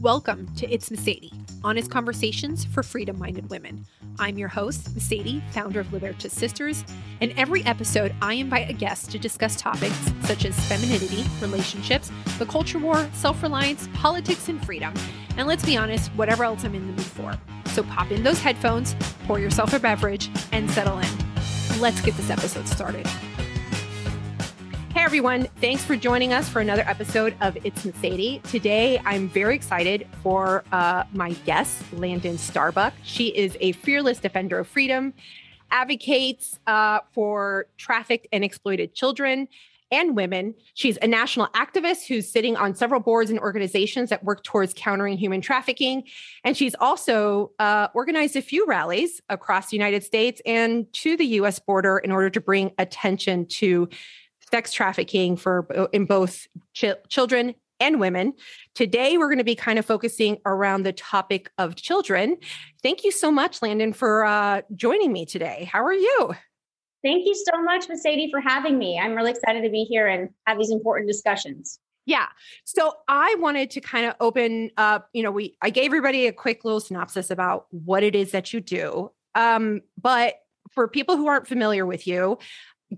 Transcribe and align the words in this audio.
Welcome 0.00 0.54
to 0.54 0.72
It's 0.72 0.92
Mercedes, 0.92 1.32
honest 1.64 1.90
conversations 1.90 2.64
for 2.64 2.84
freedom 2.84 3.18
minded 3.18 3.50
women. 3.50 3.84
I'm 4.20 4.38
your 4.38 4.46
host, 4.46 4.94
Mercedes, 4.94 5.42
founder 5.50 5.80
of 5.80 5.92
Libertas 5.92 6.32
Sisters, 6.32 6.84
and 7.20 7.32
every 7.36 7.64
episode 7.64 8.14
I 8.22 8.34
invite 8.34 8.70
a 8.70 8.74
guest 8.74 9.10
to 9.10 9.18
discuss 9.18 9.60
topics 9.60 9.98
such 10.22 10.44
as 10.44 10.56
femininity, 10.68 11.24
relationships, 11.40 12.12
the 12.38 12.46
culture 12.46 12.78
war, 12.78 13.10
self 13.12 13.42
reliance, 13.42 13.88
politics, 13.92 14.48
and 14.48 14.64
freedom. 14.64 14.94
And 15.36 15.48
let's 15.48 15.66
be 15.66 15.76
honest, 15.76 16.12
whatever 16.12 16.44
else 16.44 16.62
I'm 16.62 16.76
in 16.76 16.86
the 16.86 16.92
mood 16.92 17.02
for. 17.02 17.36
So 17.72 17.82
pop 17.82 18.12
in 18.12 18.22
those 18.22 18.38
headphones, 18.38 18.94
pour 19.26 19.40
yourself 19.40 19.72
a 19.72 19.80
beverage, 19.80 20.30
and 20.52 20.70
settle 20.70 20.98
in. 21.00 21.80
Let's 21.80 22.00
get 22.02 22.14
this 22.16 22.30
episode 22.30 22.68
started. 22.68 23.08
Hey 24.98 25.04
everyone, 25.04 25.44
thanks 25.60 25.84
for 25.84 25.94
joining 25.94 26.32
us 26.32 26.48
for 26.48 26.58
another 26.60 26.82
episode 26.82 27.36
of 27.40 27.56
It's 27.62 27.84
Mercedes. 27.84 28.42
Today 28.50 29.00
I'm 29.04 29.28
very 29.28 29.54
excited 29.54 30.08
for 30.24 30.64
uh, 30.72 31.04
my 31.12 31.34
guest, 31.46 31.80
Landon 31.92 32.36
Starbuck. 32.36 32.92
She 33.04 33.28
is 33.28 33.56
a 33.60 33.70
fearless 33.72 34.18
defender 34.18 34.58
of 34.58 34.66
freedom, 34.66 35.14
advocates 35.70 36.58
uh, 36.66 36.98
for 37.12 37.66
trafficked 37.76 38.26
and 38.32 38.42
exploited 38.42 38.92
children 38.92 39.46
and 39.92 40.16
women. 40.16 40.52
She's 40.74 40.98
a 41.00 41.06
national 41.06 41.46
activist 41.54 42.08
who's 42.08 42.28
sitting 42.28 42.56
on 42.56 42.74
several 42.74 43.00
boards 43.00 43.30
and 43.30 43.38
organizations 43.38 44.10
that 44.10 44.24
work 44.24 44.42
towards 44.42 44.74
countering 44.74 45.16
human 45.16 45.40
trafficking. 45.40 46.02
And 46.42 46.56
she's 46.56 46.74
also 46.80 47.52
uh, 47.60 47.86
organized 47.94 48.34
a 48.34 48.42
few 48.42 48.66
rallies 48.66 49.22
across 49.28 49.70
the 49.70 49.76
United 49.76 50.02
States 50.02 50.42
and 50.44 50.92
to 50.94 51.16
the 51.16 51.26
US 51.26 51.60
border 51.60 51.98
in 51.98 52.10
order 52.10 52.30
to 52.30 52.40
bring 52.40 52.72
attention 52.78 53.46
to 53.46 53.88
sex 54.50 54.72
trafficking 54.72 55.36
for 55.36 55.88
in 55.92 56.06
both 56.06 56.46
ch- 56.74 56.86
children 57.08 57.54
and 57.80 58.00
women. 58.00 58.32
Today, 58.74 59.18
we're 59.18 59.28
going 59.28 59.38
to 59.38 59.44
be 59.44 59.54
kind 59.54 59.78
of 59.78 59.86
focusing 59.86 60.38
around 60.46 60.82
the 60.82 60.92
topic 60.92 61.50
of 61.58 61.76
children. 61.76 62.36
Thank 62.82 63.04
you 63.04 63.12
so 63.12 63.30
much, 63.30 63.62
Landon, 63.62 63.92
for 63.92 64.24
uh, 64.24 64.62
joining 64.74 65.12
me 65.12 65.26
today. 65.26 65.68
How 65.72 65.84
are 65.84 65.92
you? 65.92 66.34
Thank 67.04 67.26
you 67.26 67.34
so 67.34 67.62
much, 67.62 67.88
Mercedes, 67.88 68.30
for 68.30 68.40
having 68.40 68.76
me. 68.76 68.98
I'm 68.98 69.14
really 69.14 69.30
excited 69.30 69.62
to 69.62 69.70
be 69.70 69.84
here 69.84 70.08
and 70.08 70.30
have 70.46 70.58
these 70.58 70.70
important 70.70 71.08
discussions. 71.08 71.78
Yeah. 72.06 72.26
So 72.64 72.94
I 73.06 73.36
wanted 73.38 73.70
to 73.72 73.80
kind 73.80 74.06
of 74.06 74.14
open 74.18 74.70
up, 74.76 75.08
you 75.12 75.22
know, 75.22 75.30
we 75.30 75.56
I 75.60 75.70
gave 75.70 75.86
everybody 75.86 76.26
a 76.26 76.32
quick 76.32 76.64
little 76.64 76.80
synopsis 76.80 77.30
about 77.30 77.66
what 77.70 78.02
it 78.02 78.16
is 78.16 78.32
that 78.32 78.52
you 78.52 78.60
do. 78.60 79.12
Um, 79.34 79.82
but 80.00 80.34
for 80.72 80.88
people 80.88 81.16
who 81.16 81.28
aren't 81.28 81.46
familiar 81.46 81.86
with 81.86 82.06
you, 82.06 82.38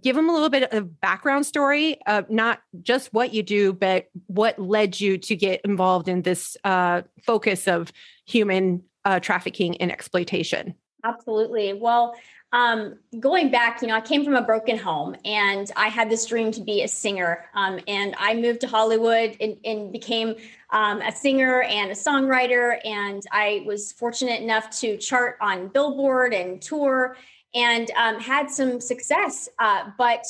give 0.00 0.16
them 0.16 0.28
a 0.28 0.32
little 0.32 0.48
bit 0.48 0.72
of 0.72 1.00
background 1.00 1.46
story 1.46 1.98
of 2.06 2.30
not 2.30 2.60
just 2.82 3.12
what 3.12 3.32
you 3.32 3.42
do 3.42 3.72
but 3.72 4.06
what 4.26 4.58
led 4.58 5.00
you 5.00 5.18
to 5.18 5.36
get 5.36 5.60
involved 5.62 6.08
in 6.08 6.22
this 6.22 6.56
uh, 6.64 7.02
focus 7.24 7.66
of 7.66 7.92
human 8.26 8.82
uh, 9.04 9.18
trafficking 9.18 9.80
and 9.80 9.90
exploitation? 9.90 10.74
Absolutely. 11.04 11.72
Well 11.72 12.14
um, 12.52 12.98
going 13.20 13.50
back 13.50 13.80
you 13.80 13.88
know 13.88 13.94
i 13.94 14.00
came 14.00 14.24
from 14.24 14.34
a 14.34 14.42
broken 14.42 14.76
home 14.76 15.14
and 15.24 15.70
i 15.76 15.88
had 15.88 16.10
this 16.10 16.26
dream 16.26 16.50
to 16.50 16.60
be 16.60 16.82
a 16.82 16.88
singer 16.88 17.44
um, 17.54 17.78
and 17.86 18.14
i 18.18 18.34
moved 18.34 18.60
to 18.60 18.66
hollywood 18.66 19.36
and, 19.40 19.56
and 19.64 19.92
became 19.92 20.34
um, 20.70 21.00
a 21.00 21.12
singer 21.12 21.62
and 21.62 21.90
a 21.90 21.94
songwriter 21.94 22.78
and 22.84 23.22
i 23.30 23.62
was 23.66 23.92
fortunate 23.92 24.40
enough 24.40 24.70
to 24.70 24.96
chart 24.96 25.36
on 25.40 25.68
billboard 25.68 26.34
and 26.34 26.60
tour 26.60 27.16
and 27.54 27.90
um, 27.92 28.20
had 28.20 28.50
some 28.50 28.80
success. 28.80 29.48
Uh, 29.58 29.90
but 29.98 30.24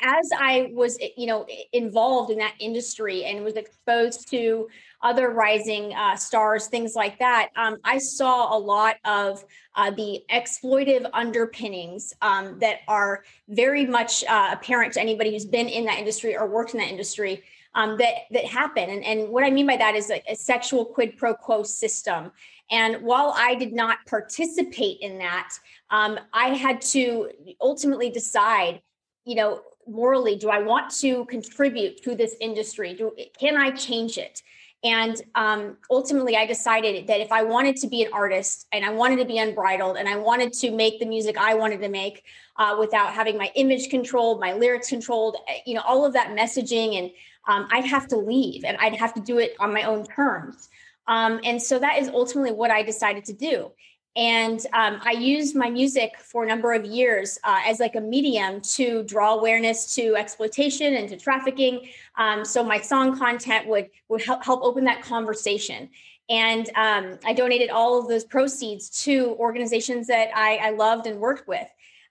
as 0.00 0.30
I 0.36 0.70
was, 0.72 0.98
you 1.16 1.26
know, 1.26 1.46
involved 1.72 2.30
in 2.30 2.38
that 2.38 2.54
industry 2.58 3.24
and 3.24 3.44
was 3.44 3.54
exposed 3.54 4.28
to 4.30 4.68
other 5.02 5.30
rising 5.30 5.94
uh, 5.94 6.16
stars, 6.16 6.66
things 6.66 6.94
like 6.94 7.18
that, 7.20 7.50
um, 7.56 7.78
I 7.84 7.98
saw 7.98 8.56
a 8.56 8.58
lot 8.58 8.96
of 9.04 9.44
uh, 9.76 9.90
the 9.90 10.24
exploitive 10.30 11.08
underpinnings 11.12 12.12
um, 12.22 12.58
that 12.58 12.80
are 12.88 13.24
very 13.48 13.86
much 13.86 14.24
uh, 14.24 14.50
apparent 14.52 14.94
to 14.94 15.00
anybody 15.00 15.30
who's 15.30 15.46
been 15.46 15.68
in 15.68 15.84
that 15.86 15.98
industry 15.98 16.36
or 16.36 16.48
worked 16.48 16.74
in 16.74 16.80
that 16.80 16.90
industry. 16.90 17.42
Um, 17.76 17.98
that 17.98 18.14
that 18.30 18.44
happen, 18.44 18.88
and, 18.88 19.02
and 19.02 19.30
what 19.30 19.42
I 19.42 19.50
mean 19.50 19.66
by 19.66 19.76
that 19.76 19.96
is 19.96 20.08
a, 20.08 20.22
a 20.28 20.36
sexual 20.36 20.84
quid 20.84 21.16
pro 21.16 21.34
quo 21.34 21.64
system. 21.64 22.30
And 22.70 23.02
while 23.02 23.34
I 23.36 23.54
did 23.54 23.72
not 23.72 23.98
participate 24.06 24.98
in 25.00 25.18
that, 25.18 25.50
um, 25.90 26.18
I 26.32 26.48
had 26.48 26.80
to 26.82 27.30
ultimately 27.60 28.10
decide, 28.10 28.80
you 29.24 29.34
know, 29.34 29.60
morally, 29.86 30.36
do 30.36 30.48
I 30.48 30.60
want 30.60 30.90
to 31.00 31.26
contribute 31.26 32.02
to 32.04 32.14
this 32.14 32.36
industry? 32.40 32.94
Do 32.94 33.12
can 33.38 33.56
I 33.56 33.70
change 33.70 34.18
it? 34.18 34.42
And 34.82 35.20
um, 35.34 35.78
ultimately, 35.90 36.36
I 36.36 36.44
decided 36.44 37.06
that 37.06 37.20
if 37.20 37.32
I 37.32 37.42
wanted 37.42 37.76
to 37.76 37.86
be 37.86 38.02
an 38.02 38.12
artist 38.12 38.66
and 38.70 38.84
I 38.84 38.90
wanted 38.90 39.18
to 39.18 39.24
be 39.24 39.38
unbridled 39.38 39.96
and 39.96 40.06
I 40.06 40.16
wanted 40.16 40.52
to 40.54 40.70
make 40.70 41.00
the 41.00 41.06
music 41.06 41.38
I 41.38 41.54
wanted 41.54 41.80
to 41.80 41.88
make 41.88 42.22
uh, 42.56 42.76
without 42.78 43.14
having 43.14 43.38
my 43.38 43.50
image 43.54 43.88
controlled, 43.88 44.40
my 44.40 44.52
lyrics 44.52 44.90
controlled, 44.90 45.38
eh, 45.48 45.60
you 45.64 45.74
know, 45.74 45.80
all 45.86 46.04
of 46.04 46.12
that 46.12 46.36
messaging, 46.36 46.98
and 46.98 47.10
um, 47.48 47.66
I'd 47.72 47.86
have 47.86 48.08
to 48.08 48.16
leave 48.16 48.64
and 48.64 48.76
I'd 48.76 48.94
have 48.94 49.14
to 49.14 49.20
do 49.20 49.38
it 49.38 49.54
on 49.58 49.72
my 49.72 49.84
own 49.84 50.04
terms. 50.04 50.68
Um, 51.06 51.40
and 51.44 51.60
so 51.60 51.78
that 51.78 51.98
is 51.98 52.08
ultimately 52.08 52.52
what 52.52 52.70
I 52.70 52.82
decided 52.82 53.24
to 53.26 53.32
do. 53.32 53.72
And 54.16 54.64
um, 54.72 55.00
I 55.04 55.10
used 55.12 55.56
my 55.56 55.68
music 55.68 56.12
for 56.20 56.44
a 56.44 56.46
number 56.46 56.72
of 56.72 56.84
years 56.84 57.36
uh, 57.42 57.62
as 57.66 57.80
like 57.80 57.96
a 57.96 58.00
medium 58.00 58.60
to 58.60 59.02
draw 59.02 59.34
awareness 59.34 59.94
to 59.96 60.14
exploitation 60.14 60.94
and 60.94 61.08
to 61.08 61.16
trafficking. 61.16 61.88
Um, 62.16 62.44
so 62.44 62.62
my 62.62 62.80
song 62.80 63.18
content 63.18 63.66
would 63.66 63.90
would 64.08 64.22
help, 64.22 64.44
help 64.44 64.62
open 64.62 64.84
that 64.84 65.02
conversation. 65.02 65.90
And 66.30 66.70
um, 66.76 67.18
I 67.26 67.32
donated 67.32 67.70
all 67.70 67.98
of 67.98 68.08
those 68.08 68.24
proceeds 68.24 68.88
to 69.04 69.36
organizations 69.38 70.06
that 70.06 70.28
I, 70.34 70.56
I 70.56 70.70
loved 70.70 71.06
and 71.06 71.20
worked 71.20 71.48
with. 71.48 71.66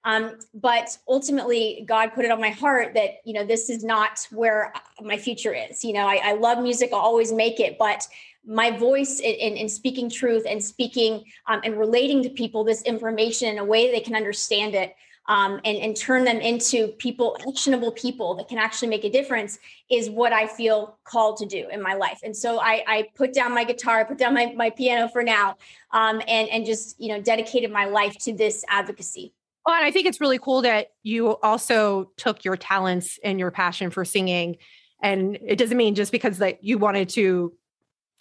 Um, 0.05 0.37
but 0.53 0.97
ultimately, 1.07 1.85
God 1.87 2.13
put 2.13 2.25
it 2.25 2.31
on 2.31 2.41
my 2.41 2.49
heart 2.49 2.93
that 2.95 3.21
you 3.23 3.31
know 3.31 3.45
this 3.45 3.69
is 3.69 3.85
not 3.85 4.27
where 4.31 4.73
my 5.01 5.17
future 5.17 5.53
is. 5.53 5.85
You 5.85 5.93
know, 5.93 6.05
I, 6.05 6.19
I 6.21 6.33
love 6.33 6.61
music; 6.61 6.89
I'll 6.91 6.99
always 6.99 7.31
make 7.31 7.61
it, 7.61 7.77
but 7.79 8.05
my 8.45 8.71
voice 8.71 9.19
in, 9.19 9.55
in, 9.55 9.69
speaking 9.69 10.09
truth 10.09 10.43
and 10.47 10.63
speaking 10.63 11.23
um, 11.47 11.61
and 11.63 11.77
relating 11.77 12.21
to 12.23 12.29
people 12.29 12.63
this 12.63 12.81
information 12.83 13.47
in 13.49 13.57
a 13.57 13.63
way 13.63 13.91
they 13.91 14.01
can 14.01 14.15
understand 14.15 14.75
it 14.75 14.95
um, 15.27 15.61
and, 15.63 15.77
and 15.77 15.95
turn 15.95 16.25
them 16.25 16.41
into 16.41 16.89
people, 16.99 17.37
actionable 17.47 17.91
people 17.91 18.35
that 18.35 18.49
can 18.49 18.57
actually 18.57 18.89
make 18.89 19.05
a 19.05 19.09
difference 19.09 19.57
is 19.89 20.09
what 20.09 20.33
I 20.33 20.47
feel 20.47 20.97
called 21.05 21.37
to 21.37 21.45
do 21.45 21.67
in 21.71 21.81
my 21.81 21.93
life. 21.93 22.19
And 22.23 22.35
so 22.35 22.59
I, 22.59 22.83
I 22.85 23.07
put 23.15 23.33
down 23.33 23.53
my 23.53 23.63
guitar, 23.63 24.01
I 24.01 24.03
put 24.03 24.17
down 24.17 24.33
my, 24.33 24.53
my 24.55 24.69
piano 24.69 25.07
for 25.07 25.23
now, 25.23 25.55
um, 25.91 26.21
and, 26.27 26.49
and 26.49 26.65
just, 26.65 26.99
you 26.99 27.09
know, 27.09 27.21
dedicated 27.21 27.71
my 27.71 27.85
life 27.85 28.17
to 28.19 28.33
this 28.33 28.65
advocacy. 28.67 29.33
Well, 29.65 29.75
and 29.75 29.85
I 29.85 29.91
think 29.91 30.07
it's 30.07 30.19
really 30.19 30.39
cool 30.39 30.63
that 30.63 30.87
you 31.03 31.37
also 31.41 32.11
took 32.17 32.43
your 32.43 32.57
talents 32.57 33.17
and 33.23 33.39
your 33.39 33.49
passion 33.49 33.91
for 33.91 34.03
singing. 34.03 34.57
And 35.01 35.37
it 35.41 35.57
doesn't 35.57 35.77
mean 35.77 35.95
just 35.95 36.11
because 36.11 36.39
that 36.39 36.63
you 36.65 36.77
wanted 36.77 37.09
to 37.09 37.53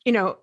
you 0.05 0.13
know 0.13 0.37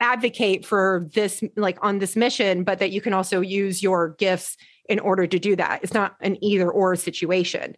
advocate 0.00 0.64
for 0.64 1.08
this 1.12 1.42
like 1.56 1.76
on 1.82 1.98
this 1.98 2.14
mission 2.14 2.62
but 2.62 2.78
that 2.78 2.92
you 2.92 3.00
can 3.00 3.12
also 3.12 3.40
use 3.40 3.82
your 3.82 4.10
gifts 4.10 4.56
in 4.88 4.98
order 4.98 5.26
to 5.26 5.38
do 5.38 5.54
that. 5.54 5.80
It's 5.82 5.94
not 5.94 6.16
an 6.20 6.42
either 6.42 6.70
or 6.70 6.96
situation. 6.96 7.76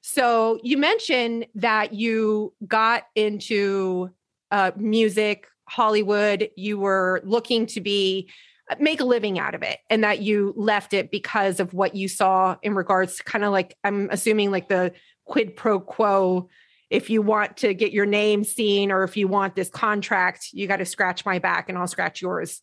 So 0.00 0.58
you 0.62 0.78
mentioned 0.78 1.46
that 1.56 1.92
you 1.92 2.54
got 2.66 3.04
into 3.14 4.10
uh, 4.50 4.72
music 4.76 5.48
hollywood. 5.68 6.48
You 6.56 6.78
were 6.78 7.20
looking 7.24 7.66
to 7.66 7.80
be 7.80 8.30
make 8.78 9.00
a 9.00 9.04
living 9.04 9.38
out 9.38 9.54
of 9.54 9.62
it 9.62 9.78
and 9.90 10.02
that 10.02 10.22
you 10.22 10.52
left 10.56 10.92
it 10.92 11.10
because 11.10 11.60
of 11.60 11.74
what 11.74 11.94
you 11.94 12.08
saw 12.08 12.56
in 12.62 12.74
regards 12.74 13.16
to 13.16 13.22
kind 13.22 13.44
of 13.44 13.52
like 13.52 13.76
i'm 13.84 14.08
assuming 14.10 14.50
like 14.50 14.68
the 14.68 14.92
quid 15.24 15.54
pro 15.54 15.78
quo 15.78 16.48
if 16.90 17.10
you 17.10 17.22
want 17.22 17.58
to 17.58 17.74
get 17.74 17.92
your 17.92 18.06
name 18.06 18.44
seen 18.44 18.92
or 18.92 19.02
if 19.02 19.16
you 19.16 19.28
want 19.28 19.56
this 19.56 19.68
contract, 19.68 20.48
you 20.52 20.66
got 20.66 20.76
to 20.76 20.84
scratch 20.84 21.24
my 21.26 21.38
back 21.38 21.68
and 21.68 21.76
I'll 21.76 21.86
scratch 21.86 22.22
yours. 22.22 22.62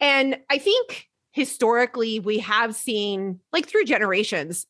And 0.00 0.38
I 0.50 0.58
think 0.58 1.06
historically, 1.32 2.20
we 2.20 2.38
have 2.38 2.74
seen, 2.74 3.40
like 3.52 3.66
through 3.66 3.84
generations, 3.84 4.66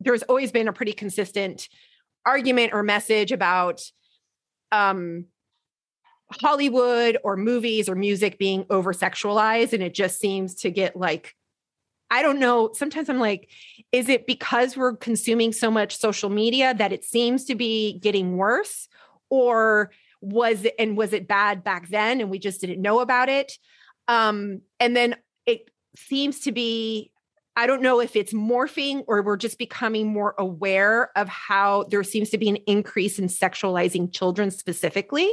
there's 0.00 0.22
always 0.24 0.52
been 0.52 0.68
a 0.68 0.72
pretty 0.72 0.92
consistent 0.92 1.68
argument 2.24 2.72
or 2.72 2.82
message 2.82 3.32
about 3.32 3.82
um, 4.72 5.26
Hollywood 6.32 7.18
or 7.22 7.36
movies 7.36 7.88
or 7.88 7.94
music 7.94 8.38
being 8.38 8.66
over 8.70 8.92
sexualized. 8.92 9.72
And 9.72 9.82
it 9.82 9.94
just 9.94 10.18
seems 10.18 10.54
to 10.56 10.70
get 10.70 10.96
like 10.96 11.34
I 12.10 12.22
don't 12.22 12.38
know. 12.38 12.70
Sometimes 12.72 13.08
I'm 13.08 13.18
like, 13.18 13.50
is 13.90 14.08
it 14.08 14.26
because 14.26 14.76
we're 14.76 14.96
consuming 14.96 15.52
so 15.52 15.70
much 15.70 15.96
social 15.96 16.30
media 16.30 16.72
that 16.74 16.92
it 16.92 17.04
seems 17.04 17.44
to 17.46 17.54
be 17.54 17.98
getting 17.98 18.36
worse? 18.36 18.88
Or 19.28 19.90
was 20.20 20.64
it, 20.64 20.74
and 20.78 20.96
was 20.96 21.12
it 21.12 21.26
bad 21.26 21.64
back 21.64 21.88
then 21.88 22.20
and 22.20 22.30
we 22.30 22.38
just 22.38 22.60
didn't 22.60 22.80
know 22.80 23.00
about 23.00 23.28
it? 23.28 23.52
Um, 24.08 24.60
and 24.78 24.96
then 24.96 25.16
it 25.46 25.70
seems 25.96 26.40
to 26.40 26.52
be, 26.52 27.10
I 27.56 27.66
don't 27.66 27.82
know 27.82 28.00
if 28.00 28.14
it's 28.16 28.32
morphing 28.32 29.02
or 29.08 29.22
we're 29.22 29.36
just 29.36 29.58
becoming 29.58 30.06
more 30.06 30.34
aware 30.38 31.10
of 31.16 31.28
how 31.28 31.84
there 31.90 32.04
seems 32.04 32.30
to 32.30 32.38
be 32.38 32.48
an 32.48 32.56
increase 32.66 33.18
in 33.18 33.26
sexualizing 33.26 34.12
children 34.12 34.50
specifically. 34.50 35.30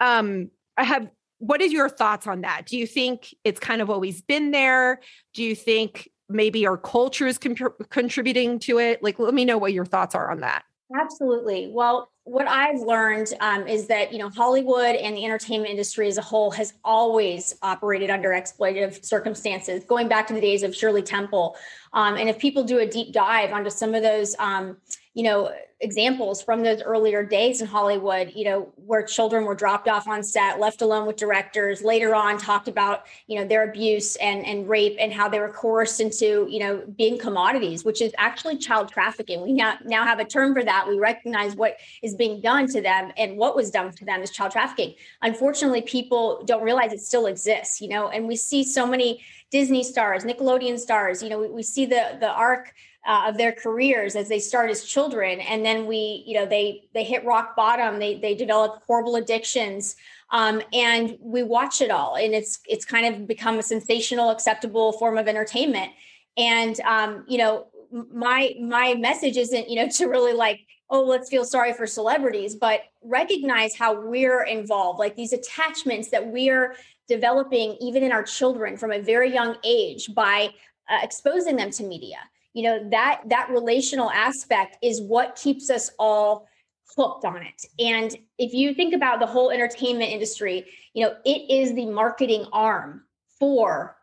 Um, 0.00 0.50
I 0.76 0.84
have 0.84 1.08
what 1.38 1.60
is 1.60 1.72
your 1.72 1.88
thoughts 1.88 2.26
on 2.26 2.42
that? 2.42 2.66
Do 2.66 2.76
you 2.76 2.86
think 2.86 3.34
it's 3.44 3.60
kind 3.60 3.80
of 3.80 3.90
always 3.90 4.20
been 4.20 4.50
there? 4.50 5.00
Do 5.34 5.42
you 5.42 5.54
think 5.54 6.08
maybe 6.28 6.66
our 6.66 6.76
culture 6.76 7.26
is 7.26 7.38
contributing 7.38 8.58
to 8.60 8.78
it? 8.78 9.02
Like, 9.02 9.18
let 9.18 9.34
me 9.34 9.44
know 9.44 9.58
what 9.58 9.72
your 9.72 9.84
thoughts 9.84 10.14
are 10.14 10.30
on 10.30 10.40
that. 10.40 10.64
Absolutely. 10.98 11.70
Well, 11.70 12.10
what 12.24 12.46
I've 12.46 12.80
learned 12.80 13.32
um, 13.40 13.66
is 13.66 13.86
that 13.86 14.12
you 14.12 14.18
know 14.18 14.30
Hollywood 14.30 14.96
and 14.96 15.16
the 15.16 15.24
entertainment 15.24 15.70
industry 15.70 16.08
as 16.08 16.18
a 16.18 16.22
whole 16.22 16.50
has 16.52 16.74
always 16.84 17.54
operated 17.62 18.10
under 18.10 18.30
exploitative 18.30 19.04
circumstances, 19.04 19.84
going 19.84 20.08
back 20.08 20.26
to 20.28 20.34
the 20.34 20.40
days 20.40 20.62
of 20.62 20.74
Shirley 20.74 21.02
Temple. 21.02 21.56
Um, 21.92 22.16
and 22.16 22.28
if 22.28 22.38
people 22.38 22.64
do 22.64 22.78
a 22.78 22.86
deep 22.86 23.12
dive 23.12 23.52
onto 23.52 23.70
some 23.70 23.94
of 23.94 24.02
those, 24.02 24.34
um, 24.38 24.78
you 25.14 25.22
know, 25.22 25.52
examples 25.80 26.42
from 26.42 26.64
those 26.64 26.82
earlier 26.82 27.24
days 27.24 27.60
in 27.60 27.66
Hollywood, 27.66 28.32
you 28.34 28.44
know, 28.44 28.72
where 28.74 29.02
children 29.02 29.44
were 29.44 29.54
dropped 29.54 29.86
off 29.86 30.08
on 30.08 30.24
set, 30.24 30.58
left 30.58 30.82
alone 30.82 31.06
with 31.06 31.16
directors, 31.16 31.82
later 31.82 32.16
on 32.16 32.36
talked 32.36 32.66
about, 32.66 33.04
you 33.28 33.38
know, 33.38 33.46
their 33.46 33.68
abuse 33.68 34.16
and, 34.16 34.44
and 34.44 34.68
rape 34.68 34.96
and 34.98 35.12
how 35.12 35.28
they 35.28 35.38
were 35.38 35.52
coerced 35.52 36.00
into, 36.00 36.48
you 36.50 36.58
know, 36.58 36.82
being 36.96 37.16
commodities, 37.16 37.84
which 37.84 38.02
is 38.02 38.12
actually 38.18 38.58
child 38.58 38.88
trafficking. 38.88 39.40
We 39.40 39.52
now, 39.52 39.78
now 39.84 40.04
have 40.04 40.18
a 40.18 40.24
term 40.24 40.52
for 40.52 40.64
that. 40.64 40.88
We 40.88 40.98
recognize 40.98 41.54
what 41.54 41.76
is 42.02 42.16
being 42.16 42.40
done 42.40 42.66
to 42.68 42.80
them 42.80 43.12
and 43.16 43.36
what 43.36 43.54
was 43.54 43.70
done 43.70 43.92
to 43.92 44.04
them 44.04 44.22
is 44.22 44.30
child 44.32 44.50
trafficking. 44.50 44.94
Unfortunately, 45.22 45.82
people 45.82 46.42
don't 46.44 46.64
realize 46.64 46.92
it 46.92 47.00
still 47.00 47.26
exists, 47.26 47.80
you 47.80 47.88
know, 47.88 48.08
and 48.08 48.26
we 48.26 48.34
see 48.34 48.64
so 48.64 48.84
many 48.84 49.22
Disney 49.50 49.84
stars, 49.84 50.24
Nickelodeon 50.24 50.78
stars, 50.78 51.22
you 51.22 51.28
know, 51.28 51.38
we, 51.38 51.48
we 51.48 51.62
see 51.62 51.86
the, 51.86 52.18
the 52.20 52.28
arc 52.28 52.74
uh, 53.08 53.24
of 53.26 53.38
their 53.38 53.52
careers 53.52 54.14
as 54.14 54.28
they 54.28 54.38
start 54.38 54.70
as 54.70 54.84
children. 54.84 55.40
And 55.40 55.64
then 55.64 55.86
we 55.86 56.22
you 56.26 56.34
know 56.34 56.46
they 56.46 56.84
they 56.92 57.02
hit 57.02 57.24
rock 57.24 57.56
bottom. 57.56 57.98
They 57.98 58.16
they 58.16 58.34
develop 58.34 58.82
horrible 58.86 59.16
addictions. 59.16 59.96
Um, 60.30 60.60
and 60.74 61.16
we 61.20 61.42
watch 61.42 61.80
it 61.80 61.90
all. 61.90 62.16
And 62.16 62.34
it's 62.34 62.60
it's 62.68 62.84
kind 62.84 63.12
of 63.12 63.26
become 63.26 63.58
a 63.58 63.62
sensational 63.62 64.28
acceptable 64.30 64.92
form 64.92 65.16
of 65.16 65.26
entertainment. 65.26 65.90
And 66.36 66.78
um, 66.80 67.24
you 67.26 67.38
know 67.38 67.68
my 67.90 68.54
my 68.60 68.94
message 68.94 69.38
isn't 69.38 69.70
you 69.70 69.76
know 69.76 69.88
to 69.92 70.06
really 70.06 70.34
like 70.34 70.60
oh 70.90 71.02
let's 71.02 71.30
feel 71.30 71.44
sorry 71.46 71.72
for 71.72 71.86
celebrities 71.86 72.54
but 72.54 72.82
recognize 73.02 73.74
how 73.74 73.98
we're 73.98 74.44
involved. 74.44 74.98
Like 74.98 75.16
these 75.16 75.32
attachments 75.32 76.10
that 76.10 76.26
we're 76.26 76.74
developing 77.08 77.78
even 77.80 78.02
in 78.02 78.12
our 78.12 78.22
children 78.22 78.76
from 78.76 78.92
a 78.92 79.00
very 79.00 79.32
young 79.32 79.56
age 79.64 80.14
by 80.14 80.50
uh, 80.90 80.98
exposing 81.02 81.56
them 81.56 81.70
to 81.70 81.84
media 81.84 82.18
you 82.58 82.64
know 82.64 82.88
that 82.90 83.22
that 83.26 83.48
relational 83.50 84.10
aspect 84.10 84.78
is 84.82 85.00
what 85.00 85.36
keeps 85.36 85.70
us 85.70 85.92
all 85.96 86.48
hooked 86.96 87.24
on 87.24 87.40
it. 87.42 87.66
And 87.78 88.16
if 88.36 88.52
you 88.52 88.74
think 88.74 88.94
about 88.94 89.20
the 89.20 89.26
whole 89.26 89.52
entertainment 89.52 90.10
industry 90.10 90.66
you 90.92 91.04
know 91.04 91.14
it 91.24 91.48
is 91.48 91.72
the 91.74 91.86
marketing 91.86 92.46
arm 92.52 93.04
for 93.38 93.96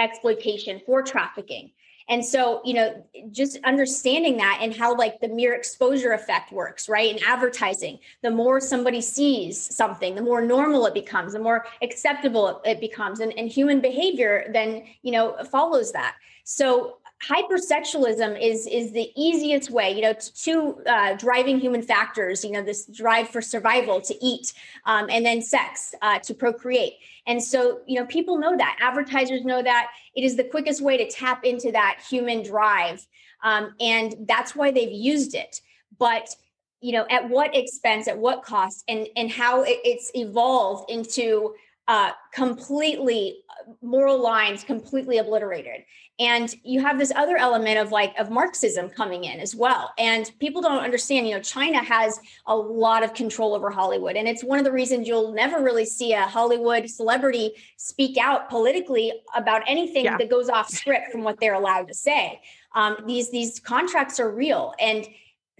exploitation 0.00 0.80
for 0.84 1.02
trafficking. 1.04 1.70
And 2.08 2.24
so 2.24 2.62
you 2.64 2.74
know 2.74 3.06
just 3.30 3.58
understanding 3.62 4.38
that 4.38 4.58
and 4.60 4.74
how 4.74 4.96
like 4.96 5.20
the 5.20 5.28
mere 5.28 5.54
exposure 5.54 6.14
effect 6.14 6.50
works 6.50 6.88
right 6.88 7.14
in 7.14 7.22
advertising. 7.22 8.00
The 8.22 8.32
more 8.32 8.58
somebody 8.58 9.02
sees 9.02 9.56
something 9.72 10.16
the 10.16 10.22
more 10.30 10.40
normal 10.40 10.84
it 10.86 10.94
becomes 10.94 11.34
the 11.34 11.38
more 11.38 11.64
acceptable 11.80 12.60
it 12.64 12.80
becomes. 12.80 13.20
And, 13.20 13.32
and 13.38 13.48
human 13.48 13.80
behavior 13.80 14.50
then 14.52 14.82
you 15.02 15.12
know 15.12 15.36
follows 15.44 15.92
that. 15.92 16.16
So 16.42 16.98
hypersexualism 17.28 18.40
is 18.40 18.66
is 18.66 18.92
the 18.92 19.10
easiest 19.16 19.70
way 19.70 19.90
you 19.92 20.02
know 20.02 20.14
two 20.34 20.82
uh, 20.86 21.14
driving 21.14 21.58
human 21.58 21.82
factors 21.82 22.44
you 22.44 22.50
know 22.50 22.62
this 22.62 22.86
drive 22.86 23.28
for 23.28 23.40
survival 23.40 24.00
to 24.00 24.14
eat 24.24 24.52
um, 24.86 25.06
and 25.10 25.24
then 25.24 25.40
sex 25.40 25.94
uh, 26.02 26.18
to 26.18 26.34
procreate. 26.34 26.94
And 27.26 27.42
so 27.42 27.80
you 27.86 27.98
know 27.98 28.06
people 28.06 28.38
know 28.38 28.56
that 28.56 28.78
advertisers 28.80 29.44
know 29.44 29.62
that. 29.62 29.88
It 30.14 30.22
is 30.22 30.36
the 30.36 30.44
quickest 30.44 30.80
way 30.80 30.96
to 30.96 31.10
tap 31.10 31.44
into 31.44 31.72
that 31.72 32.00
human 32.08 32.42
drive 32.42 33.06
um, 33.44 33.74
and 33.78 34.14
that's 34.26 34.56
why 34.56 34.72
they've 34.72 34.90
used 34.90 35.34
it. 35.34 35.60
But 35.98 36.34
you 36.80 36.92
know 36.92 37.06
at 37.08 37.28
what 37.30 37.56
expense 37.56 38.08
at 38.08 38.18
what 38.18 38.42
cost 38.42 38.84
and 38.88 39.06
and 39.16 39.30
how 39.30 39.62
it, 39.62 39.78
it's 39.84 40.10
evolved 40.14 40.90
into 40.90 41.54
uh, 41.86 42.12
completely 42.32 43.38
uh, 43.50 43.72
moral 43.82 44.22
lines 44.22 44.64
completely 44.64 45.18
obliterated. 45.18 45.84
And 46.18 46.54
you 46.62 46.80
have 46.80 46.98
this 46.98 47.12
other 47.14 47.36
element 47.36 47.78
of 47.78 47.90
like 47.90 48.14
of 48.18 48.30
marxism 48.30 48.88
coming 48.88 49.24
in 49.24 49.40
as 49.40 49.54
well. 49.54 49.92
And 49.98 50.30
people 50.40 50.62
don't 50.62 50.82
understand 50.82 51.28
you 51.28 51.34
know 51.34 51.42
china 51.42 51.82
has 51.82 52.20
a 52.46 52.56
lot 52.56 53.02
of 53.02 53.12
control 53.12 53.54
over 53.54 53.70
hollywood. 53.70 54.16
And 54.16 54.26
it's 54.26 54.42
one 54.42 54.58
of 54.58 54.64
the 54.64 54.72
reasons 54.72 55.06
you'll 55.06 55.32
never 55.32 55.62
really 55.62 55.84
see 55.84 56.12
a 56.12 56.22
hollywood 56.22 56.88
celebrity 56.88 57.52
speak 57.76 58.16
out 58.16 58.48
politically 58.48 59.12
about 59.34 59.62
anything 59.66 60.04
yeah. 60.04 60.16
that 60.16 60.30
goes 60.30 60.48
off 60.48 60.70
script 60.70 61.12
from 61.12 61.22
what 61.22 61.38
they're 61.38 61.54
allowed 61.54 61.88
to 61.88 61.94
say. 61.94 62.40
Um, 62.74 62.96
these 63.06 63.30
these 63.30 63.60
contracts 63.60 64.18
are 64.18 64.30
real. 64.30 64.72
And 64.80 65.06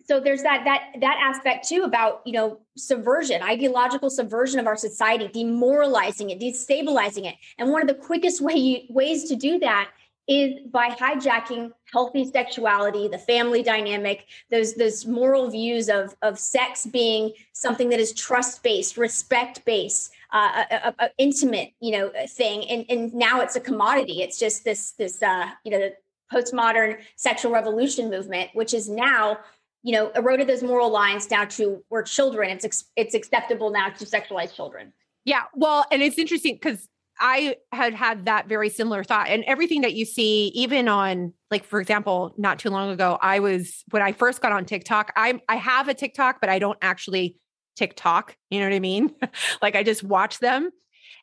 so 0.06 0.20
there's 0.20 0.42
that 0.42 0.62
that 0.64 1.00
that 1.00 1.18
aspect 1.22 1.68
too 1.68 1.82
about 1.82 2.22
you 2.24 2.32
know 2.32 2.58
subversion 2.76 3.42
ideological 3.42 4.10
subversion 4.10 4.60
of 4.60 4.66
our 4.66 4.76
society 4.76 5.28
demoralizing 5.28 6.30
it 6.30 6.40
destabilizing 6.40 7.26
it. 7.26 7.34
And 7.58 7.70
one 7.70 7.82
of 7.82 7.88
the 7.88 7.94
quickest 7.94 8.40
way 8.46 8.54
you, 8.54 8.80
ways 8.88 9.24
to 9.24 9.36
do 9.36 9.58
that 9.60 9.90
is 10.26 10.54
by 10.70 10.88
hijacking 10.88 11.70
healthy 11.92 12.24
sexuality 12.24 13.08
the 13.08 13.18
family 13.18 13.62
dynamic 13.62 14.24
those 14.50 14.74
those 14.74 15.04
moral 15.04 15.50
views 15.50 15.90
of 15.90 16.16
of 16.22 16.38
sex 16.38 16.86
being 16.86 17.30
something 17.52 17.90
that 17.90 18.00
is 18.00 18.12
trust 18.14 18.62
based 18.62 18.96
respect 18.96 19.62
based 19.66 20.12
uh, 20.32 20.64
a, 20.70 20.74
a, 20.74 20.94
a, 20.98 21.10
intimate 21.18 21.72
you 21.80 21.92
know 21.92 22.08
uh, 22.08 22.26
thing. 22.26 22.68
And 22.68 22.84
and 22.88 23.14
now 23.14 23.40
it's 23.40 23.56
a 23.56 23.60
commodity. 23.60 24.22
It's 24.22 24.38
just 24.38 24.64
this 24.64 24.92
this 24.92 25.22
uh 25.22 25.50
you 25.64 25.70
know 25.70 25.90
postmodern 26.32 27.00
sexual 27.16 27.52
revolution 27.52 28.10
movement 28.10 28.50
which 28.54 28.72
is 28.72 28.88
now 28.88 29.38
you 29.84 29.92
know, 29.92 30.10
eroded 30.16 30.48
those 30.48 30.62
moral 30.62 30.90
lines 30.90 31.26
down 31.26 31.46
to 31.46 31.84
we're 31.90 32.02
children. 32.02 32.50
It's 32.50 32.64
ex- 32.64 32.86
it's 32.96 33.14
acceptable 33.14 33.70
now 33.70 33.90
to 33.90 34.04
sexualize 34.06 34.52
children. 34.52 34.92
Yeah, 35.26 35.42
well, 35.54 35.84
and 35.92 36.02
it's 36.02 36.18
interesting 36.18 36.54
because 36.54 36.88
I 37.20 37.56
had 37.70 37.94
had 37.94 38.24
that 38.24 38.48
very 38.48 38.70
similar 38.70 39.04
thought, 39.04 39.28
and 39.28 39.44
everything 39.44 39.82
that 39.82 39.92
you 39.92 40.06
see, 40.06 40.48
even 40.48 40.88
on 40.88 41.34
like, 41.50 41.64
for 41.64 41.80
example, 41.80 42.34
not 42.38 42.58
too 42.58 42.70
long 42.70 42.90
ago, 42.90 43.18
I 43.20 43.40
was 43.40 43.84
when 43.90 44.02
I 44.02 44.12
first 44.12 44.40
got 44.40 44.52
on 44.52 44.64
TikTok. 44.64 45.12
I 45.16 45.40
I 45.50 45.56
have 45.56 45.88
a 45.88 45.94
TikTok, 45.94 46.40
but 46.40 46.48
I 46.48 46.58
don't 46.58 46.78
actually 46.80 47.36
TikTok. 47.76 48.36
You 48.50 48.60
know 48.60 48.66
what 48.66 48.74
I 48.74 48.80
mean? 48.80 49.14
like 49.62 49.76
I 49.76 49.82
just 49.82 50.02
watch 50.02 50.38
them, 50.38 50.70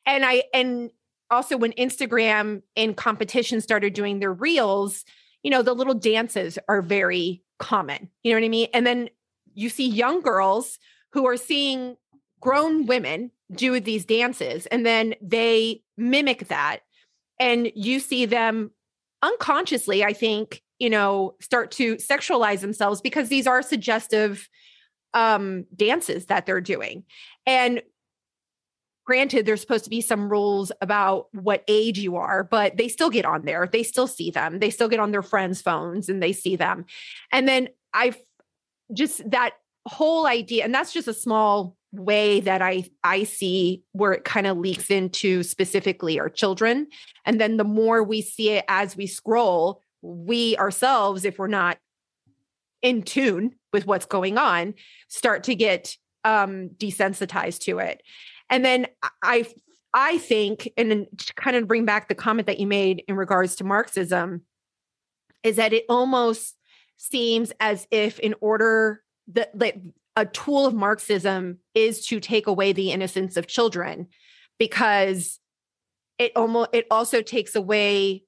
and 0.05 0.23
I 0.23 0.43
and 0.53 0.91
also 1.31 1.57
when 1.57 1.71
Instagram 1.73 2.61
in 2.75 2.93
competition 2.93 3.59
started 3.59 3.93
doing 3.93 4.19
their 4.19 4.33
reels, 4.33 5.03
you 5.41 5.49
know, 5.49 5.63
the 5.63 5.73
little 5.73 5.95
dances 5.95 6.59
are 6.69 6.83
very 6.83 7.41
common. 7.61 8.09
You 8.23 8.33
know 8.33 8.39
what 8.39 8.45
I 8.45 8.49
mean? 8.49 8.67
And 8.73 8.85
then 8.85 9.09
you 9.53 9.69
see 9.69 9.87
young 9.87 10.21
girls 10.21 10.79
who 11.13 11.27
are 11.27 11.37
seeing 11.37 11.95
grown 12.41 12.85
women 12.87 13.31
do 13.53 13.79
these 13.79 14.03
dances 14.03 14.65
and 14.65 14.85
then 14.85 15.13
they 15.21 15.83
mimic 15.95 16.47
that. 16.47 16.79
And 17.39 17.71
you 17.75 17.99
see 17.99 18.25
them 18.25 18.71
unconsciously, 19.21 20.03
I 20.03 20.13
think, 20.13 20.63
you 20.79 20.89
know, 20.89 21.35
start 21.39 21.71
to 21.71 21.97
sexualize 21.97 22.61
themselves 22.61 23.01
because 23.01 23.29
these 23.29 23.47
are 23.47 23.61
suggestive 23.61 24.49
um 25.13 25.65
dances 25.75 26.27
that 26.27 26.45
they're 26.45 26.61
doing. 26.61 27.03
And 27.45 27.81
granted 29.05 29.45
there's 29.45 29.61
supposed 29.61 29.83
to 29.83 29.89
be 29.89 30.01
some 30.01 30.29
rules 30.29 30.71
about 30.81 31.27
what 31.33 31.63
age 31.67 31.97
you 31.97 32.15
are 32.15 32.43
but 32.43 32.77
they 32.77 32.87
still 32.87 33.09
get 33.09 33.25
on 33.25 33.45
there. 33.45 33.67
They 33.71 33.83
still 33.83 34.07
see 34.07 34.31
them. 34.31 34.59
They 34.59 34.69
still 34.69 34.89
get 34.89 34.99
on 34.99 35.11
their 35.11 35.21
friends 35.21 35.61
phones 35.61 36.09
and 36.09 36.21
they 36.21 36.33
see 36.33 36.55
them. 36.55 36.85
And 37.31 37.47
then 37.47 37.69
i 37.93 38.13
just 38.93 39.29
that 39.29 39.53
whole 39.85 40.27
idea 40.27 40.63
and 40.63 40.73
that's 40.73 40.93
just 40.93 41.07
a 41.07 41.13
small 41.13 41.75
way 41.91 42.39
that 42.39 42.61
i 42.61 42.85
i 43.03 43.23
see 43.23 43.83
where 43.91 44.13
it 44.13 44.23
kind 44.23 44.47
of 44.47 44.57
leaks 44.57 44.89
into 44.89 45.43
specifically 45.43 46.19
our 46.19 46.29
children. 46.29 46.87
And 47.25 47.39
then 47.39 47.57
the 47.57 47.63
more 47.63 48.03
we 48.03 48.21
see 48.21 48.51
it 48.51 48.65
as 48.67 48.95
we 48.95 49.07
scroll 49.07 49.81
we 50.01 50.57
ourselves 50.57 51.25
if 51.25 51.37
we're 51.37 51.47
not 51.47 51.77
in 52.81 53.03
tune 53.03 53.53
with 53.73 53.85
what's 53.85 54.05
going 54.05 54.37
on 54.37 54.73
start 55.07 55.43
to 55.43 55.55
get 55.55 55.95
um 56.23 56.69
desensitized 56.77 57.59
to 57.59 57.79
it 57.79 58.01
and 58.51 58.63
then 58.63 58.87
I 59.23 59.47
I 59.93 60.19
think, 60.19 60.69
and 60.77 61.07
to 61.17 61.33
kind 61.33 61.57
of 61.57 61.67
bring 61.67 61.85
back 61.85 62.07
the 62.07 62.15
comment 62.15 62.47
that 62.47 62.59
you 62.59 62.67
made 62.67 63.03
in 63.07 63.15
regards 63.15 63.55
to 63.57 63.63
Marxism, 63.63 64.43
is 65.43 65.55
that 65.55 65.73
it 65.73 65.85
almost 65.89 66.55
seems 66.97 67.51
as 67.59 67.87
if 67.89 68.19
in 68.19 68.35
order 68.41 69.01
that 69.29 69.57
like 69.57 69.81
a 70.15 70.25
tool 70.25 70.65
of 70.65 70.73
Marxism 70.73 71.57
is 71.73 72.05
to 72.07 72.19
take 72.19 72.47
away 72.47 72.73
the 72.73 72.91
innocence 72.91 73.37
of 73.37 73.47
children 73.47 74.07
because 74.59 75.39
it 76.19 76.31
almost 76.35 76.69
it 76.73 76.85
also 76.91 77.21
takes 77.21 77.55
away 77.55 78.23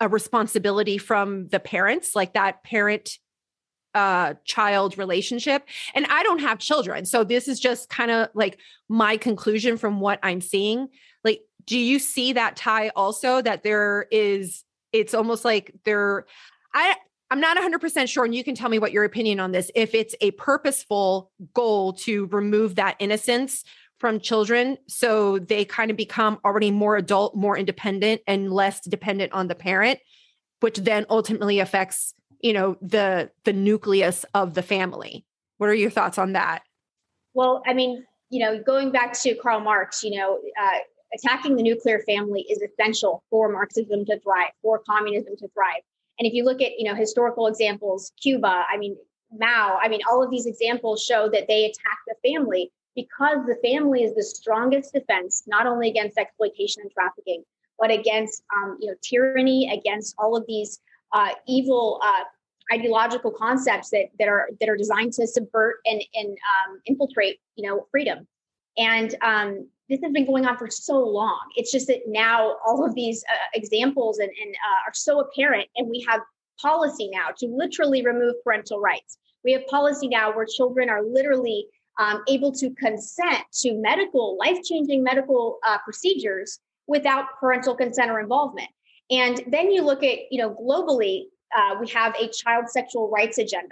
a 0.00 0.08
responsibility 0.08 0.98
from 0.98 1.48
the 1.48 1.60
parents 1.60 2.14
like 2.14 2.34
that 2.34 2.62
parent 2.62 3.18
uh 3.94 4.34
child 4.44 4.96
relationship 4.96 5.66
and 5.94 6.06
i 6.06 6.22
don't 6.22 6.40
have 6.40 6.58
children. 6.58 7.04
So 7.04 7.24
this 7.24 7.48
is 7.48 7.60
just 7.60 7.88
kind 7.88 8.10
of 8.10 8.28
like 8.34 8.58
my 8.88 9.16
conclusion 9.16 9.76
from 9.76 10.00
what 10.00 10.18
i'm 10.22 10.40
seeing. 10.40 10.88
Like 11.24 11.42
do 11.66 11.78
you 11.78 11.98
see 11.98 12.32
that 12.32 12.56
tie 12.56 12.90
also 12.90 13.40
that 13.42 13.62
there 13.62 14.06
is 14.10 14.64
it's 14.92 15.14
almost 15.14 15.44
like 15.44 15.72
there 15.84 16.26
i 16.74 16.94
i'm 17.30 17.40
not 17.40 17.56
100% 17.56 18.08
sure 18.08 18.24
and 18.24 18.34
you 18.34 18.44
can 18.44 18.54
tell 18.54 18.68
me 18.68 18.78
what 18.78 18.92
your 18.92 19.04
opinion 19.04 19.40
on 19.40 19.52
this 19.52 19.70
if 19.74 19.94
it's 19.94 20.14
a 20.20 20.30
purposeful 20.32 21.30
goal 21.54 21.92
to 21.92 22.26
remove 22.26 22.76
that 22.76 22.96
innocence 22.98 23.64
from 23.98 24.20
children 24.20 24.76
so 24.88 25.38
they 25.38 25.64
kind 25.64 25.90
of 25.90 25.96
become 25.96 26.38
already 26.44 26.70
more 26.70 26.96
adult 26.96 27.34
more 27.34 27.56
independent 27.56 28.20
and 28.26 28.52
less 28.52 28.80
dependent 28.80 29.32
on 29.32 29.48
the 29.48 29.54
parent 29.54 29.98
which 30.60 30.78
then 30.78 31.06
ultimately 31.10 31.58
affects 31.58 32.14
you 32.42 32.52
know 32.52 32.76
the 32.82 33.30
the 33.44 33.52
nucleus 33.52 34.24
of 34.34 34.54
the 34.54 34.62
family. 34.62 35.24
What 35.58 35.70
are 35.70 35.74
your 35.74 35.90
thoughts 35.90 36.18
on 36.18 36.32
that? 36.32 36.62
Well 37.34 37.62
i 37.66 37.72
mean 37.72 38.04
you 38.30 38.40
know 38.44 38.62
going 38.62 38.90
back 38.90 39.12
to 39.20 39.34
karl 39.36 39.60
marx 39.60 40.02
you 40.02 40.18
know 40.18 40.38
uh, 40.60 40.78
attacking 41.14 41.56
the 41.56 41.62
nuclear 41.62 42.00
family 42.00 42.42
is 42.42 42.60
essential 42.62 43.22
for 43.30 43.50
marxism 43.50 44.04
to 44.06 44.18
thrive 44.20 44.50
for 44.62 44.80
communism 44.88 45.36
to 45.36 45.48
thrive. 45.48 45.82
And 46.18 46.26
if 46.26 46.34
you 46.34 46.44
look 46.44 46.60
at 46.60 46.72
you 46.78 46.84
know 46.84 46.94
historical 46.94 47.46
examples 47.46 48.12
cuba 48.22 48.64
i 48.68 48.76
mean 48.76 48.96
mao 49.32 49.78
i 49.82 49.88
mean 49.88 50.00
all 50.10 50.22
of 50.22 50.30
these 50.30 50.46
examples 50.46 51.02
show 51.02 51.28
that 51.28 51.48
they 51.48 51.64
attack 51.64 51.98
the 52.06 52.14
family 52.28 52.70
because 52.94 53.38
the 53.46 53.56
family 53.62 54.04
is 54.04 54.14
the 54.14 54.22
strongest 54.22 54.92
defense 54.92 55.44
not 55.46 55.66
only 55.66 55.88
against 55.88 56.18
exploitation 56.18 56.82
and 56.82 56.90
trafficking 56.90 57.42
but 57.78 57.90
against 57.90 58.42
um, 58.56 58.76
you 58.80 58.88
know 58.88 58.96
tyranny 59.02 59.70
against 59.72 60.14
all 60.18 60.36
of 60.36 60.44
these 60.46 60.80
uh, 61.12 61.30
evil 61.46 62.00
uh, 62.02 62.24
ideological 62.72 63.30
concepts 63.30 63.90
that 63.90 64.06
that 64.18 64.28
are 64.28 64.48
that 64.60 64.68
are 64.68 64.76
designed 64.76 65.12
to 65.14 65.26
subvert 65.26 65.76
and 65.86 66.02
and 66.14 66.28
um, 66.30 66.80
infiltrate 66.86 67.40
you 67.56 67.68
know 67.68 67.86
freedom. 67.90 68.26
And 68.78 69.14
um, 69.22 69.68
this 69.88 70.00
has 70.02 70.12
been 70.12 70.26
going 70.26 70.46
on 70.46 70.56
for 70.56 70.70
so 70.70 70.98
long. 70.98 71.40
It's 71.56 71.70
just 71.70 71.86
that 71.88 72.00
now 72.06 72.56
all 72.66 72.86
of 72.86 72.94
these 72.94 73.22
uh, 73.30 73.48
examples 73.52 74.18
and, 74.18 74.30
and 74.42 74.54
uh, 74.54 74.88
are 74.88 74.94
so 74.94 75.20
apparent 75.20 75.68
and 75.76 75.90
we 75.90 76.04
have 76.08 76.20
policy 76.60 77.10
now 77.12 77.28
to 77.36 77.46
literally 77.46 78.02
remove 78.04 78.36
parental 78.44 78.80
rights. 78.80 79.18
We 79.44 79.52
have 79.52 79.66
policy 79.66 80.08
now 80.08 80.34
where 80.34 80.46
children 80.46 80.88
are 80.88 81.02
literally 81.02 81.66
um, 81.98 82.22
able 82.28 82.52
to 82.52 82.70
consent 82.70 83.44
to 83.60 83.74
medical 83.74 84.38
life-changing 84.38 85.02
medical 85.02 85.58
uh, 85.66 85.78
procedures 85.84 86.60
without 86.86 87.26
parental 87.38 87.74
consent 87.74 88.10
or 88.10 88.20
involvement 88.20 88.68
and 89.12 89.42
then 89.46 89.70
you 89.70 89.84
look 89.84 90.02
at, 90.02 90.18
you 90.30 90.38
know, 90.38 90.50
globally, 90.50 91.24
uh, 91.56 91.76
we 91.78 91.88
have 91.90 92.14
a 92.18 92.28
child 92.28 92.68
sexual 92.68 93.10
rights 93.10 93.36
agenda 93.36 93.68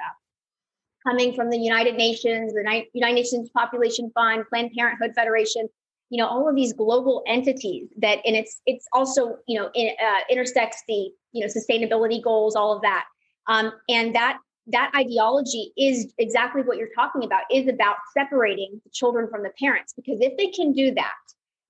coming 1.06 1.32
from 1.35 1.49
the 1.49 1.59
United 1.59 1.97
Nations, 1.97 2.52
the 2.52 2.85
United 2.92 3.14
Nations 3.14 3.49
Population 3.56 4.12
Fund, 4.14 4.44
Planned 4.50 4.73
Parenthood 4.76 5.12
Federation. 5.14 5.66
You 6.11 6.18
know, 6.18 6.28
all 6.28 6.49
of 6.49 6.54
these 6.54 6.75
global 6.75 7.23
entities 7.26 7.88
that, 7.99 8.18
and 8.26 8.37
it's 8.37 8.61
it's 8.66 8.87
also 8.92 9.37
you 9.47 9.59
know 9.59 9.70
in, 9.75 9.90
uh, 10.02 10.20
intersects 10.28 10.82
the 10.87 11.09
you 11.32 11.40
know 11.40 11.47
sustainability 11.47 12.23
goals, 12.23 12.54
all 12.54 12.76
of 12.76 12.82
that, 12.82 13.04
um, 13.47 13.73
and 13.88 14.14
that 14.14 14.38
that 14.66 14.92
ideology 14.94 15.73
is 15.78 16.12
exactly 16.18 16.62
what 16.62 16.76
you're 16.76 16.94
talking 16.94 17.25
about 17.25 17.42
is 17.50 17.66
about 17.68 17.97
separating 18.12 18.80
the 18.85 18.90
children 18.90 19.28
from 19.30 19.42
the 19.42 19.50
parents 19.59 19.94
because 19.94 20.18
if 20.20 20.37
they 20.37 20.49
can 20.49 20.73
do 20.73 20.92
that 20.94 21.14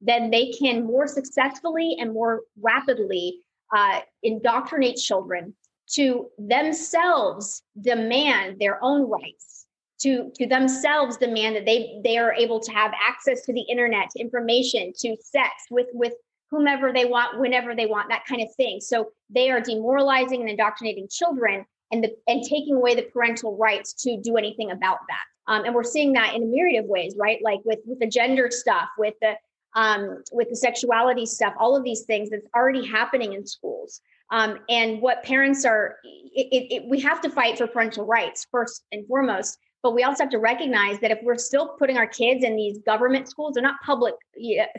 then 0.00 0.30
they 0.30 0.50
can 0.50 0.84
more 0.84 1.06
successfully 1.06 1.96
and 2.00 2.12
more 2.12 2.40
rapidly 2.60 3.38
uh, 3.74 4.00
indoctrinate 4.22 4.96
children 4.96 5.54
to 5.92 6.28
themselves 6.38 7.62
demand 7.80 8.58
their 8.60 8.82
own 8.82 9.08
rights 9.08 9.66
to 10.00 10.30
to 10.34 10.46
themselves 10.46 11.16
demand 11.16 11.56
that 11.56 11.66
they 11.66 12.00
they 12.04 12.16
are 12.16 12.32
able 12.34 12.60
to 12.60 12.72
have 12.72 12.92
access 13.00 13.42
to 13.42 13.52
the 13.52 13.62
internet 13.62 14.10
to 14.10 14.20
information 14.20 14.92
to 14.98 15.16
sex 15.20 15.50
with 15.70 15.88
with 15.92 16.14
whomever 16.50 16.92
they 16.92 17.04
want 17.04 17.38
whenever 17.38 17.74
they 17.74 17.86
want 17.86 18.08
that 18.08 18.24
kind 18.26 18.42
of 18.42 18.52
thing. 18.56 18.80
So 18.80 19.10
they 19.28 19.50
are 19.50 19.60
demoralizing 19.60 20.40
and 20.40 20.50
indoctrinating 20.50 21.08
children 21.08 21.64
and 21.92 22.02
the, 22.02 22.10
and 22.26 22.42
taking 22.42 22.74
away 22.74 22.94
the 22.94 23.02
parental 23.02 23.56
rights 23.56 23.92
to 24.04 24.20
do 24.20 24.36
anything 24.36 24.70
about 24.70 24.98
that. 25.08 25.52
Um, 25.52 25.64
and 25.64 25.74
we're 25.74 25.84
seeing 25.84 26.12
that 26.14 26.34
in 26.34 26.42
a 26.42 26.46
myriad 26.46 26.84
of 26.84 26.90
ways 26.90 27.14
right? 27.18 27.38
Like 27.42 27.60
with 27.64 27.80
with 27.84 28.00
the 28.00 28.06
gender 28.06 28.48
stuff 28.50 28.88
with 28.98 29.14
the 29.20 29.34
um, 29.74 30.22
with 30.32 30.48
the 30.48 30.56
sexuality 30.56 31.26
stuff, 31.26 31.54
all 31.58 31.76
of 31.76 31.84
these 31.84 32.02
things 32.02 32.30
that's 32.30 32.46
already 32.54 32.86
happening 32.86 33.34
in 33.34 33.46
schools. 33.46 34.00
Um, 34.30 34.58
and 34.68 35.00
what 35.00 35.22
parents 35.24 35.64
are, 35.64 35.96
it, 36.04 36.46
it, 36.52 36.74
it, 36.74 36.88
we 36.88 37.00
have 37.00 37.20
to 37.22 37.30
fight 37.30 37.58
for 37.58 37.66
parental 37.66 38.06
rights 38.06 38.46
first 38.50 38.84
and 38.92 39.06
foremost. 39.06 39.58
But 39.82 39.94
we 39.94 40.02
also 40.02 40.24
have 40.24 40.30
to 40.32 40.38
recognize 40.38 41.00
that 41.00 41.10
if 41.10 41.20
we're 41.22 41.38
still 41.38 41.68
putting 41.78 41.96
our 41.96 42.06
kids 42.06 42.44
in 42.44 42.54
these 42.54 42.78
government 42.84 43.28
schools, 43.30 43.54
they're 43.54 43.62
not 43.62 43.76
public 43.84 44.14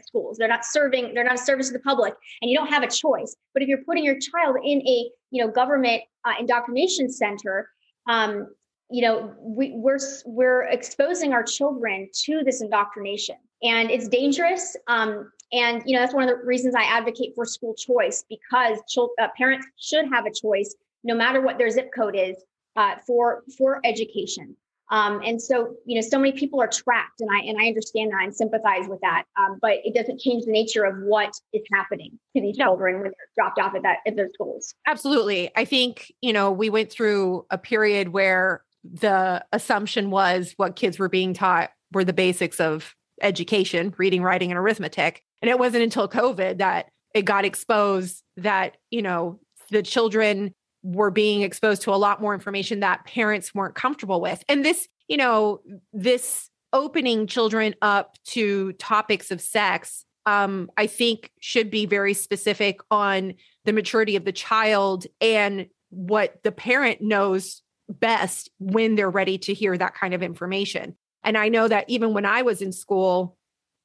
schools. 0.06 0.38
They're 0.38 0.48
not 0.48 0.64
serving. 0.64 1.16
They're 1.16 1.24
not 1.24 1.36
a 1.36 1.44
service 1.44 1.68
to 1.68 1.74
the 1.74 1.80
public, 1.80 2.14
and 2.42 2.52
you 2.52 2.56
don't 2.56 2.68
have 2.70 2.84
a 2.84 2.88
choice. 2.88 3.36
But 3.54 3.64
if 3.64 3.68
you're 3.68 3.84
putting 3.84 4.04
your 4.04 4.20
child 4.20 4.58
in 4.64 4.88
a 4.88 5.10
you 5.32 5.44
know 5.44 5.52
government 5.52 6.04
uh, 6.24 6.34
indoctrination 6.40 7.10
center, 7.10 7.68
um, 8.08 8.54
you 8.92 9.02
know 9.02 9.34
we, 9.40 9.72
we're 9.74 9.98
we're 10.28 10.66
exposing 10.66 11.34
our 11.34 11.42
children 11.42 12.08
to 12.26 12.44
this 12.46 12.62
indoctrination 12.62 13.38
and 13.64 13.92
it's 13.92 14.08
dangerous 14.08 14.76
um, 14.88 15.32
and 15.52 15.84
you 15.86 15.96
know 15.96 16.02
that's 16.02 16.14
one 16.14 16.28
of 16.28 16.30
the 16.30 16.46
reasons 16.46 16.76
i 16.76 16.84
advocate 16.84 17.34
for 17.36 17.46
school 17.46 17.74
choice 17.74 18.24
because 18.30 18.80
uh, 18.98 19.28
parents 19.38 19.66
should 19.78 20.06
have 20.08 20.26
a 20.26 20.32
choice 20.32 20.76
no 21.04 21.16
matter 21.16 21.42
what 21.42 21.58
their 21.58 21.70
zip 21.70 21.90
code 21.96 22.16
is 22.16 22.38
uh, 22.76 22.96
for 23.06 23.44
for 23.58 23.82
education 23.84 24.56
um, 24.92 25.22
and 25.26 25.42
so 25.42 25.76
you 25.86 25.96
know 25.96 26.06
so 26.06 26.18
many 26.18 26.32
people 26.32 26.62
are 26.62 26.68
trapped 26.68 27.20
and 27.20 27.30
i 27.32 27.40
and 27.40 27.58
i 27.62 27.68
understand 27.68 28.12
that 28.12 28.24
and 28.24 28.36
sympathize 28.36 28.88
with 28.88 29.00
that 29.02 29.24
um, 29.40 29.58
but 29.62 29.78
it 29.84 29.94
doesn't 29.94 30.20
change 30.20 30.46
the 30.46 30.52
nature 30.52 30.84
of 30.84 30.96
what 31.04 31.34
is 31.54 31.62
happening 31.74 32.12
to 32.36 32.42
these 32.42 32.58
no. 32.58 32.66
children 32.66 32.96
when 32.96 33.04
they're 33.04 33.14
dropped 33.38 33.60
off 33.60 33.76
at 33.76 33.84
that 33.84 33.98
at 34.08 34.16
those 34.16 34.30
schools 34.34 34.74
absolutely 34.88 35.50
i 35.56 35.66
think 35.66 36.12
you 36.22 36.34
know 36.34 36.52
we 36.52 36.70
went 36.70 36.92
through 36.92 37.46
a 37.50 37.58
period 37.58 38.10
where 38.10 38.64
the 38.84 39.44
assumption 39.52 40.10
was 40.10 40.54
what 40.58 40.76
kids 40.76 40.98
were 40.98 41.10
being 41.10 41.34
taught 41.34 41.70
were 41.92 42.04
the 42.04 42.14
basics 42.14 42.60
of 42.60 42.96
education, 43.22 43.94
reading, 43.98 44.24
writing, 44.24 44.52
and 44.52 44.58
arithmetic. 44.58 45.24
And 45.42 45.50
it 45.50 45.60
wasn't 45.60 45.84
until 45.84 46.08
COVID 46.08 46.60
that 46.60 46.90
it 47.14 47.24
got 47.24 47.46
exposed 47.46 48.24
that, 48.38 48.78
you 48.90 49.02
know, 49.02 49.40
the 49.70 49.84
children 49.84 50.54
were 50.84 51.12
being 51.12 51.42
exposed 51.42 51.84
to 51.84 51.94
a 51.94 51.96
lot 51.96 52.22
more 52.22 52.34
information 52.34 52.80
that 52.80 53.06
parents 53.06 53.54
weren't 53.54 53.76
comfortable 53.76 54.22
with. 54.22 54.44
And 54.50 54.66
this, 54.66 54.88
you 55.08 55.18
know, 55.18 55.62
this 55.94 56.50
opening 56.74 57.28
children 57.28 57.76
up 57.82 58.16
to 58.26 58.74
topics 58.74 59.32
of 59.32 59.42
sex, 59.42 60.06
um, 60.26 60.72
I 60.78 60.88
think 60.88 61.32
should 61.40 61.70
be 61.70 61.86
very 61.86 62.14
specific 62.14 62.80
on 62.90 63.34
the 63.66 63.74
maturity 63.74 64.16
of 64.16 64.26
the 64.26 64.32
child 64.32 65.06
and 65.20 65.68
what 65.90 66.42
the 66.44 66.52
parent 66.52 67.02
knows 67.02 67.62
best 67.90 68.50
when 68.60 68.96
they're 68.96 69.10
ready 69.10 69.38
to 69.38 69.54
hear 69.54 69.78
that 69.78 69.96
kind 69.96 70.14
of 70.14 70.24
information. 70.24 70.96
And 71.24 71.38
I 71.38 71.50
know 71.50 71.68
that 71.68 71.86
even 71.88 72.14
when 72.14 72.26
I 72.26 72.42
was 72.42 72.62
in 72.62 72.72
school, 72.72 73.38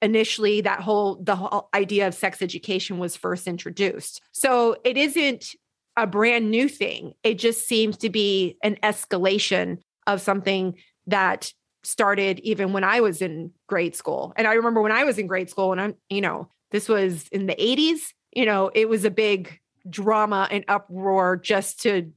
initially 0.02 0.60
that 0.60 0.80
whole 0.80 1.16
the 1.16 1.36
whole 1.36 1.68
idea 1.74 2.06
of 2.06 2.14
sex 2.14 2.42
education 2.42 2.98
was 2.98 3.16
first 3.16 3.46
introduced. 3.46 4.20
So 4.32 4.76
it 4.84 4.96
isn't 4.96 5.54
a 5.96 6.06
brand 6.06 6.50
new 6.50 6.68
thing. 6.68 7.14
It 7.22 7.34
just 7.34 7.66
seems 7.66 7.96
to 7.98 8.10
be 8.10 8.58
an 8.62 8.76
escalation 8.82 9.78
of 10.06 10.20
something 10.20 10.76
that 11.06 11.52
started 11.82 12.40
even 12.40 12.72
when 12.72 12.84
I 12.84 13.00
was 13.00 13.22
in 13.22 13.52
grade 13.68 13.94
school. 13.94 14.32
And 14.36 14.46
I 14.46 14.54
remember 14.54 14.82
when 14.82 14.92
I 14.92 15.04
was 15.04 15.18
in 15.18 15.26
grade 15.26 15.48
school 15.48 15.72
and 15.72 15.80
I'm, 15.80 15.94
you 16.10 16.20
know, 16.20 16.48
this 16.70 16.88
was 16.88 17.28
in 17.28 17.46
the 17.46 17.54
80s, 17.54 18.00
you 18.32 18.44
know, 18.44 18.70
it 18.74 18.88
was 18.88 19.04
a 19.04 19.10
big 19.10 19.58
drama 19.88 20.48
and 20.50 20.64
uproar 20.68 21.36
just 21.36 21.82
to 21.82 22.10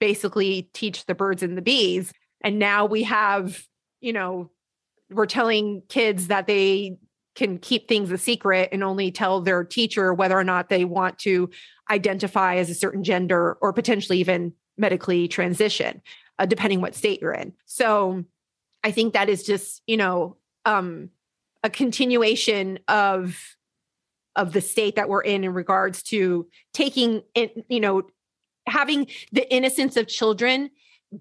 basically 0.00 0.70
teach 0.72 1.04
the 1.06 1.14
birds 1.14 1.42
and 1.42 1.56
the 1.56 1.62
bees. 1.62 2.12
And 2.40 2.58
now 2.58 2.86
we 2.86 3.02
have, 3.04 3.62
you 4.00 4.14
know, 4.14 4.50
we're 5.10 5.26
telling 5.26 5.82
kids 5.88 6.28
that 6.28 6.46
they 6.46 6.98
can 7.34 7.58
keep 7.58 7.88
things 7.88 8.10
a 8.10 8.18
secret 8.18 8.68
and 8.72 8.82
only 8.82 9.10
tell 9.10 9.40
their 9.40 9.64
teacher 9.64 10.12
whether 10.12 10.38
or 10.38 10.44
not 10.44 10.68
they 10.68 10.84
want 10.84 11.18
to 11.20 11.50
identify 11.90 12.56
as 12.56 12.70
a 12.70 12.74
certain 12.74 13.04
gender 13.04 13.56
or 13.60 13.72
potentially 13.72 14.18
even 14.18 14.52
medically 14.76 15.28
transition, 15.28 16.02
uh, 16.38 16.46
depending 16.46 16.80
what 16.80 16.94
state 16.94 17.20
you're 17.20 17.32
in. 17.32 17.52
So 17.66 18.24
I 18.82 18.90
think 18.90 19.14
that 19.14 19.28
is 19.28 19.42
just, 19.44 19.82
you 19.86 19.96
know, 19.96 20.36
um, 20.64 21.10
a 21.62 21.70
continuation 21.70 22.78
of 22.88 23.38
of 24.36 24.52
the 24.52 24.60
state 24.60 24.94
that 24.94 25.08
we're 25.08 25.22
in 25.22 25.42
in 25.42 25.52
regards 25.52 26.02
to 26.04 26.46
taking 26.72 27.22
in, 27.34 27.50
you 27.68 27.80
know, 27.80 28.02
having 28.66 29.06
the 29.32 29.52
innocence 29.52 29.96
of 29.96 30.06
children 30.06 30.70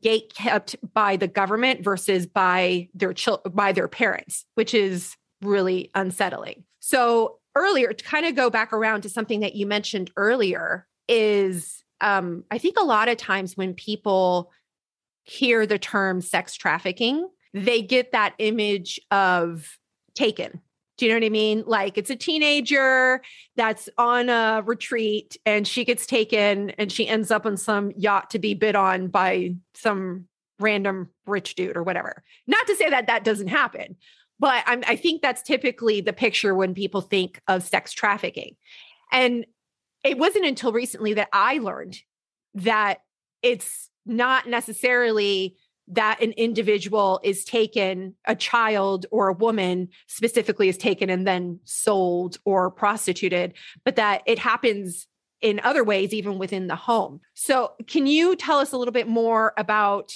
gate 0.01 0.34
kept 0.36 0.75
by 0.93 1.15
the 1.15 1.27
government 1.27 1.84
versus 1.84 2.25
by 2.25 2.88
their 2.93 3.13
chil- 3.13 3.41
by 3.51 3.72
their 3.72 3.88
parents, 3.88 4.46
which 4.55 4.74
is 4.74 5.15
really 5.41 5.89
unsettling. 5.96 6.63
So 6.79 7.39
earlier, 7.55 7.93
to 7.93 8.03
kind 8.03 8.25
of 8.25 8.36
go 8.36 8.50
back 8.50 8.74
around 8.74 9.01
to 9.01 9.10
something 9.10 9.39
that 9.41 9.55
you 9.55 9.65
mentioned 9.65 10.12
earlier, 10.15 10.88
is 11.08 11.84
um, 12.01 12.43
I 12.51 12.58
think 12.58 12.77
a 12.79 12.86
lot 12.86 13.10
of 13.10 13.17
times 13.17 13.58
when 13.58 13.74
people 13.74 14.51
hear 15.24 15.65
the 15.65 15.79
term 15.79 16.22
sex 16.22 16.55
trafficking, 16.55 17.27
they 17.53 17.81
get 17.81 18.12
that 18.12 18.36
image 18.38 19.00
of 19.12 19.77
taken. 20.15 20.62
Do 21.00 21.06
you 21.06 21.13
know 21.13 21.15
what 21.15 21.25
I 21.25 21.29
mean? 21.29 21.63
Like 21.65 21.98
it's 21.98 22.10
a 22.10 22.15
teenager 22.15 23.22
that's 23.56 23.88
on 23.98 24.27
a 24.27 24.62
retreat 24.65 25.38
and 25.46 25.65
she 25.65 25.86
gets 25.86 26.06
taken 26.06 26.72
and 26.72 26.91
she 26.91 27.08
ends 27.08 27.32
up 27.32 27.46
on 27.46 27.56
some 27.56 27.94
yacht 27.96 28.32
to 28.32 28.39
be 28.39 28.53
bid 28.53 28.75
on 28.75 29.08
by 29.08 29.56
some 29.74 30.25
random 30.60 31.10
rich 31.25 31.56
dude 31.56 31.77
or 31.77 31.84
whatever. 31.84 32.22
Not 32.48 32.68
to 32.68 32.75
say 32.75 32.89
that 32.89 33.08
that 33.08 33.24
doesn't 33.24 33.48
happen, 33.48 33.96
but 34.41 34.62
I'm, 34.68 34.84
I 34.88 34.98
think 34.98 35.22
that's 35.22 35.41
typically 35.41 36.01
the 36.01 36.12
picture 36.12 36.53
when 36.53 36.74
people 36.74 37.00
think 37.00 37.41
of 37.48 37.63
sex 37.63 37.94
trafficking. 37.94 38.58
And 39.10 39.46
it 40.03 40.18
wasn't 40.18 40.48
until 40.48 40.74
recently 40.74 41.13
that 41.13 41.29
I 41.32 41.60
learned 41.60 41.98
that 42.56 42.98
it's 43.41 43.89
not 44.06 44.50
necessarily 44.50 45.56
that 45.89 46.22
an 46.22 46.31
individual 46.34 47.19
is 47.24 47.43
taken, 47.43 48.15
a 48.25 48.36
child 48.36 49.05
or 49.12 49.29
a 49.29 49.34
woman 49.34 49.89
specifically 50.08 50.69
is 50.69 50.77
taken 50.77 51.10
and 51.10 51.27
then 51.27 51.60
sold 51.63 52.38
or 52.46 52.69
prostituted, 52.69 53.53
but 53.84 53.96
that 53.96 54.22
it 54.25 54.39
happens 54.39 55.08
in 55.41 55.60
other 55.63 55.84
ways, 55.84 56.13
even 56.13 56.38
within 56.38 56.67
the 56.67 56.75
home. 56.75 57.22
So, 57.34 57.72
can 57.88 58.08
you 58.08 58.36
tell 58.36 58.60
us 58.60 58.72
a 58.72 58.77
little 58.77 58.91
bit 58.91 59.08
more 59.08 59.53
about 59.58 60.13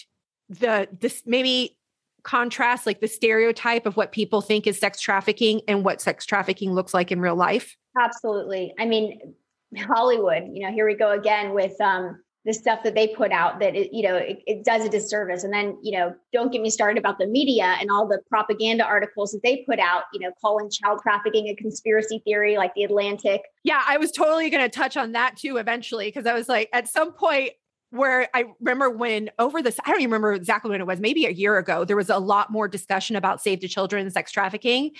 the 0.50 0.88
this 1.00 1.24
maybe 1.26 1.78
contrast, 2.24 2.86
like 2.86 3.02
the 3.02 3.08
stereotype 3.08 3.86
of 3.86 3.98
what 3.98 4.12
people 4.12 4.42
think 4.42 4.68
is 4.68 4.80
sex 4.80 5.00
trafficking 5.00 5.62
and 5.68 5.84
what 5.84 6.02
sex 6.02 6.26
trafficking 6.26 6.74
looks 6.74 6.94
like 6.94 7.12
in 7.12 7.20
real 7.20 7.36
life? 7.36 7.76
Absolutely. 8.00 8.74
I 8.80 8.86
mean, 8.86 9.36
Hollywood, 9.78 10.44
you 10.52 10.66
know, 10.66 10.72
here 10.74 10.86
we 10.86 10.96
go 10.96 11.12
again 11.12 11.54
with 11.54 11.80
um, 11.82 12.23
the 12.46 12.54
stuff 12.54 12.84
that 12.84 12.94
they 12.94 13.08
put 13.08 13.32
out 13.32 13.60
that 13.60 13.76
it, 13.76 13.94
you 13.94 14.04
know 14.04 14.16
it, 14.16 14.44
it, 14.46 14.64
does 14.66 14.86
a 14.86 14.90
disservice. 14.90 15.44
And 15.44 15.54
then 15.54 15.78
you 15.82 15.98
know 15.98 16.14
don't 16.32 16.52
get 16.52 16.62
me 16.62 16.70
started 16.70 16.98
about 16.98 17.18
the 17.18 17.28
media 17.28 17.76
and 17.80 17.90
all 17.90 18.08
the 18.08 18.20
propaganda 18.30 18.86
articles 18.86 19.32
that 19.32 19.42
they 19.44 19.64
put 19.68 19.80
out 19.80 20.04
you 20.14 20.20
know 20.20 20.32
calling 20.42 20.70
child 20.70 21.00
trafficking 21.02 21.48
a 21.48 21.56
conspiracy 21.56 22.22
theory 22.26 22.58
like 22.58 22.74
the 22.76 22.84
atlantic. 22.84 23.42
Yeah 23.64 23.82
i 23.88 23.98
was 23.98 24.12
totally 24.12 24.50
going 24.50 24.64
to 24.64 24.70
touch 24.70 24.98
on 24.98 25.14
that 25.14 25.38
too 25.38 25.58
eventually 25.58 26.08
because 26.08 26.26
i 26.26 26.34
was 26.34 26.50
like 26.50 26.70
at 26.74 26.88
some 26.88 27.14
point 27.14 27.52
where 27.92 28.28
i 28.34 28.46
remember 28.60 28.90
when 28.90 29.30
over 29.40 29.62
this 29.62 29.80
i 29.86 29.90
don't 29.90 30.02
even 30.02 30.12
remember 30.12 30.34
exactly 30.34 30.72
when 30.72 30.82
it 30.82 30.88
was 30.88 31.00
maybe 31.00 31.26
a 31.26 31.32
year 31.32 31.58
ago 31.58 31.86
there 31.86 31.96
was 31.96 32.10
a 32.10 32.18
lot 32.18 32.52
more 32.52 32.68
discussion 32.68 33.16
about 33.16 33.42
save 33.42 33.62
the 33.62 33.68
children 33.68 34.10
sex 34.14 34.32
trafficking. 34.32 34.92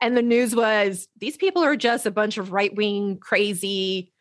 And 0.00 0.16
the 0.16 0.22
news 0.22 0.54
was 0.54 1.08
these 1.18 1.36
people 1.36 1.62
are 1.62 1.76
just 1.76 2.06
a 2.06 2.10
bunch 2.10 2.38
of 2.38 2.52
right-wing 2.52 3.18
crazy 3.18 4.12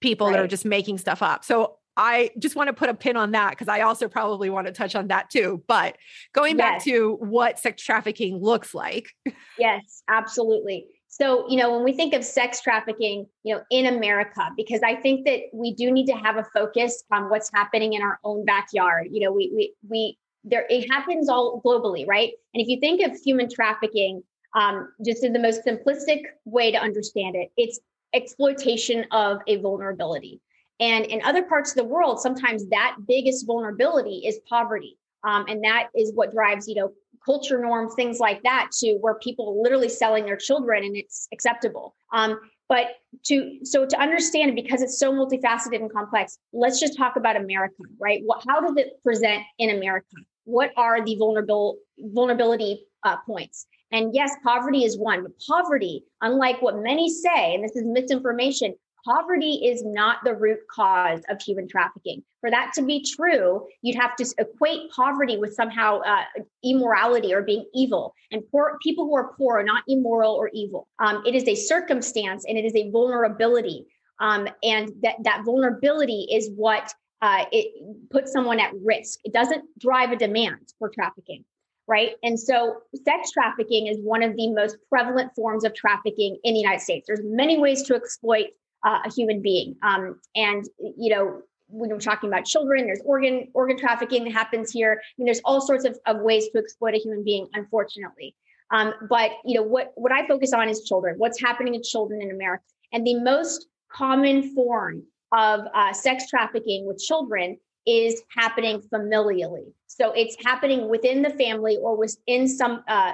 people 0.00 0.26
right. 0.26 0.34
that 0.34 0.42
are 0.42 0.48
just 0.48 0.64
making 0.64 0.98
stuff 0.98 1.22
up. 1.22 1.44
So 1.44 1.78
I 1.96 2.30
just 2.38 2.56
want 2.56 2.68
to 2.68 2.72
put 2.72 2.88
a 2.88 2.94
pin 2.94 3.16
on 3.16 3.32
that 3.32 3.50
because 3.50 3.68
I 3.68 3.82
also 3.82 4.08
probably 4.08 4.50
want 4.50 4.66
to 4.66 4.72
touch 4.72 4.94
on 4.94 5.08
that 5.08 5.30
too. 5.30 5.62
But 5.66 5.96
going 6.32 6.58
yes. 6.58 6.58
back 6.58 6.84
to 6.84 7.16
what 7.20 7.58
sex 7.58 7.82
trafficking 7.82 8.38
looks 8.38 8.74
like. 8.74 9.10
yes, 9.58 10.02
absolutely. 10.08 10.86
So, 11.08 11.46
you 11.46 11.58
know, 11.58 11.74
when 11.74 11.84
we 11.84 11.92
think 11.92 12.14
of 12.14 12.24
sex 12.24 12.62
trafficking, 12.62 13.26
you 13.42 13.54
know, 13.54 13.62
in 13.70 13.94
America, 13.94 14.48
because 14.56 14.80
I 14.82 14.94
think 14.96 15.26
that 15.26 15.40
we 15.52 15.74
do 15.74 15.90
need 15.90 16.06
to 16.06 16.16
have 16.16 16.38
a 16.38 16.44
focus 16.54 17.04
on 17.12 17.28
what's 17.28 17.50
happening 17.52 17.92
in 17.92 18.00
our 18.00 18.18
own 18.24 18.46
backyard. 18.46 19.08
You 19.10 19.20
know, 19.20 19.32
we 19.32 19.52
we 19.54 19.74
we 19.90 20.18
there 20.42 20.66
it 20.70 20.90
happens 20.90 21.28
all 21.28 21.60
globally, 21.64 22.06
right? 22.06 22.32
And 22.54 22.62
if 22.62 22.68
you 22.68 22.80
think 22.80 23.02
of 23.02 23.14
human 23.22 23.50
trafficking, 23.50 24.22
um, 24.56 24.88
just 25.04 25.22
in 25.22 25.34
the 25.34 25.38
most 25.38 25.66
simplistic 25.66 26.22
way 26.46 26.72
to 26.72 26.78
understand 26.78 27.36
it, 27.36 27.50
it's 27.58 27.78
exploitation 28.14 29.04
of 29.10 29.38
a 29.46 29.56
vulnerability. 29.56 30.40
And 30.80 31.04
in 31.06 31.22
other 31.22 31.42
parts 31.42 31.70
of 31.70 31.76
the 31.76 31.84
world, 31.84 32.20
sometimes 32.20 32.66
that 32.68 32.96
biggest 33.06 33.46
vulnerability 33.46 34.22
is 34.26 34.40
poverty. 34.48 34.98
Um, 35.24 35.44
and 35.48 35.62
that 35.64 35.88
is 35.94 36.12
what 36.14 36.32
drives, 36.32 36.66
you 36.66 36.74
know, 36.74 36.92
culture 37.24 37.60
norms, 37.60 37.94
things 37.94 38.18
like 38.18 38.42
that, 38.42 38.70
to 38.80 38.94
where 39.00 39.14
people 39.14 39.62
literally 39.62 39.88
selling 39.88 40.24
their 40.24 40.36
children 40.36 40.82
and 40.84 40.96
it's 40.96 41.28
acceptable. 41.32 41.94
Um, 42.12 42.40
but 42.68 42.86
to 43.26 43.58
so 43.64 43.84
to 43.84 44.00
understand 44.00 44.56
because 44.56 44.82
it's 44.82 44.98
so 44.98 45.12
multifaceted 45.12 45.76
and 45.76 45.92
complex, 45.92 46.38
let's 46.52 46.80
just 46.80 46.96
talk 46.96 47.16
about 47.16 47.36
America, 47.36 47.82
right? 48.00 48.22
What, 48.24 48.42
how 48.48 48.60
does 48.60 48.76
it 48.76 49.02
present 49.02 49.42
in 49.58 49.76
America? 49.76 50.16
What 50.44 50.70
are 50.76 51.04
the 51.04 51.16
vulnerable 51.16 51.78
vulnerability 51.98 52.86
uh, 53.04 53.16
points? 53.26 53.66
And 53.92 54.14
yes, 54.14 54.34
poverty 54.42 54.84
is 54.84 54.98
one, 54.98 55.22
but 55.22 55.32
poverty, 55.46 56.04
unlike 56.22 56.62
what 56.62 56.78
many 56.78 57.10
say, 57.10 57.54
and 57.54 57.62
this 57.62 57.76
is 57.76 57.84
misinformation, 57.84 58.74
poverty 59.04 59.54
is 59.64 59.84
not 59.84 60.18
the 60.24 60.34
root 60.34 60.60
cause 60.70 61.20
of 61.28 61.40
human 61.40 61.68
trafficking. 61.68 62.22
For 62.40 62.50
that 62.50 62.72
to 62.74 62.82
be 62.82 63.04
true, 63.16 63.66
you'd 63.82 64.00
have 64.00 64.16
to 64.16 64.34
equate 64.38 64.90
poverty 64.90 65.38
with 65.38 65.54
somehow 65.54 66.00
uh, 66.00 66.24
immorality 66.64 67.34
or 67.34 67.42
being 67.42 67.66
evil. 67.74 68.14
And 68.30 68.42
poor 68.50 68.78
people 68.82 69.04
who 69.04 69.14
are 69.16 69.32
poor 69.36 69.58
are 69.58 69.64
not 69.64 69.84
immoral 69.88 70.34
or 70.34 70.50
evil. 70.52 70.88
Um, 70.98 71.22
it 71.26 71.34
is 71.34 71.46
a 71.48 71.54
circumstance 71.54 72.44
and 72.46 72.58
it 72.58 72.64
is 72.64 72.74
a 72.74 72.90
vulnerability. 72.90 73.86
Um, 74.20 74.48
and 74.62 74.90
that, 75.02 75.16
that 75.24 75.42
vulnerability 75.44 76.28
is 76.32 76.50
what 76.54 76.92
uh, 77.22 77.44
it 77.52 77.72
puts 78.10 78.32
someone 78.32 78.60
at 78.60 78.72
risk. 78.84 79.20
It 79.24 79.32
doesn't 79.32 79.64
drive 79.78 80.12
a 80.12 80.16
demand 80.16 80.72
for 80.78 80.88
trafficking 80.88 81.44
right? 81.88 82.12
And 82.22 82.38
so 82.38 82.76
sex 83.04 83.32
trafficking 83.32 83.88
is 83.88 83.98
one 84.00 84.22
of 84.22 84.36
the 84.36 84.50
most 84.52 84.76
prevalent 84.88 85.34
forms 85.34 85.64
of 85.64 85.74
trafficking 85.74 86.38
in 86.44 86.54
the 86.54 86.60
United 86.60 86.80
States. 86.80 87.06
There's 87.06 87.20
many 87.24 87.58
ways 87.58 87.82
to 87.82 87.94
exploit 87.94 88.46
uh, 88.84 89.00
a 89.04 89.12
human 89.12 89.42
being. 89.42 89.76
Um, 89.82 90.20
and 90.34 90.64
you 90.78 91.14
know, 91.14 91.42
when 91.68 91.90
we're 91.90 91.98
talking 91.98 92.28
about 92.28 92.44
children, 92.44 92.86
there's 92.86 93.00
organ 93.04 93.48
organ 93.54 93.78
trafficking 93.78 94.24
that 94.24 94.32
happens 94.32 94.70
here. 94.70 95.00
I 95.02 95.12
mean, 95.18 95.26
there's 95.26 95.40
all 95.44 95.60
sorts 95.60 95.84
of, 95.84 95.98
of 96.06 96.20
ways 96.20 96.48
to 96.50 96.58
exploit 96.58 96.94
a 96.94 96.98
human 96.98 97.24
being, 97.24 97.48
unfortunately. 97.54 98.34
Um, 98.70 98.94
but 99.08 99.32
you 99.44 99.54
know, 99.54 99.62
what 99.62 99.92
what 99.96 100.12
I 100.12 100.26
focus 100.26 100.52
on 100.52 100.68
is 100.68 100.84
children. 100.84 101.14
What's 101.18 101.40
happening 101.40 101.74
to 101.74 101.80
children 101.80 102.22
in 102.22 102.30
America? 102.30 102.64
And 102.92 103.06
the 103.06 103.18
most 103.20 103.66
common 103.90 104.54
form 104.54 105.02
of 105.32 105.60
uh, 105.74 105.92
sex 105.92 106.28
trafficking 106.28 106.86
with 106.86 106.98
children 106.98 107.58
is 107.86 108.22
happening 108.36 108.80
familially. 108.80 109.72
So 109.86 110.12
it's 110.12 110.36
happening 110.44 110.88
within 110.88 111.22
the 111.22 111.30
family 111.30 111.78
or 111.78 111.96
within 111.96 112.48
some 112.48 112.84
uh, 112.88 113.12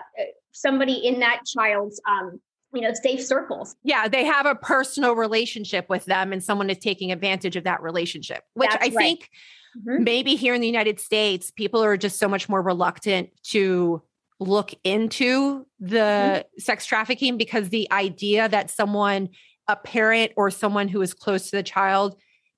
somebody 0.53 0.95
in 1.07 1.21
that 1.21 1.43
child's 1.47 2.01
um, 2.09 2.41
you 2.75 2.81
know 2.81 2.93
safe 2.93 3.25
circles 3.25 3.77
yeah 3.83 4.09
they 4.09 4.25
have 4.25 4.47
a 4.47 4.55
personal 4.55 5.15
relationship 5.15 5.89
with 5.89 6.05
them 6.05 6.33
and 6.33 6.43
someone 6.43 6.69
is 6.69 6.79
taking 6.79 7.11
advantage 7.13 7.57
of 7.57 7.65
that 7.65 7.83
relationship 7.83 8.45
which 8.55 8.71
That's 8.71 8.87
i 8.87 8.95
right. 8.95 8.97
think 8.97 9.31
mm-hmm. 9.79 10.05
maybe 10.05 10.37
here 10.37 10.55
in 10.55 10.61
the 10.61 10.67
united 10.67 11.01
states 11.01 11.51
people 11.51 11.83
are 11.83 11.97
just 11.97 12.19
so 12.19 12.29
much 12.29 12.49
more 12.49 12.61
reluctant 12.61 13.31
to 13.45 14.03
look 14.41 14.73
into 14.85 15.67
the 15.81 15.97
mm-hmm. 15.97 16.59
sex 16.59 16.87
trafficking 16.87 17.39
because 17.39 17.71
the 17.71 17.91
idea 17.91 18.49
that 18.49 18.71
someone 18.71 19.31
a 19.67 19.77
parent 19.77 20.33
or 20.37 20.51
someone 20.51 20.89
who 20.89 21.03
is 21.03 21.13
close 21.13 21.51
to 21.51 21.57
the 21.57 21.63
child 21.63 22.17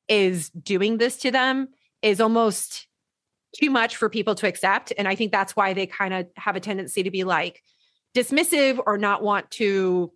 is 0.09 0.51
doing 0.51 0.99
this 0.99 1.16
to 1.18 1.31
them 1.31 1.68
is 2.03 2.20
almost 2.20 2.87
too 3.61 3.70
much 3.70 3.96
for 3.96 4.09
people 4.09 4.35
to 4.35 4.49
accept 4.49 4.92
and 4.99 5.07
i 5.07 5.14
think 5.14 5.31
that's 5.31 5.55
why 5.55 5.73
they 5.73 5.87
kind 5.87 6.14
of 6.14 6.27
have 6.37 6.57
a 6.57 6.61
tendency 6.61 7.03
to 7.05 7.11
be 7.11 7.23
like 7.23 7.62
dismissive 8.14 8.81
or 8.87 8.99
not 8.99 9.23
want 9.23 9.51
to 9.53 10.12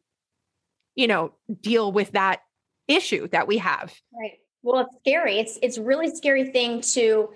you 0.95 1.07
know 1.07 1.33
deal 1.61 1.93
with 1.93 2.13
that 2.13 2.41
issue 2.89 3.29
that 3.29 3.47
we 3.47 3.59
have. 3.59 3.95
Right. 4.19 4.39
Well 4.63 4.81
it's 4.81 4.97
scary. 5.01 5.39
It's 5.39 5.59
it's 5.63 5.79
really 5.79 6.15
scary 6.15 6.51
thing 6.51 6.81
to 6.93 7.31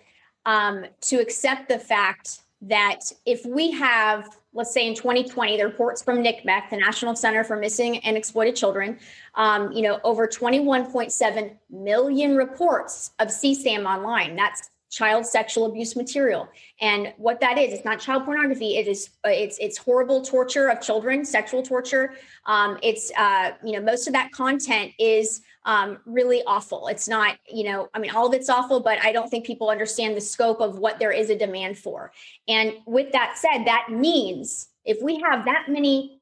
um 0.46 0.86
to 1.02 1.16
accept 1.16 1.68
the 1.68 1.78
fact 1.78 2.40
that 2.62 3.00
if 3.24 3.44
we 3.46 3.70
have 3.70 4.36
let's 4.52 4.72
say 4.72 4.86
in 4.86 4.94
2020 4.94 5.56
the 5.56 5.64
reports 5.64 6.02
from 6.02 6.18
NCMEC, 6.18 6.70
the 6.70 6.76
national 6.76 7.14
center 7.14 7.44
for 7.44 7.56
missing 7.56 7.98
and 7.98 8.16
exploited 8.16 8.56
children 8.56 8.98
um, 9.36 9.70
you 9.72 9.82
know 9.82 10.00
over 10.04 10.26
21.7 10.26 11.56
million 11.70 12.36
reports 12.36 13.12
of 13.18 13.28
csam 13.28 13.86
online. 13.86 14.34
That's 14.36 14.70
child 14.90 15.26
sexual 15.26 15.66
abuse 15.66 15.96
material. 15.96 16.48
And 16.80 17.12
what 17.18 17.40
that 17.40 17.58
is 17.58 17.72
it's 17.72 17.84
not 17.84 18.00
child 18.00 18.24
pornography 18.24 18.76
it 18.76 18.86
is 18.86 19.10
uh, 19.26 19.30
it's 19.30 19.58
it's 19.58 19.76
horrible 19.76 20.22
torture 20.22 20.68
of 20.68 20.80
children 20.80 21.24
sexual 21.24 21.62
torture. 21.62 22.14
Um, 22.46 22.78
it's 22.82 23.12
uh, 23.16 23.52
you 23.64 23.72
know 23.72 23.80
most 23.80 24.06
of 24.06 24.12
that 24.14 24.32
content 24.32 24.92
is 24.98 25.42
um, 25.64 25.98
really 26.06 26.42
awful. 26.46 26.88
It's 26.88 27.08
not 27.08 27.36
you 27.50 27.64
know 27.64 27.88
i 27.94 27.98
mean 27.98 28.10
all 28.10 28.26
of 28.26 28.34
it's 28.34 28.48
awful 28.48 28.80
but 28.80 29.02
i 29.02 29.12
don't 29.12 29.28
think 29.28 29.44
people 29.44 29.68
understand 29.70 30.16
the 30.16 30.20
scope 30.20 30.60
of 30.60 30.78
what 30.78 30.98
there 30.98 31.12
is 31.12 31.30
a 31.30 31.36
demand 31.36 31.78
for. 31.78 32.12
And 32.46 32.74
with 32.86 33.12
that 33.12 33.36
said 33.38 33.64
that 33.66 33.88
means 33.90 34.68
if 34.84 35.02
we 35.02 35.20
have 35.20 35.44
that 35.44 35.66
many 35.68 36.20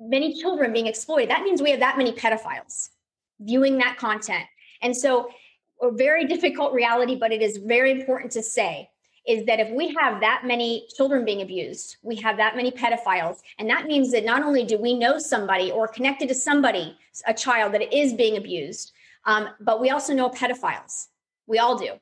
many 0.00 0.34
children 0.34 0.72
being 0.72 0.86
exploited 0.86 1.30
that 1.30 1.42
means 1.42 1.62
we 1.62 1.70
have 1.70 1.80
that 1.80 1.98
many 1.98 2.12
pedophiles 2.12 2.90
viewing 3.40 3.78
that 3.78 3.96
content. 3.96 4.44
And 4.82 4.96
so 4.96 5.28
a 5.82 5.90
very 5.90 6.26
difficult 6.26 6.72
reality, 6.72 7.16
but 7.16 7.32
it 7.32 7.42
is 7.42 7.58
very 7.58 7.90
important 7.90 8.32
to 8.32 8.42
say 8.42 8.90
is 9.26 9.44
that 9.46 9.60
if 9.60 9.70
we 9.70 9.94
have 9.94 10.20
that 10.20 10.42
many 10.44 10.86
children 10.96 11.24
being 11.24 11.42
abused, 11.42 11.96
we 12.02 12.16
have 12.16 12.36
that 12.38 12.56
many 12.56 12.70
pedophiles, 12.70 13.38
and 13.58 13.68
that 13.68 13.86
means 13.86 14.10
that 14.12 14.24
not 14.24 14.42
only 14.42 14.64
do 14.64 14.78
we 14.78 14.94
know 14.94 15.18
somebody 15.18 15.70
or 15.70 15.86
connected 15.86 16.28
to 16.28 16.34
somebody, 16.34 16.96
a 17.26 17.34
child 17.34 17.74
that 17.74 17.94
is 17.94 18.14
being 18.14 18.36
abused, 18.36 18.92
um, 19.26 19.48
but 19.60 19.80
we 19.80 19.90
also 19.90 20.14
know 20.14 20.30
pedophiles. 20.30 21.08
We 21.46 21.58
all 21.58 21.76
do. 21.76 21.92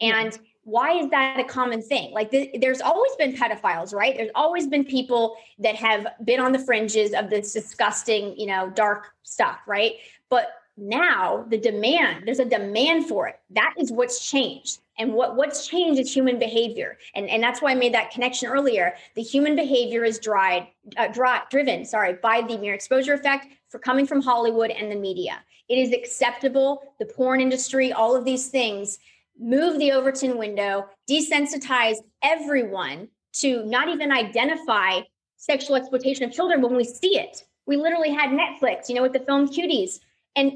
And 0.00 0.38
why 0.64 0.92
is 0.92 1.10
that 1.10 1.38
a 1.40 1.44
common 1.44 1.82
thing? 1.82 2.12
Like 2.12 2.30
th- 2.30 2.56
there's 2.60 2.80
always 2.80 3.14
been 3.16 3.34
pedophiles, 3.34 3.92
right? 3.92 4.16
There's 4.16 4.30
always 4.34 4.66
been 4.66 4.84
people 4.84 5.36
that 5.58 5.74
have 5.74 6.06
been 6.24 6.40
on 6.40 6.52
the 6.52 6.58
fringes 6.58 7.12
of 7.12 7.30
this 7.30 7.52
disgusting, 7.52 8.38
you 8.38 8.46
know, 8.46 8.70
dark 8.70 9.12
stuff, 9.24 9.58
right? 9.66 9.94
But 10.28 10.48
now 10.82 11.44
the 11.48 11.58
demand, 11.58 12.26
there's 12.26 12.38
a 12.38 12.44
demand 12.44 13.06
for 13.06 13.28
it. 13.28 13.36
That 13.50 13.74
is 13.78 13.92
what's 13.92 14.28
changed. 14.28 14.80
And 14.98 15.14
what, 15.14 15.36
what's 15.36 15.66
changed 15.66 16.00
is 16.00 16.14
human 16.14 16.38
behavior. 16.38 16.98
And, 17.14 17.28
and 17.30 17.42
that's 17.42 17.62
why 17.62 17.70
I 17.70 17.74
made 17.74 17.94
that 17.94 18.10
connection 18.10 18.48
earlier. 18.48 18.94
The 19.14 19.22
human 19.22 19.56
behavior 19.56 20.04
is 20.04 20.18
dried, 20.18 20.68
uh, 20.96 21.08
dry, 21.08 21.42
driven, 21.50 21.84
sorry, 21.84 22.14
by 22.14 22.42
the 22.42 22.58
mere 22.58 22.74
exposure 22.74 23.14
effect 23.14 23.46
for 23.68 23.78
coming 23.78 24.06
from 24.06 24.20
Hollywood 24.20 24.70
and 24.70 24.90
the 24.90 24.96
media. 24.96 25.42
It 25.68 25.78
is 25.78 25.92
acceptable. 25.92 26.82
The 26.98 27.06
porn 27.06 27.40
industry, 27.40 27.92
all 27.92 28.14
of 28.14 28.24
these 28.24 28.48
things 28.48 28.98
move 29.38 29.78
the 29.78 29.92
Overton 29.92 30.36
window, 30.36 30.86
desensitize 31.08 31.96
everyone 32.22 33.08
to 33.34 33.64
not 33.64 33.88
even 33.88 34.12
identify 34.12 35.00
sexual 35.36 35.76
exploitation 35.76 36.24
of 36.24 36.32
children 36.32 36.60
when 36.60 36.76
we 36.76 36.84
see 36.84 37.18
it. 37.18 37.44
We 37.66 37.76
literally 37.76 38.10
had 38.10 38.30
Netflix, 38.30 38.88
you 38.88 38.94
know, 38.94 39.02
with 39.02 39.12
the 39.12 39.20
film 39.20 39.48
Cuties, 39.48 40.00
and 40.36 40.52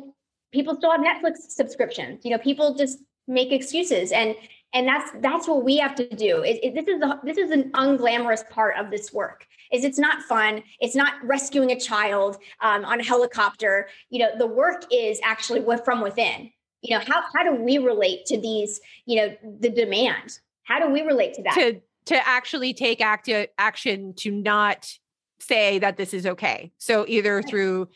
people 0.56 0.76
still 0.76 0.90
have 0.90 1.00
Netflix 1.00 1.36
subscriptions. 1.48 2.24
You 2.24 2.32
know, 2.32 2.38
people 2.38 2.74
just 2.74 2.98
make 3.28 3.52
excuses, 3.52 4.10
and 4.10 4.34
and 4.74 4.88
that's 4.88 5.12
that's 5.20 5.46
what 5.46 5.62
we 5.62 5.76
have 5.76 5.94
to 5.96 6.08
do. 6.08 6.42
It, 6.42 6.58
it, 6.62 6.74
this 6.74 6.88
is 6.88 7.00
the, 7.00 7.20
this 7.22 7.38
is 7.38 7.50
an 7.52 7.70
unglamorous 7.72 8.48
part 8.50 8.76
of 8.76 8.90
this 8.90 9.12
work. 9.12 9.46
Is 9.72 9.84
it's 9.84 9.98
not 9.98 10.22
fun. 10.22 10.62
It's 10.80 10.96
not 10.96 11.14
rescuing 11.22 11.70
a 11.70 11.78
child 11.78 12.38
um, 12.60 12.84
on 12.84 13.00
a 13.00 13.04
helicopter. 13.04 13.88
You 14.10 14.20
know, 14.20 14.30
the 14.36 14.46
work 14.46 14.84
is 14.90 15.20
actually 15.22 15.64
from 15.84 16.00
within 16.00 16.50
you 16.86 16.96
know 16.96 17.04
how 17.06 17.22
how 17.34 17.42
do 17.42 17.54
we 17.54 17.78
relate 17.78 18.24
to 18.26 18.40
these 18.40 18.80
you 19.04 19.16
know 19.16 19.36
the 19.60 19.68
demand 19.68 20.38
how 20.64 20.78
do 20.78 20.92
we 20.92 21.02
relate 21.02 21.34
to 21.34 21.42
that 21.42 21.54
to 21.54 21.80
to 22.06 22.28
actually 22.28 22.72
take 22.72 23.00
active 23.00 23.48
action 23.58 24.14
to 24.14 24.30
not 24.30 24.90
say 25.38 25.78
that 25.78 25.96
this 25.96 26.14
is 26.14 26.26
okay 26.26 26.72
so 26.78 27.04
either 27.08 27.42
through 27.42 27.88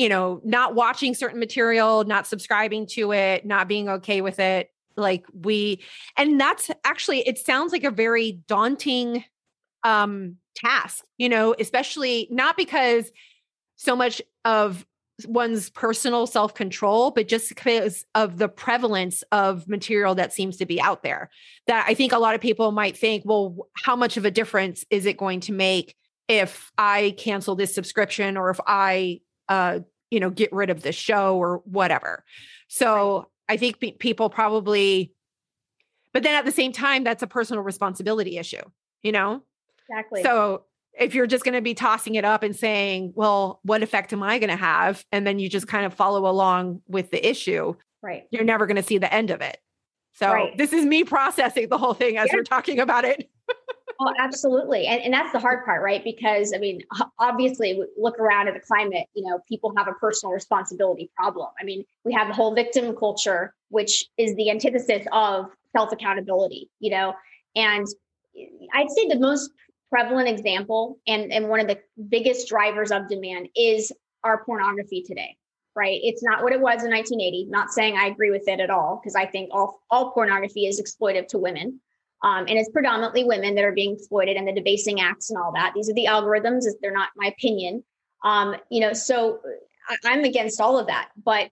you 0.00 0.08
know 0.08 0.40
not 0.42 0.74
watching 0.74 1.14
certain 1.14 1.38
material 1.38 2.04
not 2.04 2.26
subscribing 2.26 2.86
to 2.86 3.12
it 3.12 3.44
not 3.44 3.68
being 3.68 3.88
okay 3.88 4.22
with 4.22 4.40
it 4.40 4.70
like 4.96 5.26
we 5.32 5.82
and 6.16 6.40
that's 6.40 6.70
actually 6.84 7.20
it 7.20 7.38
sounds 7.38 7.70
like 7.70 7.84
a 7.84 7.90
very 7.90 8.40
daunting 8.48 9.22
um 9.84 10.36
task 10.56 11.04
you 11.18 11.28
know 11.28 11.54
especially 11.58 12.26
not 12.30 12.56
because 12.56 13.12
so 13.76 13.94
much 13.94 14.22
of 14.44 14.86
one's 15.26 15.70
personal 15.70 16.26
self 16.26 16.54
control, 16.54 17.10
but 17.10 17.28
just 17.28 17.48
because 17.48 18.04
of 18.14 18.38
the 18.38 18.48
prevalence 18.48 19.22
of 19.32 19.68
material 19.68 20.14
that 20.14 20.32
seems 20.32 20.56
to 20.56 20.66
be 20.66 20.80
out 20.80 21.02
there. 21.02 21.30
That 21.66 21.84
I 21.86 21.94
think 21.94 22.12
a 22.12 22.18
lot 22.18 22.34
of 22.34 22.40
people 22.40 22.72
might 22.72 22.96
think, 22.96 23.24
well, 23.26 23.68
how 23.74 23.96
much 23.96 24.16
of 24.16 24.24
a 24.24 24.30
difference 24.30 24.84
is 24.90 25.06
it 25.06 25.16
going 25.16 25.40
to 25.40 25.52
make 25.52 25.94
if 26.28 26.70
I 26.78 27.14
cancel 27.18 27.56
this 27.56 27.74
subscription 27.74 28.36
or 28.36 28.50
if 28.50 28.60
I, 28.66 29.20
uh, 29.50 29.80
you 30.10 30.20
know, 30.20 30.30
get 30.30 30.50
rid 30.52 30.70
of 30.70 30.80
the 30.80 30.92
show 30.92 31.36
or 31.36 31.58
whatever? 31.64 32.24
So 32.68 33.18
right. 33.18 33.26
I 33.50 33.56
think 33.58 33.80
pe- 33.80 33.92
people 33.92 34.30
probably, 34.30 35.12
but 36.14 36.22
then 36.22 36.34
at 36.34 36.46
the 36.46 36.52
same 36.52 36.72
time, 36.72 37.04
that's 37.04 37.22
a 37.22 37.26
personal 37.26 37.62
responsibility 37.62 38.38
issue, 38.38 38.62
you 39.02 39.12
know? 39.12 39.42
Exactly. 39.88 40.22
So 40.22 40.64
if 40.98 41.14
you're 41.14 41.26
just 41.26 41.44
going 41.44 41.54
to 41.54 41.60
be 41.60 41.74
tossing 41.74 42.14
it 42.14 42.24
up 42.24 42.42
and 42.42 42.56
saying, 42.56 43.12
well, 43.14 43.60
what 43.62 43.82
effect 43.82 44.12
am 44.12 44.22
I 44.22 44.38
going 44.38 44.50
to 44.50 44.56
have? 44.56 45.04
And 45.12 45.26
then 45.26 45.38
you 45.38 45.48
just 45.48 45.68
kind 45.68 45.84
of 45.84 45.94
follow 45.94 46.30
along 46.30 46.82
with 46.88 47.10
the 47.10 47.28
issue. 47.28 47.74
Right. 48.02 48.24
You're 48.30 48.44
never 48.44 48.66
going 48.66 48.76
to 48.76 48.82
see 48.82 48.98
the 48.98 49.12
end 49.12 49.30
of 49.30 49.40
it. 49.40 49.58
So 50.14 50.32
right. 50.32 50.56
this 50.56 50.72
is 50.72 50.84
me 50.84 51.04
processing 51.04 51.68
the 51.68 51.78
whole 51.78 51.94
thing 51.94 52.16
as 52.16 52.28
yeah. 52.28 52.36
we're 52.36 52.42
talking 52.42 52.80
about 52.80 53.04
it. 53.04 53.30
Well, 53.98 54.14
absolutely. 54.18 54.86
And, 54.86 55.02
and 55.02 55.12
that's 55.12 55.32
the 55.32 55.38
hard 55.38 55.64
part, 55.64 55.82
right? 55.82 56.02
Because 56.02 56.52
I 56.54 56.58
mean, 56.58 56.82
obviously 57.18 57.80
look 57.96 58.18
around 58.18 58.48
at 58.48 58.54
the 58.54 58.60
climate, 58.60 59.06
you 59.14 59.24
know, 59.26 59.40
people 59.48 59.72
have 59.76 59.88
a 59.88 59.92
personal 59.94 60.32
responsibility 60.32 61.10
problem. 61.16 61.48
I 61.60 61.64
mean, 61.64 61.84
we 62.04 62.12
have 62.14 62.28
the 62.28 62.34
whole 62.34 62.54
victim 62.54 62.94
culture, 62.96 63.54
which 63.68 64.06
is 64.16 64.34
the 64.36 64.50
antithesis 64.50 65.06
of 65.12 65.46
self 65.76 65.92
accountability, 65.92 66.70
you 66.78 66.90
know, 66.90 67.14
and 67.56 67.86
eh, 68.36 68.46
I'd 68.74 68.90
say 68.90 69.08
the 69.08 69.18
most 69.18 69.50
prevalent 69.90 70.28
example 70.28 70.98
and, 71.06 71.32
and 71.32 71.48
one 71.48 71.60
of 71.60 71.66
the 71.66 71.78
biggest 72.08 72.48
drivers 72.48 72.90
of 72.90 73.08
demand 73.08 73.48
is 73.56 73.92
our 74.22 74.44
pornography 74.44 75.02
today 75.02 75.36
right 75.74 76.00
it's 76.02 76.22
not 76.22 76.42
what 76.42 76.52
it 76.52 76.60
was 76.60 76.84
in 76.84 76.90
1980 76.90 77.46
not 77.48 77.70
saying 77.70 77.96
i 77.96 78.06
agree 78.06 78.30
with 78.30 78.46
it 78.46 78.60
at 78.60 78.70
all 78.70 79.00
because 79.00 79.16
i 79.16 79.26
think 79.26 79.50
all, 79.52 79.80
all 79.90 80.12
pornography 80.12 80.66
is 80.66 80.80
exploitive 80.80 81.26
to 81.26 81.38
women 81.38 81.80
um, 82.22 82.46
and 82.48 82.58
it's 82.58 82.70
predominantly 82.70 83.24
women 83.24 83.54
that 83.54 83.64
are 83.64 83.72
being 83.72 83.94
exploited 83.94 84.36
and 84.36 84.46
the 84.46 84.52
debasing 84.52 85.00
acts 85.00 85.30
and 85.30 85.38
all 85.38 85.52
that. 85.52 85.72
These 85.74 85.88
are 85.88 85.94
the 85.94 86.06
algorithms 86.06 86.64
they're 86.82 86.92
not 86.92 87.10
my 87.16 87.26
opinion. 87.28 87.82
Um, 88.24 88.56
you 88.70 88.80
know 88.80 88.92
so 88.92 89.40
I, 89.88 89.96
i'm 90.04 90.24
against 90.24 90.60
all 90.60 90.78
of 90.78 90.86
that 90.88 91.08
but 91.24 91.50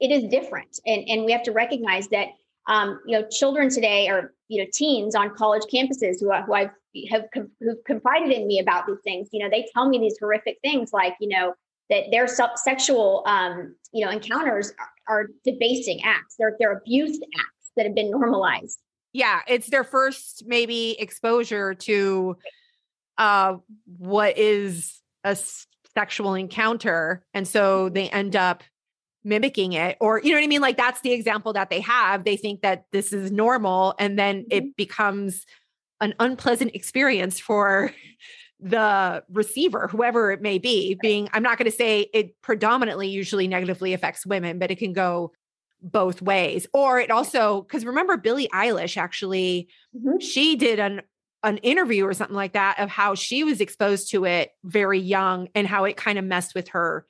it 0.00 0.10
is 0.10 0.30
different. 0.30 0.78
And, 0.86 1.08
and 1.08 1.24
we 1.24 1.32
have 1.32 1.42
to 1.44 1.52
recognize 1.52 2.08
that 2.08 2.28
um, 2.68 3.00
you 3.06 3.18
know 3.18 3.26
children 3.30 3.70
today 3.70 4.08
or 4.08 4.34
you 4.48 4.62
know 4.62 4.68
teens 4.72 5.14
on 5.14 5.34
college 5.34 5.62
campuses 5.72 6.20
who, 6.20 6.32
who 6.46 6.52
i've 6.54 6.70
have 7.10 7.24
who've 7.60 7.84
confided 7.86 8.32
in 8.32 8.46
me 8.46 8.58
about 8.58 8.86
these 8.86 9.00
things. 9.04 9.28
You 9.32 9.44
know 9.44 9.50
they 9.50 9.66
tell 9.74 9.88
me 9.88 9.98
these 9.98 10.16
horrific 10.18 10.58
things 10.62 10.92
like 10.92 11.14
you 11.20 11.28
know 11.28 11.54
that 11.90 12.04
their 12.10 12.26
sexual 12.26 13.22
um, 13.26 13.74
you 13.92 14.04
know 14.04 14.10
encounters 14.10 14.72
are, 14.78 15.16
are 15.20 15.26
debasing 15.44 16.00
acts. 16.04 16.36
They're, 16.38 16.56
they're 16.58 16.78
abuse 16.78 17.18
acts 17.38 17.70
that 17.76 17.86
have 17.86 17.94
been 17.94 18.10
normalized 18.10 18.78
yeah 19.16 19.40
it's 19.48 19.70
their 19.70 19.84
first 19.84 20.44
maybe 20.46 20.98
exposure 21.00 21.74
to 21.74 22.36
uh 23.18 23.54
what 23.98 24.36
is 24.36 25.00
a 25.24 25.36
sexual 25.94 26.34
encounter 26.34 27.24
and 27.32 27.48
so 27.48 27.88
they 27.88 28.08
end 28.10 28.36
up 28.36 28.62
mimicking 29.24 29.72
it 29.72 29.96
or 30.00 30.20
you 30.20 30.30
know 30.30 30.36
what 30.36 30.44
i 30.44 30.46
mean? 30.46 30.60
Like 30.60 30.76
that's 30.76 31.00
the 31.00 31.12
example 31.12 31.52
that 31.54 31.68
they 31.68 31.80
have. 31.80 32.22
They 32.22 32.36
think 32.36 32.62
that 32.62 32.84
this 32.92 33.12
is 33.12 33.32
normal 33.32 33.94
and 33.98 34.16
then 34.16 34.42
mm-hmm. 34.42 34.52
it 34.52 34.76
becomes 34.76 35.44
an 36.00 36.14
unpleasant 36.20 36.74
experience 36.74 37.40
for 37.40 37.92
the 38.60 39.24
receiver, 39.30 39.88
whoever 39.88 40.30
it 40.30 40.40
may 40.40 40.58
be, 40.58 40.96
being, 41.02 41.28
I'm 41.32 41.42
not 41.42 41.58
going 41.58 41.70
to 41.70 41.76
say 41.76 42.08
it 42.14 42.40
predominantly 42.40 43.08
usually 43.08 43.48
negatively 43.48 43.92
affects 43.92 44.24
women, 44.24 44.58
but 44.58 44.70
it 44.70 44.78
can 44.78 44.92
go 44.92 45.32
both 45.82 46.22
ways. 46.22 46.66
Or 46.72 46.98
it 46.98 47.10
also, 47.10 47.62
because 47.62 47.84
remember 47.84 48.16
Billie 48.16 48.48
Eilish 48.52 48.96
actually, 48.96 49.68
mm-hmm. 49.96 50.18
she 50.18 50.56
did 50.56 50.78
an 50.78 51.02
an 51.42 51.58
interview 51.58 52.04
or 52.04 52.12
something 52.12 52.34
like 52.34 52.54
that 52.54 52.80
of 52.80 52.88
how 52.88 53.14
she 53.14 53.44
was 53.44 53.60
exposed 53.60 54.10
to 54.10 54.24
it 54.24 54.50
very 54.64 54.98
young 54.98 55.48
and 55.54 55.66
how 55.66 55.84
it 55.84 55.96
kind 55.96 56.18
of 56.18 56.24
messed 56.24 56.56
with 56.56 56.68
her 56.68 57.06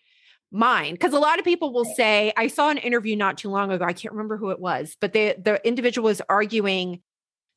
mind 0.53 0.93
because 0.95 1.15
a 1.15 1.19
lot 1.19 1.39
of 1.39 1.45
people 1.45 1.73
will 1.73 1.85
say 1.85 2.33
i 2.37 2.47
saw 2.47 2.69
an 2.69 2.77
interview 2.79 3.17
not 3.17 3.39
too 3.39 3.49
long 3.49 3.73
ago 3.73 3.85
i 3.85 3.93
can't 3.93 4.13
remember 4.13 4.37
who 4.37 4.51
it 4.51 4.61
was 4.61 4.97
but 5.01 5.13
the 5.13 5.35
the 5.43 5.65
individual 5.67 6.07
was 6.07 6.21
arguing 6.29 7.01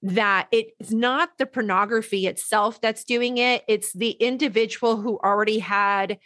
that 0.02 0.48
it's 0.52 0.92
not 0.92 1.38
the 1.38 1.46
pornography 1.46 2.26
itself 2.26 2.80
that's 2.82 3.04
doing 3.04 3.38
it, 3.38 3.64
it's 3.68 3.92
the 3.94 4.12
individual 4.12 4.98
who 4.98 5.20
already 5.20 5.60
had 5.60 6.20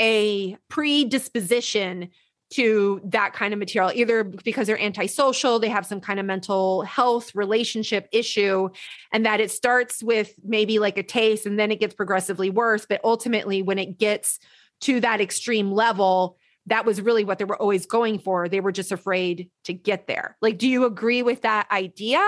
a 0.00 0.56
predisposition 0.68 2.10
to 2.50 3.00
that 3.04 3.32
kind 3.32 3.52
of 3.52 3.58
material, 3.58 3.92
either 3.94 4.24
because 4.24 4.66
they're 4.66 4.80
antisocial, 4.80 5.58
they 5.58 5.68
have 5.68 5.86
some 5.86 6.00
kind 6.00 6.18
of 6.18 6.26
mental 6.26 6.82
health 6.82 7.34
relationship 7.34 8.08
issue, 8.12 8.68
and 9.12 9.24
that 9.24 9.40
it 9.40 9.50
starts 9.50 10.02
with 10.02 10.34
maybe 10.44 10.78
like 10.78 10.98
a 10.98 11.02
taste 11.02 11.46
and 11.46 11.58
then 11.58 11.70
it 11.70 11.80
gets 11.80 11.94
progressively 11.94 12.50
worse. 12.50 12.86
But 12.86 13.00
ultimately, 13.04 13.62
when 13.62 13.78
it 13.78 13.98
gets 13.98 14.40
to 14.82 15.00
that 15.00 15.20
extreme 15.20 15.70
level, 15.70 16.38
that 16.66 16.84
was 16.84 17.00
really 17.00 17.24
what 17.24 17.38
they 17.38 17.44
were 17.44 17.60
always 17.60 17.86
going 17.86 18.18
for. 18.18 18.48
They 18.48 18.60
were 18.60 18.72
just 18.72 18.92
afraid 18.92 19.50
to 19.64 19.72
get 19.72 20.06
there. 20.06 20.36
Like, 20.40 20.58
do 20.58 20.68
you 20.68 20.84
agree 20.84 21.22
with 21.22 21.42
that 21.42 21.70
idea? 21.70 22.26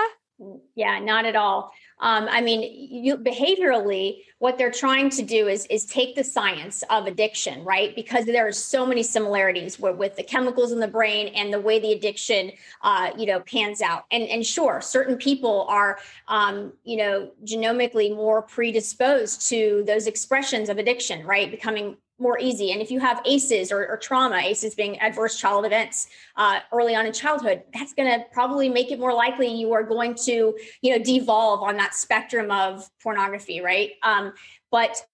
Yeah, 0.75 0.99
not 0.99 1.25
at 1.25 1.35
all. 1.35 1.71
Um, 1.99 2.27
I 2.29 2.41
mean, 2.41 2.61
you, 3.03 3.17
behaviorally, 3.17 4.23
what 4.39 4.57
they're 4.57 4.71
trying 4.71 5.09
to 5.11 5.21
do 5.21 5.47
is 5.47 5.65
is 5.67 5.85
take 5.85 6.15
the 6.15 6.23
science 6.23 6.83
of 6.89 7.05
addiction, 7.05 7.63
right? 7.63 7.95
Because 7.95 8.25
there 8.25 8.47
are 8.47 8.51
so 8.51 8.85
many 8.85 9.03
similarities 9.03 9.79
with, 9.79 9.97
with 9.97 10.15
the 10.15 10.23
chemicals 10.23 10.71
in 10.71 10.79
the 10.79 10.87
brain 10.87 11.27
and 11.29 11.53
the 11.53 11.61
way 11.61 11.79
the 11.79 11.93
addiction, 11.93 12.51
uh, 12.81 13.11
you 13.17 13.25
know, 13.25 13.39
pans 13.41 13.81
out. 13.81 14.05
And 14.11 14.23
and 14.23 14.45
sure, 14.45 14.81
certain 14.81 15.17
people 15.17 15.65
are, 15.69 15.99
um, 16.27 16.73
you 16.83 16.97
know, 16.97 17.31
genomically 17.45 18.13
more 18.13 18.41
predisposed 18.41 19.47
to 19.49 19.83
those 19.85 20.07
expressions 20.07 20.69
of 20.69 20.77
addiction, 20.77 21.25
right? 21.25 21.49
Becoming 21.49 21.97
more 22.19 22.37
easy. 22.39 22.71
And 22.71 22.81
if 22.81 22.91
you 22.91 22.99
have 22.99 23.21
ACEs 23.25 23.71
or, 23.71 23.87
or 23.87 23.97
trauma, 23.97 24.37
ACEs 24.37 24.75
being 24.75 24.99
adverse 24.99 25.37
child 25.37 25.65
events 25.65 26.07
uh, 26.35 26.59
early 26.71 26.95
on 26.95 27.05
in 27.05 27.13
childhood, 27.13 27.63
that's 27.73 27.93
going 27.93 28.09
to 28.09 28.25
probably 28.31 28.69
make 28.69 28.91
it 28.91 28.99
more 28.99 29.13
likely 29.13 29.47
you 29.47 29.73
are 29.73 29.83
going 29.83 30.15
to, 30.25 30.55
you 30.81 30.91
know, 30.91 31.03
devolve 31.03 31.63
on 31.63 31.75
that 31.77 31.93
spectrum 31.93 32.51
of 32.51 32.87
pornography, 33.01 33.61
right? 33.61 33.91
Um, 34.03 34.33
but 34.71 35.05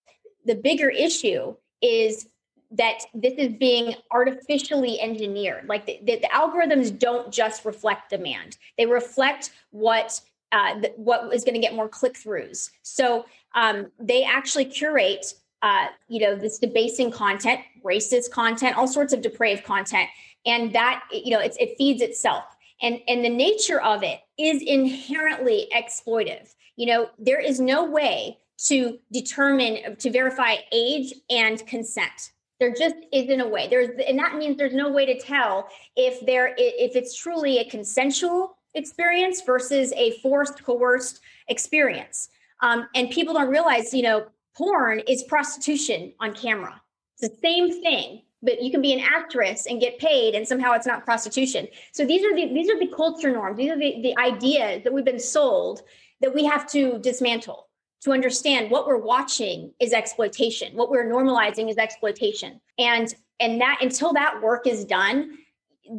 the 0.45 0.55
bigger 0.55 0.89
issue 0.89 1.55
is 1.81 2.27
that 2.71 2.99
this 3.13 3.33
is 3.37 3.53
being 3.53 3.95
artificially 4.11 4.99
engineered. 4.99 5.67
Like 5.67 5.85
the, 5.85 5.99
the, 6.03 6.17
the, 6.17 6.29
algorithms 6.33 6.97
don't 6.97 7.31
just 7.31 7.65
reflect 7.65 8.11
demand, 8.11 8.57
they 8.77 8.85
reflect 8.85 9.51
what 9.71 10.21
uh, 10.51 10.81
what 10.95 11.33
is 11.33 11.43
going 11.43 11.53
to 11.53 11.59
get 11.59 11.75
more 11.75 11.87
click 11.87 12.15
throughs. 12.15 12.71
So 12.81 13.25
um, 13.53 13.91
they 13.99 14.23
actually 14.23 14.65
curate, 14.65 15.33
uh, 15.61 15.87
you 16.07 16.19
know, 16.19 16.35
this 16.35 16.57
debasing 16.59 17.11
content, 17.11 17.61
racist 17.83 18.31
content, 18.31 18.77
all 18.77 18.87
sorts 18.87 19.13
of 19.13 19.21
depraved 19.21 19.63
content, 19.63 20.09
and 20.45 20.73
that 20.73 21.03
you 21.11 21.31
know 21.31 21.39
it 21.39 21.77
feeds 21.77 22.01
itself. 22.01 22.43
And 22.81 22.99
and 23.07 23.23
the 23.23 23.29
nature 23.29 23.81
of 23.81 24.03
it 24.03 24.19
is 24.37 24.61
inherently 24.61 25.67
exploitive. 25.75 26.53
You 26.75 26.85
know, 26.87 27.09
there 27.17 27.39
is 27.39 27.59
no 27.59 27.85
way 27.85 28.37
to 28.65 28.99
determine 29.11 29.95
to 29.97 30.11
verify 30.11 30.55
age 30.71 31.13
and 31.29 31.65
consent 31.67 32.31
there 32.59 32.73
just 32.73 32.95
isn't 33.11 33.41
a 33.41 33.47
way 33.47 33.67
there's 33.67 33.89
and 34.07 34.19
that 34.19 34.35
means 34.35 34.57
there's 34.57 34.73
no 34.73 34.91
way 34.91 35.05
to 35.05 35.17
tell 35.19 35.67
if 35.95 36.25
there 36.25 36.53
if 36.57 36.95
it's 36.95 37.15
truly 37.15 37.59
a 37.59 37.65
consensual 37.69 38.57
experience 38.75 39.41
versus 39.41 39.91
a 39.93 40.11
forced 40.19 40.63
coerced 40.63 41.21
experience 41.47 42.29
um, 42.61 42.87
and 42.95 43.09
people 43.09 43.33
don't 43.33 43.49
realize 43.49 43.93
you 43.93 44.03
know 44.03 44.25
porn 44.59 44.99
is 45.07 45.23
prostitution 45.23 46.13
on 46.19 46.35
camera. 46.35 46.79
It's 47.17 47.33
the 47.33 47.39
same 47.41 47.81
thing 47.81 48.21
but 48.41 48.61
you 48.61 48.71
can 48.71 48.81
be 48.81 48.93
an 48.93 48.99
actress 48.99 49.65
and 49.65 49.81
get 49.81 49.99
paid 49.99 50.35
and 50.35 50.47
somehow 50.47 50.71
it's 50.73 50.87
not 50.87 51.03
prostitution. 51.03 51.67
So 51.91 52.05
these 52.05 52.23
are 52.23 52.35
the 52.35 52.53
these 52.53 52.69
are 52.69 52.79
the 52.79 52.87
culture 52.87 53.31
norms. 53.31 53.57
These 53.57 53.71
are 53.71 53.77
the, 53.77 54.01
the 54.01 54.17
ideas 54.17 54.83
that 54.83 54.93
we've 54.93 55.05
been 55.05 55.19
sold 55.19 55.81
that 56.21 56.33
we 56.33 56.45
have 56.45 56.69
to 56.71 56.99
dismantle 56.99 57.67
to 58.01 58.11
understand 58.11 58.71
what 58.71 58.87
we're 58.87 58.97
watching 58.97 59.73
is 59.79 59.91
exploitation. 59.91 60.75
What 60.75 60.89
we're 60.89 61.09
normalizing 61.09 61.69
is 61.69 61.77
exploitation. 61.77 62.61
And 62.77 63.13
and 63.39 63.59
that 63.61 63.79
until 63.81 64.13
that 64.13 64.41
work 64.41 64.67
is 64.67 64.85
done 64.85 65.37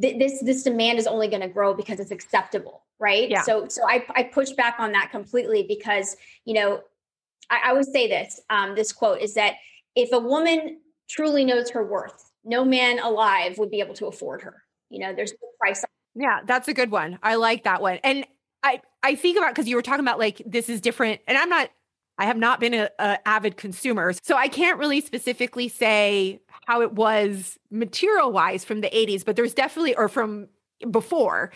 th- 0.00 0.18
this 0.18 0.42
this 0.42 0.62
demand 0.62 0.98
is 0.98 1.06
only 1.06 1.28
going 1.28 1.42
to 1.42 1.48
grow 1.48 1.74
because 1.74 2.00
it's 2.00 2.10
acceptable 2.10 2.84
right? 3.00 3.30
Yeah. 3.30 3.40
so 3.40 3.66
so 3.66 3.82
I, 3.88 4.04
I 4.14 4.24
push 4.24 4.50
back 4.50 4.76
on 4.78 4.92
that 4.92 5.10
completely 5.10 5.64
because 5.66 6.18
you 6.44 6.52
know 6.52 6.82
i, 7.50 7.60
I 7.64 7.68
always 7.70 7.90
say 7.92 8.08
this 8.08 8.40
um, 8.50 8.74
this 8.74 8.92
quote 8.92 9.20
is 9.20 9.34
that 9.34 9.56
if 9.94 10.12
a 10.12 10.18
woman 10.18 10.78
truly 11.08 11.44
knows 11.44 11.70
her 11.70 11.84
worth 11.84 12.30
no 12.44 12.64
man 12.64 12.98
alive 12.98 13.58
would 13.58 13.70
be 13.70 13.80
able 13.80 13.94
to 13.94 14.06
afford 14.06 14.42
her. 14.42 14.62
You 14.88 15.00
know 15.00 15.14
there's 15.14 15.32
no 15.32 15.48
price 15.58 15.84
yeah 16.14 16.40
that's 16.44 16.68
a 16.68 16.74
good 16.74 16.90
one. 16.90 17.18
I 17.22 17.36
like 17.36 17.64
that 17.64 17.80
one. 17.80 17.98
And 18.02 18.26
I 18.62 18.80
I 19.02 19.14
think 19.14 19.38
about 19.38 19.54
because 19.54 19.68
you 19.68 19.76
were 19.76 19.82
talking 19.82 20.04
about 20.04 20.18
like 20.18 20.42
this 20.44 20.68
is 20.68 20.80
different, 20.80 21.20
and 21.26 21.38
I'm 21.38 21.48
not 21.48 21.70
I 22.18 22.26
have 22.26 22.36
not 22.36 22.60
been 22.60 22.74
a, 22.74 22.90
a, 22.98 23.26
avid 23.26 23.56
consumer, 23.56 24.12
so 24.22 24.36
I 24.36 24.48
can't 24.48 24.78
really 24.78 25.00
specifically 25.00 25.68
say 25.68 26.40
how 26.66 26.82
it 26.82 26.92
was 26.92 27.56
material 27.70 28.30
wise 28.30 28.62
from 28.62 28.82
the 28.82 28.90
80s, 28.90 29.24
but 29.24 29.36
there's 29.36 29.54
definitely 29.54 29.94
or 29.96 30.08
from 30.08 30.48
before. 30.90 31.52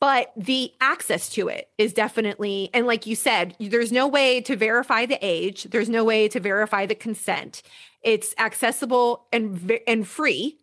But 0.00 0.32
the 0.34 0.72
access 0.80 1.28
to 1.30 1.48
it 1.48 1.68
is 1.76 1.92
definitely, 1.92 2.70
and 2.72 2.86
like 2.86 3.06
you 3.06 3.14
said, 3.14 3.54
there's 3.60 3.92
no 3.92 4.08
way 4.08 4.40
to 4.40 4.56
verify 4.56 5.04
the 5.04 5.18
age. 5.20 5.64
There's 5.64 5.90
no 5.90 6.04
way 6.04 6.26
to 6.28 6.40
verify 6.40 6.86
the 6.86 6.94
consent. 6.94 7.62
It's 8.02 8.34
accessible 8.38 9.26
and 9.30 9.78
and 9.86 10.08
free, 10.08 10.56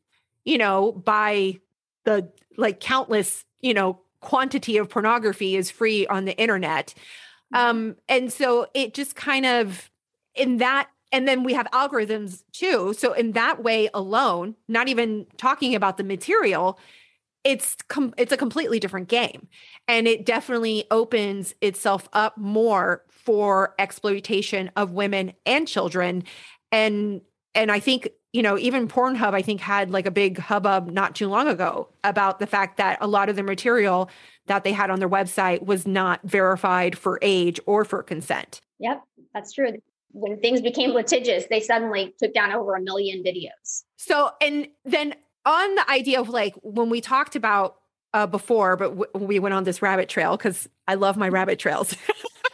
you 0.43 0.57
know, 0.57 0.91
by 0.91 1.59
the 2.03 2.31
like 2.57 2.79
countless, 2.79 3.45
you 3.61 3.75
know, 3.75 3.99
quantity 4.21 4.77
of 4.77 4.89
pornography 4.89 5.55
is 5.55 5.69
free 5.69 6.07
on 6.07 6.25
the 6.25 6.35
internet. 6.37 6.95
Mm-hmm. 7.53 7.69
Um, 7.69 7.95
and 8.09 8.33
so 8.33 8.65
it 8.73 8.95
just 8.95 9.15
kind 9.15 9.45
of 9.45 9.91
in 10.33 10.57
that 10.57 10.89
and 11.11 11.27
then 11.27 11.43
we 11.43 11.53
have 11.53 11.67
algorithms 11.71 12.43
too. 12.51 12.93
So 12.93 13.13
in 13.13 13.31
that 13.33 13.63
way 13.63 13.89
alone, 13.93 14.55
not 14.67 14.89
even 14.89 15.25
talking 15.37 15.73
about 15.73 15.97
the 15.97 16.03
material, 16.03 16.79
it's 17.47 17.77
com- 17.87 18.13
it's 18.17 18.33
a 18.33 18.37
completely 18.37 18.77
different 18.77 19.07
game. 19.07 19.47
And 19.87 20.05
it 20.05 20.25
definitely 20.25 20.83
opens 20.91 21.55
itself 21.61 22.09
up 22.11 22.37
more 22.37 23.05
for 23.09 23.73
exploitation 23.79 24.69
of 24.75 24.91
women 24.91 25.31
and 25.45 25.65
children. 25.65 26.25
And 26.73 27.21
and 27.55 27.71
I 27.71 27.79
think 27.79 28.09
you 28.33 28.43
know, 28.43 28.57
even 28.57 28.89
Pornhub, 28.89 29.33
I 29.33 29.41
think, 29.41 29.61
had 29.61 29.89
like 29.89 30.05
a 30.05 30.11
big 30.11 30.37
hubbub 30.37 30.91
not 30.91 31.15
too 31.15 31.29
long 31.29 31.47
ago 31.47 31.87
about 32.03 32.39
the 32.39 32.45
fact 32.45 32.77
that 32.77 32.97
a 33.01 33.07
lot 33.07 33.29
of 33.29 33.37
the 33.37 33.41
material 33.41 34.09
that 34.47 34.65
they 34.65 34.73
had 34.73 34.89
on 34.89 34.99
their 34.99 35.09
website 35.09 35.65
was 35.65 35.87
not 35.87 36.19
verified 36.23 36.97
for 36.97 37.17
age 37.21 37.59
or 37.65 37.85
for 37.85 38.03
consent. 38.03 38.61
Yep, 38.79 39.01
that's 39.33 39.53
true. 39.53 39.71
When 40.11 40.39
things 40.39 40.61
became 40.61 40.91
litigious, 40.91 41.45
they 41.49 41.61
suddenly 41.61 42.13
took 42.21 42.33
down 42.33 42.51
over 42.51 42.75
a 42.75 42.81
million 42.81 43.23
videos. 43.23 43.83
So, 43.95 44.31
and 44.41 44.67
then 44.83 45.15
on 45.47 45.75
the 45.75 45.89
idea 45.89 46.19
of 46.19 46.29
like 46.29 46.53
when 46.61 46.89
we 46.89 47.01
talked 47.01 47.35
about 47.35 47.77
uh, 48.13 48.27
before, 48.27 48.75
but 48.75 48.89
w- 48.89 49.27
we 49.27 49.39
went 49.39 49.53
on 49.53 49.63
this 49.63 49.81
rabbit 49.81 50.09
trail 50.09 50.37
because 50.37 50.67
I 50.87 50.95
love 50.95 51.17
my 51.17 51.29
rabbit 51.29 51.59
trails. 51.59 51.95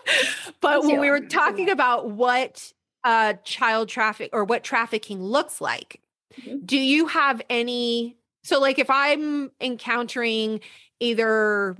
but 0.61 0.83
when 0.83 0.99
we 0.99 1.09
were 1.09 1.21
talking 1.21 1.69
about 1.69 2.11
what 2.11 2.71
uh, 3.03 3.33
child 3.43 3.89
traffic 3.89 4.29
or 4.33 4.43
what 4.43 4.63
trafficking 4.63 5.21
looks 5.21 5.59
like, 5.59 6.01
mm-hmm. 6.39 6.59
do 6.65 6.77
you 6.77 7.07
have 7.07 7.41
any? 7.49 8.17
So, 8.43 8.59
like, 8.59 8.77
if 8.77 8.89
I'm 8.89 9.51
encountering 9.59 10.59
either 10.99 11.77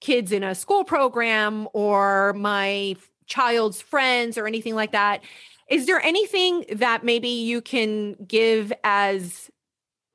kids 0.00 0.30
in 0.30 0.42
a 0.42 0.54
school 0.54 0.84
program 0.84 1.68
or 1.72 2.32
my 2.34 2.96
child's 3.26 3.80
friends 3.80 4.38
or 4.38 4.46
anything 4.46 4.74
like 4.74 4.92
that. 4.92 5.22
Is 5.68 5.86
there 5.86 6.00
anything 6.00 6.64
that 6.72 7.04
maybe 7.04 7.28
you 7.28 7.60
can 7.60 8.14
give 8.26 8.72
as 8.84 9.50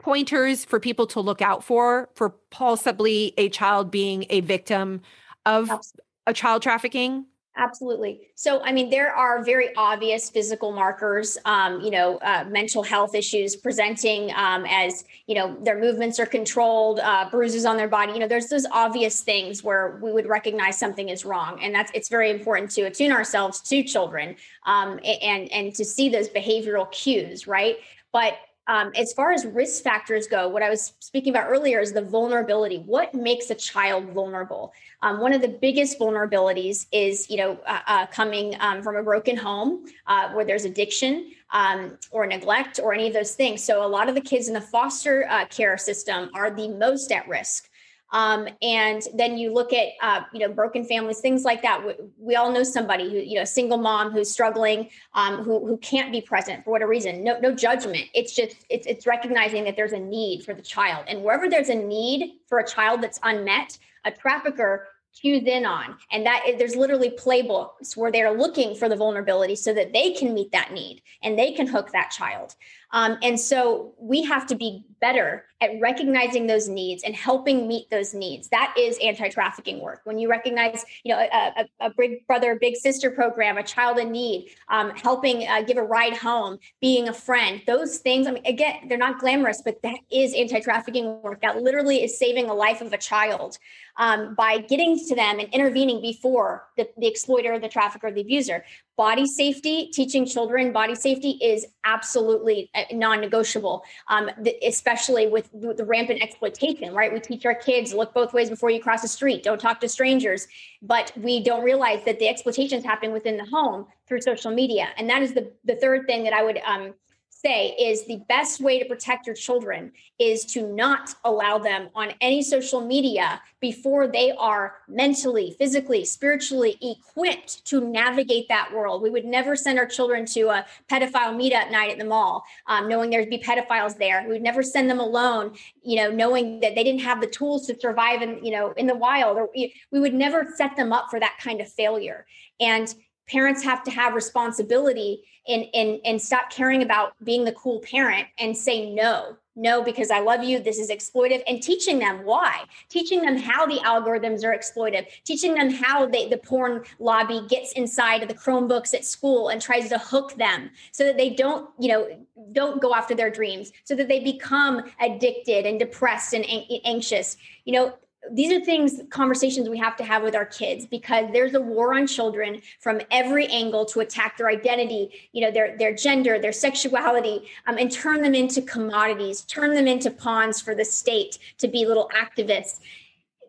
pointers 0.02 0.66
for 0.66 0.80
people 0.80 1.06
to 1.06 1.20
look 1.20 1.42
out 1.42 1.64
for 1.64 2.10
for 2.16 2.30
possibly 2.50 3.34
a 3.38 3.50
child 3.50 3.92
being 3.92 4.26
a 4.30 4.42
victim 4.42 5.02
of 5.46 5.70
Absolutely. 5.70 6.02
a 6.28 6.34
child 6.34 6.62
trafficking? 6.64 7.26
Absolutely. 7.58 8.22
So, 8.36 8.62
I 8.64 8.72
mean, 8.72 8.90
there 8.90 9.14
are 9.14 9.44
very 9.44 9.76
obvious 9.76 10.30
physical 10.30 10.72
markers, 10.72 11.38
um, 11.44 11.82
you 11.82 11.92
know, 11.92 12.18
uh, 12.20 12.46
mental 12.50 12.82
health 12.82 13.14
issues 13.14 13.58
presenting 13.58 14.32
um, 14.36 14.66
as, 14.70 15.04
you 15.28 15.36
know, 15.36 15.58
their 15.62 15.78
movements 15.78 16.18
are 16.18 16.26
controlled, 16.26 17.02
uh, 17.02 17.30
bruises 17.30 17.66
on 17.66 17.76
their 17.76 17.90
body. 17.90 18.14
You 18.14 18.20
know, 18.20 18.28
there's 18.28 18.48
those 18.48 18.66
obvious 18.72 19.20
things 19.20 19.66
where 19.66 20.00
we 20.02 20.14
would 20.14 20.28
recognize 20.28 20.80
something 20.80 21.10
is 21.10 21.26
wrong. 21.26 21.62
And 21.62 21.76
that's, 21.76 21.92
it's 21.94 22.08
very 22.08 22.32
important 22.32 22.72
to 22.72 22.84
attune 22.84 23.12
ourselves 23.12 23.60
to 23.64 23.84
children 23.84 24.38
um, 24.66 25.00
and, 25.04 25.52
and 25.52 25.76
to 25.76 25.84
see 25.84 26.08
those 26.08 26.30
behavioral 26.30 26.90
cues, 26.92 27.48
right? 27.48 27.76
But 28.14 28.38
um, 28.72 28.90
as 28.96 29.12
far 29.12 29.34
as 29.34 29.46
risk 29.46 29.84
factors 29.84 30.28
go, 30.28 30.48
what 30.48 30.64
I 30.64 30.70
was 30.70 30.94
speaking 31.00 31.34
about 31.34 31.50
earlier 31.50 31.82
is 31.82 31.92
the 31.92 32.02
vulnerability. 32.02 32.78
What 32.78 33.14
makes 33.14 33.50
a 33.50 33.56
child 33.56 34.06
vulnerable? 34.12 34.72
Um, 35.02 35.20
one 35.20 35.34
of 35.34 35.42
the 35.42 35.50
biggest 35.50 36.00
vulnerabilities 36.00 36.86
is, 36.94 37.30
you 37.30 37.36
know, 37.36 37.60
uh, 37.68 37.80
uh, 37.86 38.06
coming 38.06 38.56
um, 38.62 38.82
from 38.82 38.96
a 38.96 39.04
broken 39.04 39.36
home 39.36 39.88
uh, 40.08 40.30
where 40.30 40.46
there's 40.46 40.64
addiction 40.64 41.32
um, 41.52 41.98
or 42.12 42.26
neglect 42.26 42.80
or 42.82 42.94
any 42.94 43.08
of 43.08 43.14
those 43.14 43.36
things. 43.36 43.62
So 43.62 43.86
a 43.86 43.90
lot 43.90 44.08
of 44.08 44.16
the 44.16 44.22
kids 44.22 44.48
in 44.48 44.54
the 44.54 44.62
foster 44.62 45.28
uh, 45.30 45.48
care 45.48 45.78
system 45.78 46.30
are 46.34 46.50
the 46.50 46.70
most 46.70 47.12
at 47.12 47.28
risk. 47.28 47.70
Um, 48.12 48.48
and 48.62 49.02
then 49.14 49.38
you 49.38 49.54
look 49.54 49.72
at 49.74 49.90
uh, 50.02 50.22
you 50.34 50.40
know 50.40 50.54
broken 50.54 50.84
families, 50.84 51.20
things 51.20 51.44
like 51.44 51.62
that. 51.62 51.86
We, 51.86 51.94
we, 52.18 52.36
all 52.36 52.52
know 52.52 52.64
somebody 52.64 53.10
who 53.10 53.18
you 53.18 53.36
know 53.36 53.46
single 53.46 53.78
mom 53.78 54.12
who's 54.12 54.30
struggling, 54.30 54.90
um, 55.14 55.44
who 55.44 55.66
who 55.66 55.78
can't 55.78 56.12
be 56.12 56.22
present 56.22 56.64
for 56.64 56.72
whatever 56.72 56.90
reason. 56.90 57.24
No 57.24 57.40
no 57.40 57.54
judgment. 57.56 58.06
It's 58.14 58.36
just 58.36 58.58
it's 58.70 58.86
it's 58.86 59.08
recognizing 59.08 59.64
that 59.64 59.76
there's 59.76 59.94
a 59.94 60.00
need 60.00 60.44
for 60.44 60.54
the 60.54 60.62
child, 60.62 61.06
and 61.08 61.24
wherever 61.24 61.50
there's 61.50 61.70
a 61.70 61.76
need 61.76 62.34
for 62.48 62.60
a 62.60 62.68
child 62.68 63.02
that's 63.02 63.20
unmet, 63.24 63.78
a 64.06 64.12
trafficker 64.12 64.88
cues 65.20 65.44
in 65.46 65.66
on 65.66 65.98
and 66.12 66.26
that 66.26 66.42
there's 66.58 66.76
literally 66.76 67.10
playbooks 67.12 67.96
where 67.98 68.12
they're 68.12 68.38
looking 68.38 68.76
for 68.76 68.88
the 68.90 68.96
vulnerability 68.96 69.56
so 69.56 69.74
that 69.74 69.94
they 69.94 70.12
can 70.12 70.34
meet 70.34 70.52
that 70.52 70.72
need 70.72 71.02
and 71.22 71.38
they 71.38 71.52
can 71.52 71.68
hook 71.68 71.92
that 71.92 72.12
child 72.12 72.56
um, 72.94 73.18
and 73.22 73.40
so 73.40 73.94
we 74.00 74.24
have 74.24 74.46
to 74.48 74.56
be 74.56 74.86
better 75.00 75.46
at 75.62 75.72
recognizing 75.80 76.48
those 76.48 76.68
needs 76.68 77.04
and 77.04 77.16
helping 77.16 77.68
meet 77.68 77.90
those 77.90 78.14
needs. 78.14 78.50
That 78.50 78.74
is 78.78 78.98
anti-trafficking 79.02 79.80
work. 79.80 80.02
When 80.04 80.18
you 80.18 80.30
recognize, 80.30 80.84
you 81.04 81.14
know, 81.14 81.20
a, 81.20 81.54
a, 81.62 81.88
a 81.88 81.94
big 81.98 82.26
brother, 82.28 82.58
big 82.60 82.76
sister 82.76 83.12
program, 83.12 83.58
a 83.58 83.64
child 83.64 83.98
in 83.98 84.12
need, 84.12 84.50
um, 84.70 84.92
helping 84.92 85.48
uh, 85.48 85.62
give 85.62 85.78
a 85.78 85.84
ride 85.84 86.18
home, 86.18 86.58
being 86.82 87.08
a 87.08 87.14
friend, 87.14 87.62
those 87.66 88.00
things. 88.00 88.28
I 88.28 88.32
mean, 88.32 88.46
again, 88.46 88.88
they're 88.88 88.98
not 88.98 89.20
glamorous, 89.20 89.62
but 89.64 89.82
that 89.84 90.00
is 90.12 90.34
anti-trafficking 90.34 91.22
work. 91.22 91.42
That 91.42 91.62
literally 91.62 92.04
is 92.04 92.18
saving 92.18 92.50
a 92.50 92.54
life 92.54 92.82
of 92.82 92.92
a 92.92 92.98
child 92.98 93.58
um, 93.98 94.36
by 94.36 94.60
getting 94.60 94.98
to 95.08 95.16
them 95.16 95.40
and 95.40 95.50
intervening 95.54 96.02
before 96.02 96.68
the, 96.78 96.90
the 96.98 97.08
exploiter, 97.08 97.60
the 97.60 97.70
trafficker, 97.70 98.12
the 98.12 98.22
abuser. 98.22 98.64
Body 98.98 99.26
safety 99.26 99.90
teaching 99.92 100.28
children 100.28 100.72
body 100.72 100.94
safety 100.94 101.32
is 101.42 101.66
absolutely 101.86 102.70
uh, 102.76 102.84
non-negotiable 102.92 103.84
um, 104.10 104.30
especially 104.64 105.28
with 105.28 105.50
the 105.54 105.84
rampant 105.84 106.22
exploitation 106.22 106.94
right? 106.94 107.12
We 107.12 107.20
teach 107.20 107.46
our 107.46 107.56
kids 107.56 107.94
look 107.94 108.14
both 108.14 108.34
ways 108.34 108.50
before 108.50 108.70
you 108.70 108.80
cross 108.80 109.02
the 109.02 109.08
street 109.08 109.44
don't 109.44 109.60
talk 109.60 109.80
to 109.82 109.90
strangers. 109.90 110.48
But 110.82 111.12
we 111.16 111.44
don't 111.44 111.64
realize 111.64 112.04
that 112.06 112.20
the 112.20 112.28
exploitation 112.28 112.80
is 112.80 112.86
happening 112.86 113.12
within 113.12 113.38
the 113.38 113.46
home 113.46 113.86
through 114.08 114.22
social 114.22 114.52
media. 114.52 114.90
And 114.98 115.10
that 115.10 115.22
is 115.22 115.34
the, 115.34 115.52
the 115.66 115.76
third 115.76 116.06
thing 116.06 116.24
that 116.24 116.34
i 116.34 116.44
would 116.44 116.60
um, 116.66 116.94
say 117.42 117.70
is 117.80 118.06
the 118.06 118.22
best 118.28 118.62
way 118.62 118.80
to 118.80 118.86
protect 118.86 119.26
your 119.26 119.36
children 119.36 119.92
is 120.20 120.46
to 120.46 120.68
not 120.74 121.16
allow 121.24 121.58
them 121.58 121.90
on 121.96 122.14
any 122.22 122.44
social 122.44 122.82
media 122.82 123.42
before 123.60 124.08
they 124.08 124.32
are 124.32 124.76
mentally, 124.88 125.56
physically, 125.58 126.06
spiritually 126.06 126.78
equipped 126.82 127.66
to 127.66 127.82
navigate 127.82 128.48
that 128.48 128.72
world. 128.74 129.02
We 129.02 129.10
would 129.10 129.26
never 129.26 129.56
send 129.56 129.80
our 129.80 129.86
children 129.86 130.26
to 130.28 130.50
a 130.50 130.66
pedophile 130.90 131.36
meetup 131.36 131.72
night 131.72 131.92
at 131.92 131.98
the 131.98 132.06
mall, 132.06 132.44
um, 132.68 132.88
knowing 132.88 133.10
there'd 133.10 133.30
be 133.30 133.38
pedophiles 133.38 133.98
there. 133.98 134.24
We 134.24 134.34
would 134.34 134.42
never 134.42 134.64
send 134.64 134.90
them 134.90 135.00
alone, 135.00 135.56
you 135.84 135.98
know, 135.98 136.12
knowing 136.12 136.60
that 136.60 136.76
they 136.76 136.84
didn't 136.84 137.02
have 137.02 137.22
the 137.22 137.28
tools 137.28 137.68
to 137.68 137.80
survive 137.80 138.22
in, 138.22 138.44
you 138.44 138.52
know, 138.52 138.72
in 138.74 138.88
the 138.88 138.96
wild. 138.96 139.38
Or 139.38 139.50
we 139.54 140.00
would 140.00 140.14
never 140.14 140.52
set 140.56 140.76
them 140.76 140.94
up 140.94 141.08
for 141.10 141.20
that 141.20 141.38
kind 141.42 141.62
of 141.62 141.72
failure. 141.72 142.26
And 142.60 142.94
parents 143.28 143.64
have 143.64 143.84
to 143.84 143.92
have 143.92 144.14
responsibility 144.14 145.24
and 145.48 145.66
and 145.74 146.00
and 146.06 146.22
stop 146.22 146.50
caring 146.50 146.84
about 146.84 147.14
being 147.24 147.46
the 147.46 147.54
cool 147.54 147.80
parent 147.80 148.28
and 148.38 148.56
say 148.56 148.94
no 148.94 149.36
no 149.56 149.84
because 149.84 150.12
i 150.12 150.20
love 150.20 150.44
you 150.44 150.60
this 150.60 150.78
is 150.78 150.90
exploitive 150.90 151.42
and 151.48 151.62
teaching 151.62 152.00
them 152.00 152.24
why. 152.26 152.64
Teaching 152.90 153.22
them 153.22 153.38
how 153.38 153.66
the 153.66 153.80
algorithms 153.80 154.44
are 154.44 154.56
exploitive. 154.56 155.06
Teaching 155.24 155.54
them 155.54 155.70
how 155.70 156.06
they, 156.06 156.28
the 156.28 156.38
porn 156.38 156.84
lobby 157.00 157.42
gets 157.48 157.74
inside 157.74 158.22
of 158.22 158.28
the 158.28 158.34
chromebooks 158.34 158.94
at 158.94 159.06
school 159.06 159.50
and 159.50 159.62
tries 159.62 159.90
to 159.90 159.98
hook 159.98 160.36
them 160.36 160.70
so 160.92 161.04
that 161.04 161.18
they 161.18 161.30
don't 161.30 161.70
you 161.80 161.90
know 161.90 162.08
don't 162.52 162.82
go 162.82 162.94
after 162.94 163.16
their 163.16 163.30
dreams 163.30 163.72
so 163.84 163.96
that 163.96 164.08
they 164.08 164.20
become 164.20 164.84
addicted 165.00 165.66
and 165.66 165.80
depressed 165.80 166.34
and 166.34 166.46
anxious. 166.86 167.38
You 167.66 167.74
know 167.74 167.94
these 168.30 168.52
are 168.52 168.64
things 168.64 169.02
conversations 169.10 169.68
we 169.68 169.78
have 169.78 169.96
to 169.98 170.04
have 170.04 170.22
with 170.22 170.36
our 170.36 170.46
kids 170.46 170.86
because 170.86 171.26
there's 171.34 171.56
a 171.56 171.62
war 171.62 171.96
on 171.96 172.06
children 172.06 172.62
from 172.80 173.02
every 173.10 173.48
angle 173.48 173.84
to 173.84 174.00
attack 174.00 174.38
their 174.38 174.48
identity 174.48 175.10
you 175.32 175.42
know 175.42 175.50
their 175.50 175.76
their 175.78 175.94
gender 175.94 176.38
their 176.38 176.52
sexuality 176.52 177.48
um, 177.66 177.78
and 177.78 177.92
turn 177.92 178.22
them 178.22 178.36
into 178.36 178.62
commodities 178.62 179.42
turn 179.42 179.74
them 179.74 179.88
into 179.88 180.12
pawns 180.12 180.62
for 180.62 180.76
the 180.76 180.86
state 180.86 181.40
to 181.58 181.68
be 181.68 181.86
little 181.86 182.10
activists 182.16 182.80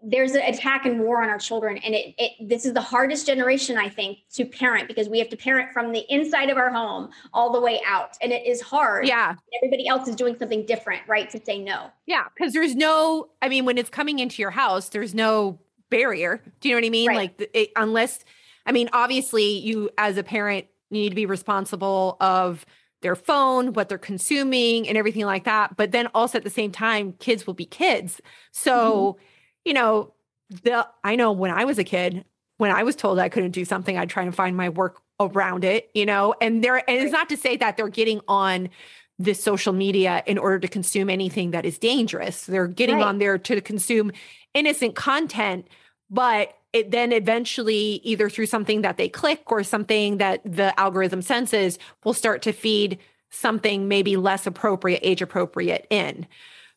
there's 0.02 0.32
an 0.32 0.42
attack 0.42 0.84
and 0.84 1.00
war 1.00 1.22
on 1.22 1.28
our 1.28 1.38
children 1.38 1.78
and 1.78 1.94
it, 1.94 2.14
it, 2.18 2.32
this 2.48 2.66
is 2.66 2.74
the 2.74 2.80
hardest 2.80 3.26
generation 3.26 3.78
i 3.78 3.88
think 3.88 4.18
to 4.32 4.44
parent 4.44 4.88
because 4.88 5.08
we 5.08 5.18
have 5.18 5.28
to 5.28 5.36
parent 5.36 5.72
from 5.72 5.92
the 5.92 6.04
inside 6.12 6.50
of 6.50 6.56
our 6.56 6.70
home 6.70 7.08
all 7.32 7.52
the 7.52 7.60
way 7.60 7.80
out 7.86 8.16
and 8.20 8.32
it 8.32 8.44
is 8.46 8.60
hard 8.60 9.06
yeah 9.06 9.34
everybody 9.62 9.86
else 9.86 10.08
is 10.08 10.16
doing 10.16 10.36
something 10.38 10.66
different 10.66 11.02
right 11.06 11.30
to 11.30 11.40
say 11.44 11.58
no 11.58 11.90
yeah 12.06 12.24
because 12.36 12.52
there's 12.52 12.74
no 12.74 13.28
i 13.40 13.48
mean 13.48 13.64
when 13.64 13.78
it's 13.78 13.90
coming 13.90 14.18
into 14.18 14.42
your 14.42 14.50
house 14.50 14.88
there's 14.88 15.14
no 15.14 15.58
barrier 15.90 16.42
do 16.60 16.68
you 16.68 16.74
know 16.74 16.80
what 16.80 16.86
i 16.86 16.90
mean 16.90 17.08
right. 17.08 17.16
like 17.38 17.50
it, 17.54 17.70
unless 17.76 18.24
i 18.66 18.72
mean 18.72 18.88
obviously 18.92 19.58
you 19.58 19.88
as 19.98 20.16
a 20.16 20.22
parent 20.22 20.66
you 20.90 21.00
need 21.00 21.10
to 21.10 21.14
be 21.14 21.26
responsible 21.26 22.18
of 22.20 22.66
their 23.00 23.16
phone, 23.16 23.72
what 23.72 23.88
they're 23.88 23.98
consuming, 23.98 24.86
and 24.86 24.96
everything 24.96 25.24
like 25.24 25.42
that. 25.42 25.76
But 25.76 25.90
then 25.90 26.06
also 26.14 26.38
at 26.38 26.44
the 26.44 26.50
same 26.50 26.70
time, 26.70 27.14
kids 27.14 27.48
will 27.48 27.54
be 27.54 27.64
kids. 27.64 28.20
So 28.52 29.16
mm-hmm 29.18 29.24
you 29.64 29.72
know, 29.72 30.12
the 30.62 30.86
I 31.02 31.16
know 31.16 31.32
when 31.32 31.50
I 31.50 31.64
was 31.64 31.78
a 31.78 31.84
kid, 31.84 32.24
when 32.58 32.70
I 32.70 32.82
was 32.82 32.96
told 32.96 33.18
I 33.18 33.28
couldn't 33.28 33.52
do 33.52 33.64
something, 33.64 33.96
I'd 33.96 34.10
try 34.10 34.22
and 34.22 34.34
find 34.34 34.56
my 34.56 34.68
work 34.68 35.00
around 35.20 35.64
it, 35.64 35.90
you 35.94 36.06
know, 36.06 36.34
and 36.40 36.62
there 36.62 36.76
and 36.76 36.98
it's 36.98 37.12
not 37.12 37.28
to 37.30 37.36
say 37.36 37.56
that 37.56 37.76
they're 37.76 37.88
getting 37.88 38.20
on 38.28 38.68
this 39.18 39.42
social 39.42 39.72
media 39.72 40.22
in 40.26 40.38
order 40.38 40.58
to 40.58 40.68
consume 40.68 41.08
anything 41.08 41.52
that 41.52 41.64
is 41.64 41.78
dangerous. 41.78 42.44
They're 42.46 42.66
getting 42.66 42.96
right. 42.96 43.06
on 43.06 43.18
there 43.18 43.38
to 43.38 43.60
consume 43.60 44.10
innocent 44.54 44.94
content, 44.94 45.68
but 46.10 46.56
it 46.72 46.90
then 46.90 47.12
eventually 47.12 48.00
either 48.02 48.30
through 48.30 48.46
something 48.46 48.82
that 48.82 48.96
they 48.96 49.08
click 49.08 49.52
or 49.52 49.62
something 49.62 50.18
that 50.18 50.40
the 50.44 50.78
algorithm 50.80 51.22
senses 51.22 51.78
will 52.04 52.14
start 52.14 52.42
to 52.42 52.52
feed 52.52 52.98
something 53.30 53.88
maybe 53.88 54.16
less 54.16 54.46
appropriate, 54.46 55.00
age 55.02 55.22
appropriate 55.22 55.86
in. 55.90 56.26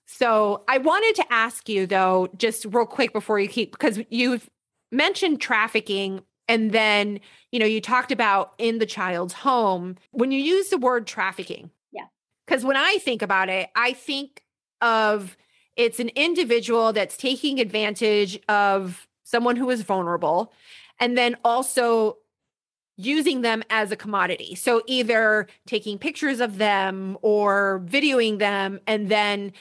So 0.05 0.63
I 0.67 0.77
wanted 0.77 1.15
to 1.15 1.33
ask 1.33 1.67
you 1.67 1.87
though, 1.87 2.29
just 2.37 2.65
real 2.65 2.85
quick 2.85 3.11
before 3.13 3.39
you 3.39 3.47
keep, 3.47 3.71
because 3.71 3.99
you've 4.09 4.49
mentioned 4.91 5.41
trafficking 5.41 6.21
and 6.47 6.71
then, 6.71 7.19
you 7.51 7.59
know, 7.59 7.65
you 7.65 7.81
talked 7.81 8.11
about 8.11 8.53
in 8.57 8.77
the 8.77 8.85
child's 8.85 9.33
home. 9.33 9.95
When 10.11 10.31
you 10.31 10.39
use 10.39 10.69
the 10.69 10.77
word 10.77 11.07
trafficking, 11.07 11.71
yeah. 11.91 12.05
Because 12.45 12.63
when 12.63 12.77
I 12.77 12.99
think 12.99 13.21
about 13.23 13.49
it, 13.49 13.69
I 13.75 13.93
think 13.93 14.43
of 14.81 15.35
it's 15.75 15.99
an 15.99 16.09
individual 16.09 16.93
that's 16.93 17.17
taking 17.17 17.59
advantage 17.59 18.39
of 18.47 19.07
someone 19.23 19.55
who 19.55 19.69
is 19.71 19.81
vulnerable 19.81 20.53
and 20.99 21.17
then 21.17 21.35
also 21.43 22.17
using 22.95 23.41
them 23.41 23.63
as 23.69 23.91
a 23.91 23.95
commodity. 23.95 24.55
So 24.55 24.83
either 24.85 25.47
taking 25.65 25.97
pictures 25.97 26.39
of 26.39 26.59
them 26.59 27.17
or 27.21 27.81
videoing 27.85 28.37
them 28.39 28.79
and 28.87 29.09
then 29.09 29.51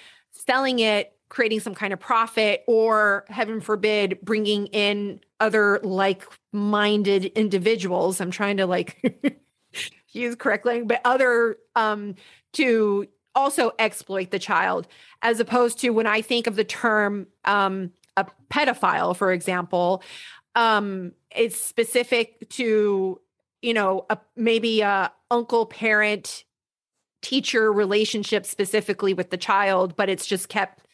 selling 0.47 0.79
it, 0.79 1.13
creating 1.29 1.61
some 1.61 1.75
kind 1.75 1.93
of 1.93 2.01
profit, 2.01 2.63
or 2.67 3.25
heaven 3.29 3.61
forbid, 3.61 4.19
bringing 4.23 4.67
in 4.69 5.21
other 5.41 5.81
like 5.83 6.25
minded 6.53 7.27
individuals. 7.27 8.21
I'm 8.21 8.31
trying 8.31 8.59
to 8.59 8.67
like 8.67 9.41
use 10.13 10.35
correctly, 10.37 10.83
but 10.83 11.01
other 11.05 11.57
um, 11.75 12.15
to 12.55 13.07
also 13.35 13.73
exploit 13.79 14.31
the 14.31 14.39
child, 14.39 14.87
as 15.23 15.41
opposed 15.41 15.81
to 15.81 15.91
when 15.91 16.07
I 16.07 16.23
think 16.23 16.47
of 16.47 16.57
the 16.57 16.65
term 16.65 17.27
um, 17.45 17.91
a 18.17 18.27
pedophile, 18.51 19.17
for 19.17 19.33
example, 19.33 20.03
um, 20.55 21.13
it's 21.35 21.61
specific 21.61 22.49
to 22.51 23.21
you 23.61 23.75
know 23.75 24.07
a, 24.11 24.19
maybe 24.37 24.83
a 24.83 25.13
uncle 25.31 25.67
parent 25.67 26.45
teacher 27.25 27.73
relationship 27.73 28.45
specifically 28.47 29.15
with 29.15 29.31
the 29.31 29.37
child, 29.37 29.97
but 29.97 30.09
it's 30.09 30.27
just 30.27 30.49
kept 30.49 30.87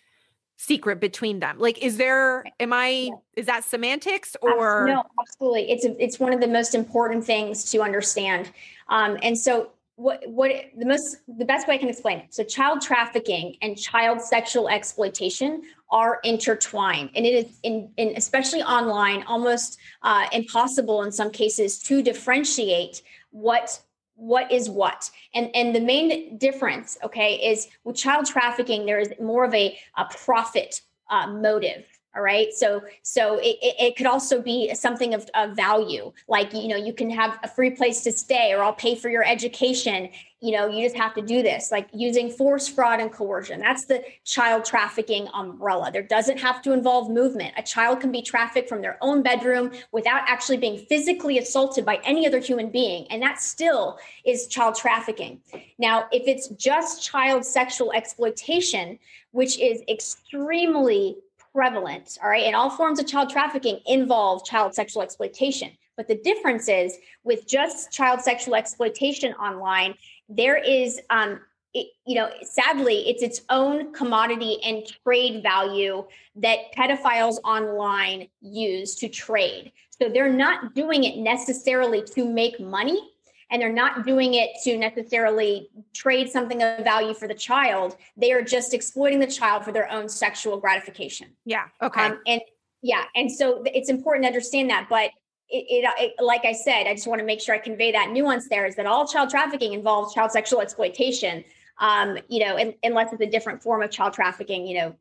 secret 0.57 1.01
between 1.01 1.41
them. 1.41 1.59
Like, 1.59 1.83
is 1.83 1.97
there, 1.97 2.45
am 2.61 2.73
I, 2.73 3.11
is 3.35 3.47
that 3.47 3.65
semantics 3.65 4.37
or? 4.41 4.87
No, 4.87 5.03
absolutely. 5.21 5.71
It's, 5.71 5.85
a, 5.85 6.03
it's 6.03 6.21
one 6.21 6.33
of 6.33 6.41
the 6.41 6.47
most 6.47 6.75
important 6.75 7.25
things 7.25 7.71
to 7.73 7.83
understand. 7.83 8.53
Um, 8.89 9.19
and 9.23 9.37
so 9.37 9.71
what, 9.97 10.23
what 10.27 10.53
the 10.79 10.87
most, 10.87 11.17
the 11.27 11.45
best 11.45 11.67
way 11.67 11.75
I 11.75 11.79
can 11.79 11.89
explain 11.89 12.19
it. 12.19 12.33
So 12.33 12.45
child 12.45 12.81
trafficking 12.81 13.57
and 13.61 13.77
child 13.77 14.21
sexual 14.21 14.69
exploitation 14.69 15.63
are 15.91 16.21
intertwined 16.23 17.11
and 17.17 17.27
it 17.27 17.35
is 17.35 17.59
in, 17.65 17.91
in 17.97 18.15
especially 18.17 18.63
online 18.63 19.25
almost 19.27 19.79
uh, 20.03 20.27
impossible 20.33 21.03
in 21.03 21.11
some 21.11 21.31
cases 21.31 21.81
to 21.81 22.03
differentiate 22.03 23.03
what 23.31 23.81
what 24.21 24.53
is 24.53 24.69
what. 24.69 25.11
And 25.35 25.51
and 25.55 25.75
the 25.75 25.81
main 25.81 26.37
difference 26.37 26.99
okay 27.03 27.35
is 27.37 27.69
with 27.85 27.97
child 27.97 28.27
trafficking 28.27 28.87
there 28.87 28.99
is 29.01 29.13
more 29.21 29.45
of 29.45 29.55
a, 29.55 29.79
a 29.97 30.05
profit 30.05 30.83
uh, 31.09 31.27
motive 31.27 31.85
all 32.15 32.23
right? 32.23 32.53
So 32.53 32.83
so 33.03 33.39
it, 33.39 33.59
it 33.61 33.97
could 33.97 34.07
also 34.07 34.43
be 34.43 34.75
something 34.75 35.15
of, 35.15 35.29
of 35.35 35.55
value. 35.55 36.13
Like 36.29 36.53
you 36.53 36.69
know 36.69 36.77
you 36.77 36.93
can 36.93 37.11
have 37.11 37.39
a 37.43 37.49
free 37.49 37.71
place 37.71 38.03
to 38.05 38.13
stay 38.13 38.53
or 38.53 38.63
i'll 38.63 38.73
pay 38.73 38.95
for 38.97 39.09
your 39.09 39.25
education. 39.25 40.11
You 40.41 40.53
know 40.53 40.67
you 40.67 40.83
just 40.85 40.97
have 40.97 41.15
to 41.15 41.23
do 41.23 41.43
this. 41.43 41.71
Like 41.71 41.89
using 41.93 42.31
force 42.31 42.67
fraud 42.67 43.01
and 43.01 43.13
coercion 43.13 43.61
that's 43.61 43.85
the 43.85 44.03
child 44.25 44.65
trafficking 44.65 45.29
umbrella. 45.35 45.91
There 45.93 46.03
doesn't 46.03 46.39
have 46.39 46.63
to 46.63 46.73
involve 46.73 47.11
movement. 47.11 47.55
A 47.57 47.63
child 47.63 48.01
can 48.01 48.11
be 48.11 48.23
trafficked 48.23 48.69
from 48.69 48.83
their 48.83 48.99
own 49.01 49.23
bedroom 49.23 49.71
without 49.93 50.23
actually 50.27 50.57
being 50.57 50.79
physically 50.87 51.39
assaulted 51.39 51.85
by 51.85 52.01
any 52.05 52.27
other 52.27 52.41
human 52.41 52.71
being 52.71 53.07
and 53.11 53.23
that 53.23 53.41
still 53.41 53.99
is 54.25 54.49
child 54.49 54.75
trafficking. 54.75 55.41
Now 55.79 56.07
if 56.11 56.27
it's 56.27 56.49
just 56.49 57.05
child 57.05 57.45
sexual 57.45 57.93
exploitation 57.93 58.99
which 59.33 59.59
is 59.61 59.83
extremely 59.89 61.17
prevalent, 61.55 62.19
all 62.23 62.29
right, 62.29 62.45
and 62.45 62.55
all 62.55 62.71
forms 62.71 63.01
of 63.01 63.07
child 63.07 63.31
trafficking 63.31 63.81
involve 63.87 64.45
child 64.45 64.75
sexual 64.75 65.03
exploitation. 65.03 65.71
But 65.97 66.09
the 66.09 66.17
difference 66.17 66.69
is 66.69 66.97
with 67.25 67.47
just 67.47 67.93
child 67.93 68.21
sexual 68.21 68.55
exploitation 68.55 69.35
online, 69.35 69.95
there 70.29 70.57
is, 70.57 71.01
um, 71.11 71.41
it, 71.75 71.89
you 72.07 72.15
know, 72.15 72.31
sadly, 72.43 73.09
it's 73.09 73.23
its 73.23 73.43
own 73.51 73.93
commodity 73.93 74.59
and 74.65 74.87
trade 75.05 75.43
value 75.43 76.05
that 76.37 76.73
pedophiles 76.77 77.37
online 77.45 78.29
use 78.41 78.95
to 78.97 79.09
trade. 79.09 79.73
So 79.91 80.09
they're 80.09 80.33
not 80.33 80.75
doing 80.75 81.05
it 81.05 81.19
necessarily 81.19 82.03
to 82.15 82.25
make 82.25 82.59
money 82.59 83.10
and 83.51 83.61
they're 83.61 83.73
not 83.73 84.07
doing 84.07 84.35
it 84.35 84.51
to 84.65 84.77
necessarily 84.77 85.69
trade 85.93 86.31
something 86.31 86.63
of 86.63 86.85
value 86.85 87.15
for 87.15 87.27
the 87.27 87.35
child. 87.35 87.97
They 88.17 88.33
are 88.33 88.43
just 88.43 88.73
exploiting 88.73 89.19
the 89.19 89.27
child 89.27 89.65
for 89.65 89.73
their 89.73 89.91
own 89.91 90.09
sexual 90.09 90.59
gratification. 90.59 91.29
Yeah. 91.45 91.65
Okay. 91.83 92.01
Um, 92.01 92.21
and 92.27 92.41
yeah, 92.83 93.05
and 93.15 93.31
so 93.31 93.63
it's 93.67 93.91
important 93.91 94.25
to 94.25 94.29
understand 94.29 94.71
that. 94.71 94.87
But 94.89 95.11
it, 95.49 95.85
it, 95.85 96.15
it, 96.19 96.25
like 96.25 96.45
I 96.45 96.53
said, 96.53 96.87
I 96.87 96.95
just 96.95 97.07
want 97.07 97.19
to 97.19 97.27
make 97.27 97.41
sure 97.41 97.55
I 97.55 97.59
convey 97.59 97.93
that 97.93 98.11
nuance. 98.11 98.49
There 98.49 98.67
is 98.67 98.77
that 98.77 98.87
all 98.87 99.07
child 99.07 99.31
trafficking 99.31 99.73
involves 99.73 100.15
child 100.15 100.31
sexual 100.31 100.61
exploitation. 100.61 101.45
Um, 101.79 102.19
you 102.29 102.45
know, 102.45 102.57
in, 102.57 102.75
unless 102.83 103.13
it's 103.13 103.23
a 103.23 103.27
different 103.27 103.63
form 103.63 103.83
of 103.83 103.91
child 103.91 104.13
trafficking. 104.13 104.67
You 104.67 104.79
know, 104.79 104.97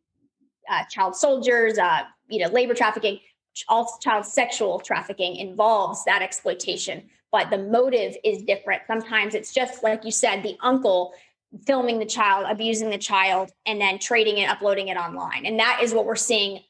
uh, 0.69 0.83
child 0.89 1.15
soldiers. 1.15 1.77
Uh, 1.77 2.03
you 2.27 2.39
know, 2.39 2.51
labor 2.51 2.73
trafficking. 2.73 3.19
All 3.67 3.97
child 4.01 4.25
sexual 4.25 4.79
trafficking 4.79 5.35
involves 5.35 6.05
that 6.05 6.21
exploitation 6.21 7.09
but 7.31 7.49
the 7.49 7.57
motive 7.57 8.15
is 8.23 8.43
different. 8.43 8.81
Sometimes 8.87 9.35
it's 9.35 9.53
just 9.53 9.83
like 9.83 10.05
you 10.05 10.11
said, 10.11 10.43
the 10.43 10.57
uncle 10.61 11.13
filming 11.65 11.99
the 11.99 12.05
child, 12.05 12.45
abusing 12.49 12.89
the 12.89 12.97
child, 12.97 13.51
and 13.65 13.81
then 13.81 13.99
trading 13.99 14.37
it, 14.37 14.49
uploading 14.49 14.87
it 14.89 14.97
online. 14.97 15.45
And 15.45 15.59
that 15.59 15.79
is 15.81 15.93
what 15.93 16.05
we're 16.05 16.15
seeing, 16.15 16.61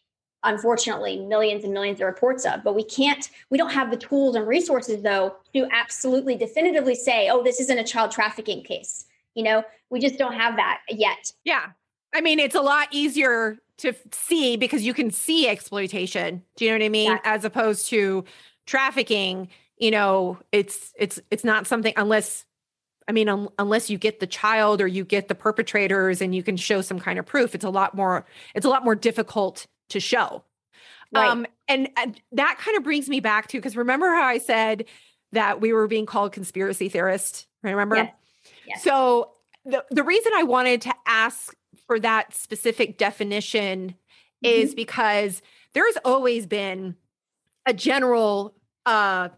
unfortunately, 0.43 1.17
millions 1.19 1.63
and 1.63 1.73
millions 1.73 1.99
of 1.99 2.07
reports 2.07 2.45
of. 2.45 2.63
But 2.63 2.75
we 2.75 2.83
can't, 2.83 3.29
we 3.49 3.57
don't 3.57 3.71
have 3.71 3.91
the 3.91 3.97
tools 3.97 4.35
and 4.35 4.47
resources, 4.47 5.01
though, 5.03 5.35
to 5.53 5.67
absolutely 5.71 6.35
definitively 6.35 6.95
say, 6.95 7.29
oh, 7.29 7.43
this 7.43 7.59
isn't 7.59 7.77
a 7.77 7.83
child 7.83 8.11
trafficking 8.11 8.63
case. 8.63 9.05
You 9.35 9.43
know, 9.43 9.63
we 9.89 9.99
just 9.99 10.17
don't 10.17 10.33
have 10.33 10.55
that 10.55 10.79
yet. 10.89 11.33
Yeah. 11.43 11.67
I 12.13 12.21
mean, 12.21 12.39
it's 12.39 12.55
a 12.55 12.61
lot 12.61 12.87
easier 12.91 13.59
to 13.77 13.93
see 14.11 14.57
because 14.57 14.83
you 14.83 14.93
can 14.93 15.11
see 15.11 15.47
exploitation. 15.47 16.43
Do 16.55 16.65
you 16.65 16.71
know 16.71 16.77
what 16.77 16.85
I 16.85 16.89
mean? 16.89 17.19
As 17.23 17.45
opposed 17.45 17.89
to 17.89 18.25
trafficking, 18.65 19.49
you 19.79 19.91
know, 19.91 20.37
it's 20.51 20.93
it's 20.97 21.19
it's 21.31 21.43
not 21.43 21.65
something 21.65 21.93
unless 21.97 22.45
I 23.07 23.11
mean, 23.11 23.27
um, 23.27 23.49
unless 23.57 23.89
you 23.89 23.97
get 23.97 24.19
the 24.19 24.27
child 24.27 24.81
or 24.81 24.87
you 24.87 25.03
get 25.03 25.29
the 25.29 25.35
perpetrators 25.35 26.21
and 26.21 26.35
you 26.35 26.43
can 26.43 26.57
show 26.57 26.81
some 26.81 26.99
kind 26.99 27.17
of 27.17 27.25
proof, 27.25 27.55
it's 27.55 27.65
a 27.65 27.69
lot 27.69 27.95
more 27.95 28.25
it's 28.53 28.65
a 28.65 28.69
lot 28.69 28.83
more 28.83 28.95
difficult 28.95 29.65
to 29.89 29.99
show. 29.99 30.43
Right. 31.11 31.27
Um, 31.27 31.47
and, 31.67 31.89
and 31.97 32.21
that 32.33 32.59
kind 32.59 32.77
of 32.77 32.83
brings 32.83 33.09
me 33.09 33.19
back 33.19 33.47
to 33.47 33.57
because 33.57 33.75
remember 33.75 34.13
how 34.13 34.25
I 34.25 34.37
said 34.37 34.85
that 35.31 35.59
we 35.59 35.73
were 35.73 35.87
being 35.87 36.05
called 36.05 36.33
conspiracy 36.33 36.87
theorists. 36.87 37.47
Remember? 37.63 37.95
Yes. 37.95 38.13
Yes. 38.67 38.83
So 38.83 39.31
the 39.65 39.83
the 39.89 40.03
reason 40.03 40.31
I 40.35 40.43
wanted 40.43 40.81
to 40.83 40.93
ask 41.07 41.55
for 41.87 41.99
that 41.99 42.35
specific 42.35 42.97
definition 42.97 43.89
mm-hmm. 43.89 44.45
is 44.45 44.75
because 44.75 45.41
there's 45.73 45.97
always 46.05 46.45
been 46.45 46.95
a 47.65 47.73
general 47.73 48.53
uh, 48.85 49.29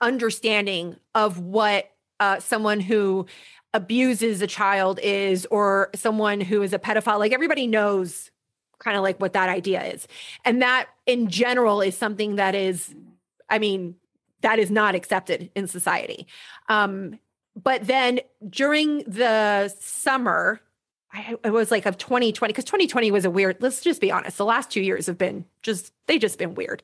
understanding 0.00 0.96
of 1.14 1.38
what 1.38 1.90
uh, 2.20 2.40
someone 2.40 2.80
who 2.80 3.26
abuses 3.74 4.40
a 4.42 4.46
child 4.46 4.98
is 5.02 5.46
or 5.50 5.90
someone 5.94 6.40
who 6.40 6.62
is 6.62 6.72
a 6.72 6.78
pedophile 6.78 7.18
like 7.18 7.32
everybody 7.32 7.66
knows 7.66 8.30
kind 8.78 8.96
of 8.96 9.02
like 9.02 9.20
what 9.20 9.32
that 9.32 9.48
idea 9.48 9.84
is. 9.84 10.06
And 10.44 10.62
that 10.62 10.88
in 11.06 11.28
general 11.28 11.80
is 11.80 11.96
something 11.96 12.36
that 12.36 12.54
is 12.54 12.94
i 13.50 13.58
mean 13.58 13.94
that 14.40 14.58
is 14.58 14.70
not 14.70 14.94
accepted 14.94 15.50
in 15.54 15.66
society. 15.66 16.26
Um 16.68 17.18
but 17.60 17.86
then 17.86 18.20
during 18.48 18.98
the 18.98 19.68
summer 19.80 20.60
I, 21.12 21.36
it 21.42 21.50
was 21.50 21.70
like 21.70 21.86
of 21.86 21.98
2020 21.98 22.52
because 22.52 22.64
2020 22.64 23.10
was 23.10 23.24
a 23.24 23.30
weird 23.30 23.56
let's 23.60 23.80
just 23.80 24.00
be 24.00 24.12
honest 24.12 24.38
the 24.38 24.44
last 24.44 24.70
two 24.70 24.82
years 24.82 25.06
have 25.06 25.18
been 25.18 25.44
just 25.62 25.92
they 26.06 26.18
just 26.18 26.38
been 26.38 26.54
weird 26.54 26.82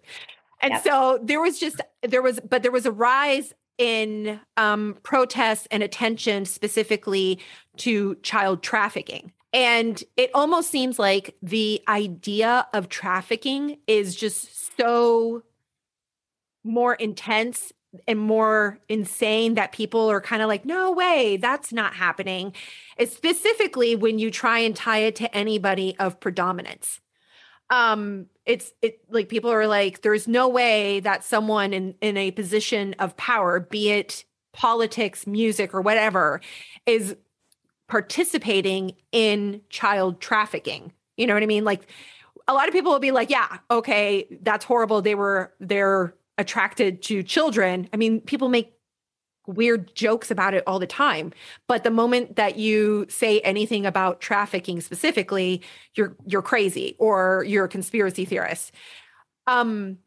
and 0.65 0.73
yep. 0.73 0.83
so 0.85 1.19
there 1.23 1.41
was 1.43 1.61
just 1.61 1.81
there 2.03 2.23
was 2.23 2.41
but 2.41 2.63
there 2.63 2.73
was 2.73 2.87
a 2.87 2.91
rise 2.91 3.53
in 3.77 4.41
um, 4.57 4.97
protests 5.03 5.69
and 5.71 5.83
attention 5.83 6.45
specifically 6.47 7.39
to 7.77 8.15
child 8.17 8.63
trafficking. 8.63 9.33
And 9.53 10.03
it 10.17 10.31
almost 10.35 10.71
seems 10.71 10.99
like 10.99 11.37
the 11.43 11.83
idea 11.87 12.67
of 12.73 12.89
trafficking 12.89 13.79
is 13.87 14.17
just 14.17 14.77
so 14.77 15.43
more 16.65 16.95
intense 16.95 17.73
and 18.09 18.19
more 18.19 18.79
insane 18.89 19.55
that 19.55 19.71
people 19.71 20.11
are 20.11 20.21
kind 20.21 20.43
of 20.43 20.49
like, 20.49 20.65
no 20.65 20.91
way, 20.91 21.37
that's 21.37 21.73
not 21.73 21.95
happening. 21.95 22.53
It's 22.97 23.15
specifically 23.15 23.95
when 23.95 24.19
you 24.19 24.31
try 24.31 24.61
and 24.61 24.75
tie 24.75 24.99
it 24.99 25.17
to 25.17 25.37
anybody 25.37 25.95
of 25.99 26.19
predominance 26.19 27.01
um 27.75 28.27
it's 28.47 28.73
it 28.83 29.01
like 29.11 29.29
people 29.29 29.51
are 29.51 29.67
like 29.67 30.03
there's 30.03 30.29
no 30.29 30.49
way 30.49 31.01
that 31.01 31.25
someone 31.25 31.73
in 31.73 31.95
in 32.01 32.17
a 32.17 32.31
position 32.31 32.95
of 32.99 33.17
power 33.17 33.61
be 33.61 33.91
it 33.91 34.25
politics 34.53 35.27
music 35.27 35.75
or 35.75 35.81
whatever 35.81 36.41
is 36.87 37.17
participating 37.89 38.93
in 39.13 39.61
child 39.69 40.21
trafficking. 40.21 40.93
You 41.17 41.27
know 41.27 41.35
what 41.35 41.43
i 41.43 41.47
mean? 41.47 41.65
Like 41.65 41.89
a 42.47 42.55
lot 42.55 42.69
of 42.69 42.75
people 42.75 42.93
will 42.93 43.01
be 43.01 43.11
like 43.11 43.31
yeah 43.31 43.59
okay 43.71 44.27
that's 44.43 44.65
horrible. 44.65 45.03
They 45.03 45.15
were 45.15 45.53
they're 45.59 46.15
attracted 46.39 47.03
to 47.03 47.23
children. 47.23 47.89
I 47.93 47.97
mean 47.97 48.21
people 48.21 48.49
make 48.49 48.74
weird 49.47 49.95
jokes 49.95 50.31
about 50.31 50.55
it 50.55 50.63
all 50.67 50.79
the 50.79 50.87
time. 50.87 51.33
But 51.67 51.85
the 51.85 51.91
moment 51.91 52.37
that 52.37 52.57
you 52.57 53.07
say 53.09 53.41
anything 53.41 53.87
about 53.87 54.21
trafficking 54.21 54.81
specifically 54.81 55.63
you're 55.95 56.17
you're 56.27 56.43
crazy 56.43 56.97
or 56.99 57.45
you're 57.47 57.65
a 57.65 57.69
conspiracy 57.69 58.25
theorist. 58.25 58.73
Um 59.47 59.99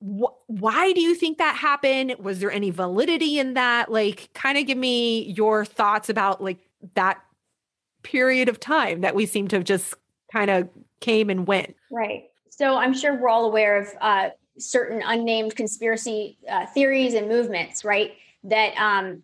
wh- 0.00 0.34
why 0.46 0.92
do 0.92 1.00
you 1.00 1.14
think 1.14 1.38
that 1.38 1.56
happened? 1.56 2.16
Was 2.18 2.40
there 2.40 2.50
any 2.50 2.70
validity 2.70 3.38
in 3.38 3.54
that? 3.54 3.90
Like 3.90 4.30
kind 4.34 4.58
of 4.58 4.66
give 4.66 4.78
me 4.78 5.24
your 5.24 5.64
thoughts 5.64 6.08
about 6.08 6.42
like 6.42 6.58
that 6.94 7.22
period 8.02 8.48
of 8.48 8.60
time 8.60 9.00
that 9.00 9.14
we 9.14 9.26
seem 9.26 9.48
to 9.48 9.56
have 9.56 9.64
just 9.64 9.94
kind 10.32 10.50
of 10.50 10.68
came 11.00 11.28
and 11.28 11.46
went. 11.46 11.76
Right. 11.90 12.24
So 12.48 12.76
i'm 12.76 12.94
sure 12.94 13.14
we're 13.14 13.28
all 13.28 13.44
aware 13.44 13.78
of 13.78 13.88
uh 14.00 14.30
certain 14.58 15.02
unnamed 15.04 15.54
conspiracy 15.54 16.38
uh, 16.50 16.64
theories 16.66 17.12
and 17.12 17.28
movements 17.28 17.84
right 17.84 18.14
that 18.48 18.76
um, 18.76 19.22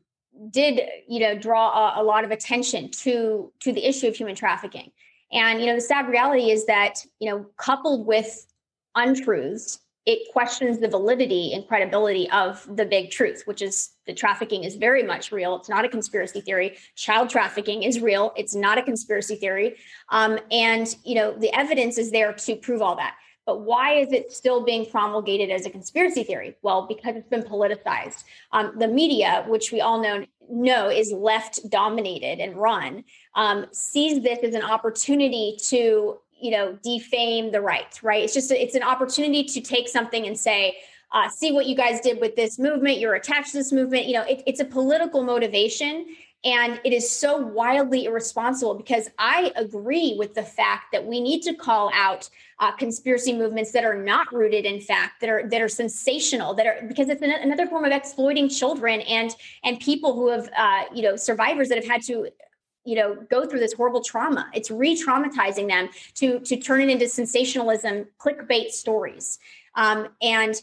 did 0.50 0.80
you 1.08 1.20
know 1.20 1.36
draw 1.36 1.96
a, 1.96 2.02
a, 2.02 2.04
lot 2.04 2.24
of 2.24 2.30
attention 2.30 2.90
to 2.90 3.52
to 3.60 3.72
the 3.72 3.84
issue 3.84 4.08
of 4.08 4.16
human 4.16 4.34
trafficking. 4.34 4.90
And 5.30 5.60
you 5.60 5.66
know 5.66 5.74
the 5.74 5.80
sad 5.80 6.08
reality 6.08 6.50
is 6.50 6.66
that 6.66 7.04
you 7.18 7.30
know 7.30 7.46
coupled 7.56 8.06
with 8.06 8.46
untruths 8.94 9.78
it 10.04 10.32
questions 10.32 10.80
the 10.80 10.88
validity 10.88 11.52
and 11.54 11.66
credibility 11.68 12.28
of 12.30 12.66
the 12.76 12.84
big 12.84 13.10
truth 13.10 13.42
which 13.44 13.62
is 13.62 13.90
the 14.06 14.12
trafficking 14.12 14.64
is 14.64 14.74
very 14.74 15.02
much 15.04 15.30
real. 15.30 15.56
It's 15.56 15.68
not 15.68 15.84
a 15.84 15.88
conspiracy 15.88 16.40
theory. 16.40 16.76
Child 16.96 17.30
trafficking 17.30 17.84
is 17.84 18.00
real. 18.00 18.32
It's 18.36 18.54
not 18.54 18.78
a 18.78 18.82
conspiracy 18.82 19.36
theory. 19.36 19.76
Um, 20.08 20.38
and 20.50 20.94
you 21.04 21.14
know 21.14 21.38
the 21.38 21.54
evidence 21.56 21.98
is 21.98 22.10
there 22.10 22.32
to 22.32 22.56
prove 22.56 22.82
all 22.82 22.96
that 22.96 23.14
but 23.44 23.60
why 23.60 23.94
is 23.94 24.12
it 24.12 24.32
still 24.32 24.64
being 24.64 24.86
promulgated 24.86 25.50
as 25.50 25.66
a 25.66 25.70
conspiracy 25.70 26.22
theory? 26.22 26.56
Well, 26.62 26.86
because 26.86 27.16
it's 27.16 27.28
been 27.28 27.42
politicized. 27.42 28.24
Um, 28.52 28.72
the 28.78 28.88
media, 28.88 29.44
which 29.48 29.72
we 29.72 29.80
all 29.80 30.00
know 30.00 30.24
know 30.48 30.90
is 30.90 31.12
left 31.12 31.68
dominated 31.70 32.38
and 32.40 32.56
run, 32.56 33.04
um, 33.34 33.66
sees 33.72 34.22
this 34.22 34.40
as 34.42 34.54
an 34.54 34.62
opportunity 34.62 35.56
to 35.66 36.18
you 36.40 36.50
know 36.50 36.78
defame 36.82 37.50
the 37.50 37.60
right. 37.60 37.98
Right? 38.02 38.22
It's 38.22 38.34
just 38.34 38.50
it's 38.52 38.74
an 38.74 38.82
opportunity 38.82 39.44
to 39.44 39.60
take 39.60 39.88
something 39.88 40.26
and 40.26 40.38
say. 40.38 40.76
Uh, 41.14 41.28
see 41.28 41.52
what 41.52 41.66
you 41.66 41.76
guys 41.76 42.00
did 42.00 42.18
with 42.22 42.34
this 42.36 42.58
movement. 42.58 42.98
You're 42.98 43.12
attached 43.12 43.50
to 43.52 43.58
this 43.58 43.70
movement. 43.70 44.06
You 44.06 44.14
know, 44.14 44.22
it, 44.22 44.42
it's 44.46 44.60
a 44.60 44.64
political 44.64 45.22
motivation, 45.22 46.06
and 46.44 46.80
it 46.84 46.92
is 46.92 47.08
so 47.08 47.36
wildly 47.36 48.06
irresponsible 48.06 48.74
because 48.74 49.08
I 49.18 49.52
agree 49.54 50.16
with 50.18 50.34
the 50.34 50.42
fact 50.42 50.86
that 50.92 51.06
we 51.06 51.20
need 51.20 51.42
to 51.42 51.54
call 51.54 51.90
out 51.94 52.28
uh, 52.58 52.72
conspiracy 52.72 53.32
movements 53.32 53.70
that 53.72 53.84
are 53.84 54.00
not 54.00 54.32
rooted 54.32 54.64
in 54.64 54.80
fact, 54.80 55.20
that 55.20 55.30
are 55.30 55.48
that 55.48 55.60
are 55.60 55.68
sensational, 55.68 56.54
that 56.54 56.66
are 56.66 56.84
because 56.86 57.08
it's 57.08 57.22
an, 57.22 57.30
another 57.30 57.66
form 57.66 57.84
of 57.84 57.92
exploiting 57.92 58.48
children 58.48 59.00
and 59.02 59.36
and 59.62 59.78
people 59.78 60.14
who 60.14 60.28
have 60.28 60.48
uh, 60.56 60.82
you 60.92 61.02
know 61.02 61.16
survivors 61.16 61.68
that 61.68 61.78
have 61.78 61.86
had 61.86 62.02
to 62.02 62.28
you 62.84 62.96
know 62.96 63.14
go 63.30 63.46
through 63.46 63.60
this 63.60 63.72
horrible 63.72 64.02
trauma. 64.02 64.48
It's 64.52 64.70
re-traumatizing 64.70 65.68
them 65.68 65.90
to 66.14 66.40
to 66.40 66.56
turn 66.56 66.80
it 66.80 66.88
into 66.88 67.08
sensationalism, 67.08 68.06
clickbait 68.18 68.70
stories, 68.70 69.38
um, 69.76 70.08
and 70.20 70.60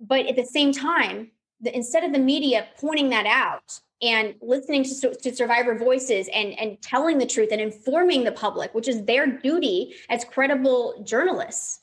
but 0.00 0.26
at 0.26 0.36
the 0.36 0.44
same 0.44 0.72
time, 0.72 1.30
the, 1.60 1.74
instead 1.74 2.02
of 2.02 2.12
the 2.12 2.18
media 2.18 2.66
pointing 2.76 3.10
that 3.10 3.26
out 3.26 3.80
and 4.06 4.34
listening 4.40 4.84
to, 4.84 5.14
to 5.14 5.34
survivor 5.34 5.76
voices 5.76 6.28
and, 6.32 6.58
and 6.60 6.80
telling 6.80 7.18
the 7.18 7.26
truth 7.26 7.48
and 7.50 7.60
informing 7.60 8.22
the 8.22 8.30
public, 8.30 8.72
which 8.72 8.86
is 8.86 9.04
their 9.04 9.26
duty 9.26 9.94
as 10.08 10.24
credible 10.24 11.02
journalists, 11.04 11.80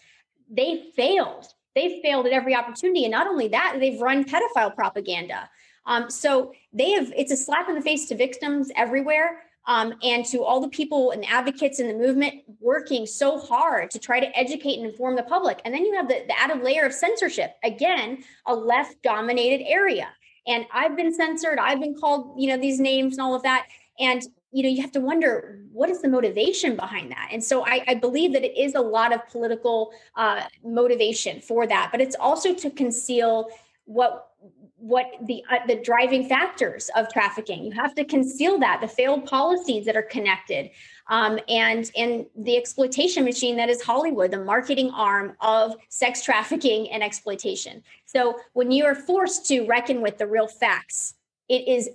they 0.50 0.86
failed. 0.96 1.46
They 1.76 2.02
failed 2.02 2.26
at 2.26 2.32
every 2.32 2.56
opportunity. 2.56 3.04
And 3.04 3.12
not 3.12 3.28
only 3.28 3.50
that, 3.50 3.76
they've 3.80 4.00
run 4.00 4.24
pedophile 4.24 4.74
propaganda. 4.74 5.50
Um, 5.86 6.10
so 6.10 6.54
they 6.72 6.92
have, 6.92 7.12
it's 7.18 7.32
a 7.32 7.38
slap 7.38 7.68
in 7.68 7.76
the 7.76 7.82
face 7.82 8.08
to 8.08 8.16
victims 8.16 8.72
everywhere. 8.76 9.42
Um, 9.66 9.94
and 10.04 10.26
to 10.26 10.44
all 10.44 10.60
the 10.60 10.68
people 10.68 11.12
and 11.12 11.26
advocates 11.26 11.80
in 11.80 11.88
the 11.88 11.94
movement 11.94 12.44
working 12.60 13.06
so 13.06 13.40
hard 13.40 13.92
to 13.92 14.00
try 14.00 14.20
to 14.20 14.38
educate 14.38 14.78
and 14.78 14.86
inform 14.86 15.16
the 15.16 15.24
public. 15.24 15.62
And 15.64 15.74
then 15.74 15.86
you 15.86 15.96
have 15.96 16.10
the, 16.10 16.26
the 16.28 16.38
added 16.38 16.64
layer 16.64 16.86
of 16.86 16.94
censorship. 16.94 17.52
Again, 17.64 18.26
a 18.46 18.54
left 18.54 19.02
dominated 19.04 19.64
area. 19.66 20.10
And 20.46 20.66
I've 20.74 20.96
been 20.96 21.14
censored, 21.14 21.58
I've 21.60 21.80
been 21.80 21.96
called, 21.96 22.36
you 22.38 22.50
know, 22.50 22.58
these 22.58 22.80
names 22.80 23.14
and 23.14 23.22
all 23.22 23.36
of 23.36 23.44
that. 23.44 23.68
And 24.00 24.24
you 24.54 24.62
know, 24.62 24.70
you 24.70 24.82
have 24.82 24.92
to 24.92 25.02
wonder 25.02 25.60
what 25.72 25.90
is 25.90 26.02
the 26.02 26.08
motivation 26.08 26.76
behind 26.76 27.10
that. 27.10 27.30
And 27.32 27.44
so 27.44 27.66
I, 27.66 27.84
I 27.88 27.96
believe 27.96 28.34
that 28.34 28.44
it 28.44 28.56
is 28.56 28.76
a 28.76 28.80
lot 28.80 29.12
of 29.12 29.28
political 29.28 29.92
uh, 30.16 30.44
motivation 30.64 31.42
for 31.42 31.66
that, 31.66 31.90
but 31.92 32.00
it's 32.00 32.16
also 32.20 32.54
to 32.54 32.70
conceal 32.70 33.50
what 33.86 34.30
what 34.78 35.08
the 35.26 35.44
uh, 35.50 35.66
the 35.66 35.76
driving 35.76 36.28
factors 36.28 36.92
of 36.96 37.12
trafficking. 37.12 37.64
You 37.64 37.72
have 37.72 37.96
to 37.96 38.06
conceal 38.06 38.60
that 38.60 38.80
the 38.80 38.88
failed 38.88 39.26
policies 39.26 39.86
that 39.86 39.96
are 39.96 40.04
connected, 40.04 40.70
um, 41.08 41.40
and 41.50 41.92
and 41.98 42.26
the 42.36 42.58
exploitation 42.58 43.24
machine 43.24 43.58
that 43.58 43.70
is 43.70 43.82
Hollywood, 43.82 44.32
the 44.32 44.44
marketing 44.44 44.90
arm 44.92 45.36
of 45.42 45.76
sex 45.90 46.24
trafficking 46.24 46.90
and 46.92 47.04
exploitation. 47.04 47.84
So 48.06 48.40
when 48.54 48.72
you 48.72 48.86
are 48.86 48.96
forced 48.96 49.46
to 49.48 49.66
reckon 49.66 50.02
with 50.02 50.18
the 50.18 50.28
real 50.28 50.48
facts, 50.48 51.16
it 51.50 51.68
is 51.68 51.90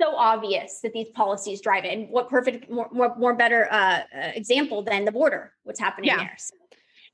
so 0.00 0.16
obvious 0.16 0.80
that 0.80 0.92
these 0.92 1.08
policies 1.10 1.60
drive 1.60 1.84
it. 1.84 1.92
And 1.92 2.08
what 2.08 2.30
perfect, 2.30 2.70
more, 2.70 2.88
more, 2.92 3.14
more 3.16 3.34
better 3.34 3.70
uh, 3.70 3.76
uh, 3.76 4.02
example 4.34 4.82
than 4.82 5.04
the 5.04 5.12
border, 5.12 5.52
what's 5.64 5.80
happening 5.80 6.08
yeah. 6.08 6.18
there. 6.18 6.34
So. 6.38 6.54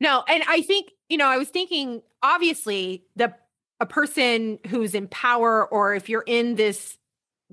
No, 0.00 0.22
and 0.28 0.42
I 0.46 0.60
think, 0.60 0.90
you 1.08 1.16
know, 1.16 1.26
I 1.26 1.38
was 1.38 1.48
thinking 1.48 2.02
obviously 2.22 3.04
the 3.16 3.34
a 3.80 3.86
person 3.86 4.58
who's 4.68 4.94
in 4.94 5.08
power 5.08 5.66
or 5.66 5.94
if 5.94 6.08
you're 6.08 6.24
in 6.26 6.54
this 6.54 6.96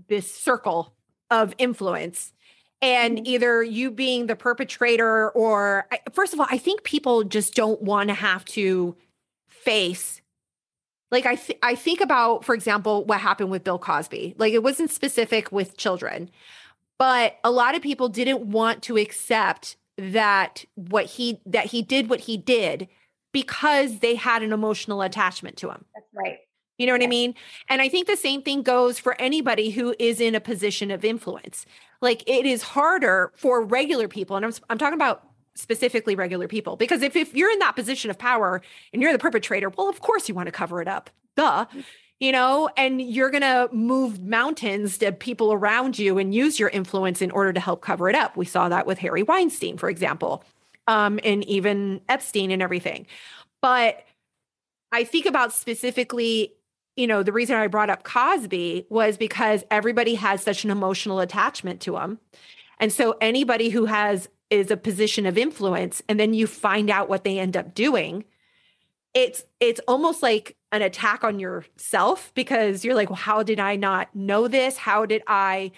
this 0.08 0.34
circle 0.34 0.94
of 1.30 1.54
influence 1.58 2.32
and 2.82 3.28
either 3.28 3.62
you 3.64 3.92
being 3.92 4.28
the 4.28 4.36
perpetrator 4.36 5.30
or 5.32 5.88
first 6.14 6.34
of 6.34 6.40
all, 6.40 6.48
I 6.50 6.58
think 6.58 6.84
people 6.84 7.24
just 7.24 7.54
don't 7.54 7.82
want 7.82 8.10
to 8.10 8.14
have 8.14 8.46
to 8.46 8.96
face 9.48 10.22
like 11.12 11.26
I 11.26 11.36
th- 11.36 11.60
I 11.62 11.76
think 11.76 12.02
about 12.02 12.44
for 12.46 12.56
example 12.56 13.06
what 13.06 13.20
happened 13.20 13.52
with 13.52 13.64
Bill 13.64 13.78
Cosby. 13.78 14.36
Like 14.38 14.54
it 14.54 14.64
wasn't 14.64 14.92
specific 14.92 15.52
with 15.52 15.78
children, 15.78 16.32
but 16.98 17.38
a 17.44 17.52
lot 17.52 17.76
of 17.76 17.82
people 17.82 18.10
didn't 18.10 18.42
want 18.42 18.82
to 18.84 18.98
accept 18.98 19.76
that 19.98 20.66
what 20.76 21.06
he 21.06 21.42
that 21.46 21.66
he 21.66 21.82
did 21.82 22.10
what 22.10 22.22
he 22.22 22.38
did 22.38 22.88
because 23.34 24.00
they 24.00 24.16
had 24.16 24.42
an 24.42 24.54
emotional 24.54 25.02
attachment 25.02 25.58
to 25.58 25.70
him. 25.70 25.86
That's 25.94 26.08
right. 26.14 26.40
You 26.82 26.88
know 26.88 26.94
what 26.94 27.04
I 27.04 27.08
mean? 27.08 27.36
And 27.70 27.82
I 27.82 27.90
think 27.90 28.08
the 28.08 28.18
same 28.18 28.42
thing 28.42 28.64
goes 28.64 29.00
for 29.00 29.20
anybody 29.22 29.70
who 29.70 29.96
is 30.00 30.20
in 30.20 30.36
a 30.36 30.40
position 30.40 30.92
of 30.92 31.06
influence. 31.06 31.66
Like 32.02 32.28
it 32.28 32.46
is 32.46 32.64
harder 32.64 33.32
for 33.36 33.64
regular 33.64 34.08
people 34.08 34.36
and 34.36 34.46
I'm 34.46 34.54
I'm 34.70 34.78
talking 34.78 34.96
about 34.96 35.24
specifically 35.54 36.16
regular 36.16 36.48
people 36.48 36.76
because 36.76 37.02
if 37.02 37.16
if 37.16 37.34
you're 37.36 37.52
in 37.52 37.60
that 37.60 37.76
position 37.76 38.10
of 38.10 38.18
power 38.18 38.62
and 38.92 39.02
you're 39.02 39.14
the 39.14 39.20
perpetrator, 39.20 39.70
well 39.70 39.90
of 39.90 40.02
course 40.02 40.28
you 40.28 40.36
want 40.36 40.48
to 40.48 40.52
cover 40.52 40.82
it 40.82 40.88
up. 40.88 41.10
Duh. 41.38 41.66
You 42.20 42.32
know, 42.32 42.70
and 42.78 43.02
you're 43.02 43.32
going 43.32 43.42
to 43.42 43.68
move 43.74 44.22
mountains 44.22 45.00
to 45.00 45.12
people 45.12 45.54
around 45.54 45.98
you 45.98 46.20
and 46.20 46.36
use 46.36 46.60
your 46.60 46.70
influence 46.70 47.20
in 47.20 47.32
order 47.32 47.52
to 47.52 47.60
help 47.60 47.82
cover 47.82 48.10
it 48.12 48.16
up. 48.16 48.38
We 48.38 48.46
saw 48.46 48.70
that 48.70 48.86
with 48.86 49.00
Harvey 49.00 49.24
Weinstein, 49.24 49.78
for 49.78 49.90
example 49.90 50.44
um, 50.88 51.20
and 51.24 51.44
even 51.46 52.02
Epstein 52.10 52.52
and 52.52 52.62
everything. 52.62 53.08
But 53.62 54.04
I 54.92 55.04
think 55.04 55.26
about 55.26 55.54
specifically, 55.54 56.54
you 56.96 57.08
know, 57.08 57.24
the 57.24 57.32
reason 57.32 57.56
I 57.56 57.68
brought 57.68 57.89
up 57.89 58.04
Cosby 58.04 58.88
was 58.89 59.18
because 59.18 59.64
everybody 59.72 60.16
has 60.16 60.44
such 60.44 60.64
an 60.64 60.72
emotional 60.72 61.20
attachment 61.20 61.82
to 61.82 61.98
him. 61.98 62.20
And 62.80 62.92
so 62.92 63.16
anybody 63.22 63.70
who 63.70 63.86
has 63.86 64.28
is 64.50 64.70
a 64.70 64.78
position 64.78 65.26
of 65.26 65.38
influence 65.38 66.02
and 66.10 66.20
then 66.20 66.34
you 66.34 66.46
find 66.48 66.89
out 66.89 67.08
what 67.08 67.24
they 67.24 67.39
end 67.39 67.56
up 67.56 67.74
doing, 67.74 68.26
it's 69.14 69.44
it's 69.60 69.80
almost 69.88 70.22
like 70.22 70.58
an 70.72 70.82
attack 70.82 71.24
on 71.24 71.39
yourself 71.39 72.32
because 72.34 72.84
you're 72.84 72.96
like, 72.96 73.10
well, 73.10 73.18
how 73.18 73.44
did 73.44 73.60
I 73.60 73.76
not 73.76 74.14
know 74.16 74.48
this? 74.48 74.78
How 74.78 75.06
did 75.06 75.22
I 75.28 75.72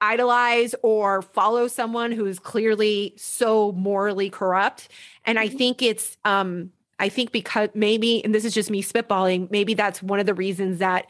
idolize 0.00 0.74
or 0.82 1.22
follow 1.22 1.68
someone 1.68 2.12
who's 2.12 2.38
clearly 2.38 3.14
so 3.16 3.72
morally 3.72 4.30
corrupt. 4.30 4.88
And 5.24 5.38
I 5.38 5.48
mm-hmm. 5.48 5.58
think 5.58 5.82
it's 5.82 6.16
um 6.24 6.72
I 6.98 7.08
think 7.08 7.32
because 7.32 7.70
maybe 7.74 8.24
and 8.24 8.34
this 8.34 8.44
is 8.44 8.54
just 8.54 8.70
me 8.70 8.82
spitballing, 8.82 9.50
maybe 9.50 9.74
that's 9.74 10.02
one 10.02 10.20
of 10.20 10.26
the 10.26 10.34
reasons 10.34 10.78
that 10.78 11.06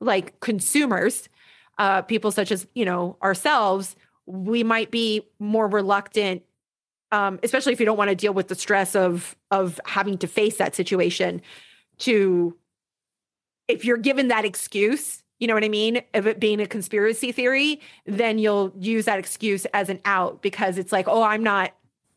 like 0.00 0.38
consumers 0.40 1.28
uh 1.78 2.02
people 2.02 2.30
such 2.30 2.50
as, 2.52 2.66
you 2.74 2.84
know, 2.84 3.16
ourselves, 3.22 3.96
we 4.26 4.62
might 4.62 4.90
be 4.90 5.22
more 5.38 5.68
reluctant 5.68 6.42
um 7.10 7.38
especially 7.42 7.72
if 7.72 7.80
you 7.80 7.86
don't 7.86 7.98
want 7.98 8.10
to 8.10 8.16
deal 8.16 8.32
with 8.32 8.48
the 8.48 8.54
stress 8.54 8.94
of 8.94 9.36
of 9.50 9.80
having 9.86 10.16
to 10.18 10.26
face 10.26 10.56
that 10.56 10.74
situation 10.74 11.42
to 11.98 12.56
if 13.68 13.84
you're 13.84 13.96
given 13.96 14.28
that 14.28 14.44
excuse 14.44 15.22
you 15.42 15.48
know 15.48 15.54
what 15.54 15.64
I 15.64 15.68
mean, 15.68 16.00
of 16.14 16.28
it 16.28 16.38
being 16.38 16.60
a 16.60 16.68
conspiracy 16.68 17.32
theory, 17.32 17.80
then 18.06 18.38
you'll 18.38 18.72
use 18.78 19.06
that 19.06 19.18
excuse 19.18 19.64
as 19.74 19.88
an 19.88 19.98
out 20.04 20.40
because 20.40 20.78
it's 20.78 20.92
like, 20.92 21.08
oh, 21.08 21.24
I'm 21.24 21.42
not, 21.42 21.72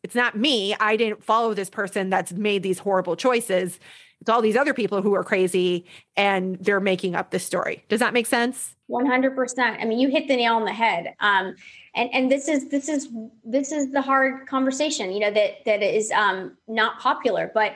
it's 0.06 0.14
not 0.14 0.38
me. 0.38 0.76
I 0.80 0.98
didn't 0.98 1.24
follow 1.24 1.56
this 1.56 1.68
person 1.68 2.12
that's 2.12 2.32
made 2.32 2.62
these 2.62 2.78
horrible 2.78 3.16
choices. 3.16 3.80
It's 4.22 4.30
all 4.30 4.40
these 4.40 4.56
other 4.56 4.72
people 4.72 5.02
who 5.02 5.16
are 5.16 5.24
crazy 5.24 5.88
and 6.16 6.60
they're 6.60 6.80
making 6.80 7.16
up 7.16 7.32
this 7.32 7.44
story. 7.44 7.84
Does 7.90 8.02
that 8.02 8.14
make 8.14 8.28
sense? 8.28 8.76
100%. 8.88 9.60
I 9.60 9.84
mean, 9.84 9.98
you 9.98 10.10
hit 10.10 10.28
the 10.28 10.36
nail 10.36 10.54
on 10.54 10.64
the 10.64 10.72
head. 10.72 11.16
Um, 11.22 11.56
and, 11.96 12.14
and 12.14 12.32
this 12.32 12.48
is, 12.48 12.70
this 12.70 12.88
is, 12.88 13.10
this 13.44 13.72
is 13.72 13.92
the 13.92 14.02
hard 14.02 14.46
conversation, 14.46 15.12
you 15.12 15.22
know, 15.22 15.32
that, 15.32 15.66
that 15.66 15.82
is 15.82 16.12
um, 16.12 16.56
not 16.68 17.00
popular, 17.00 17.50
but 17.52 17.74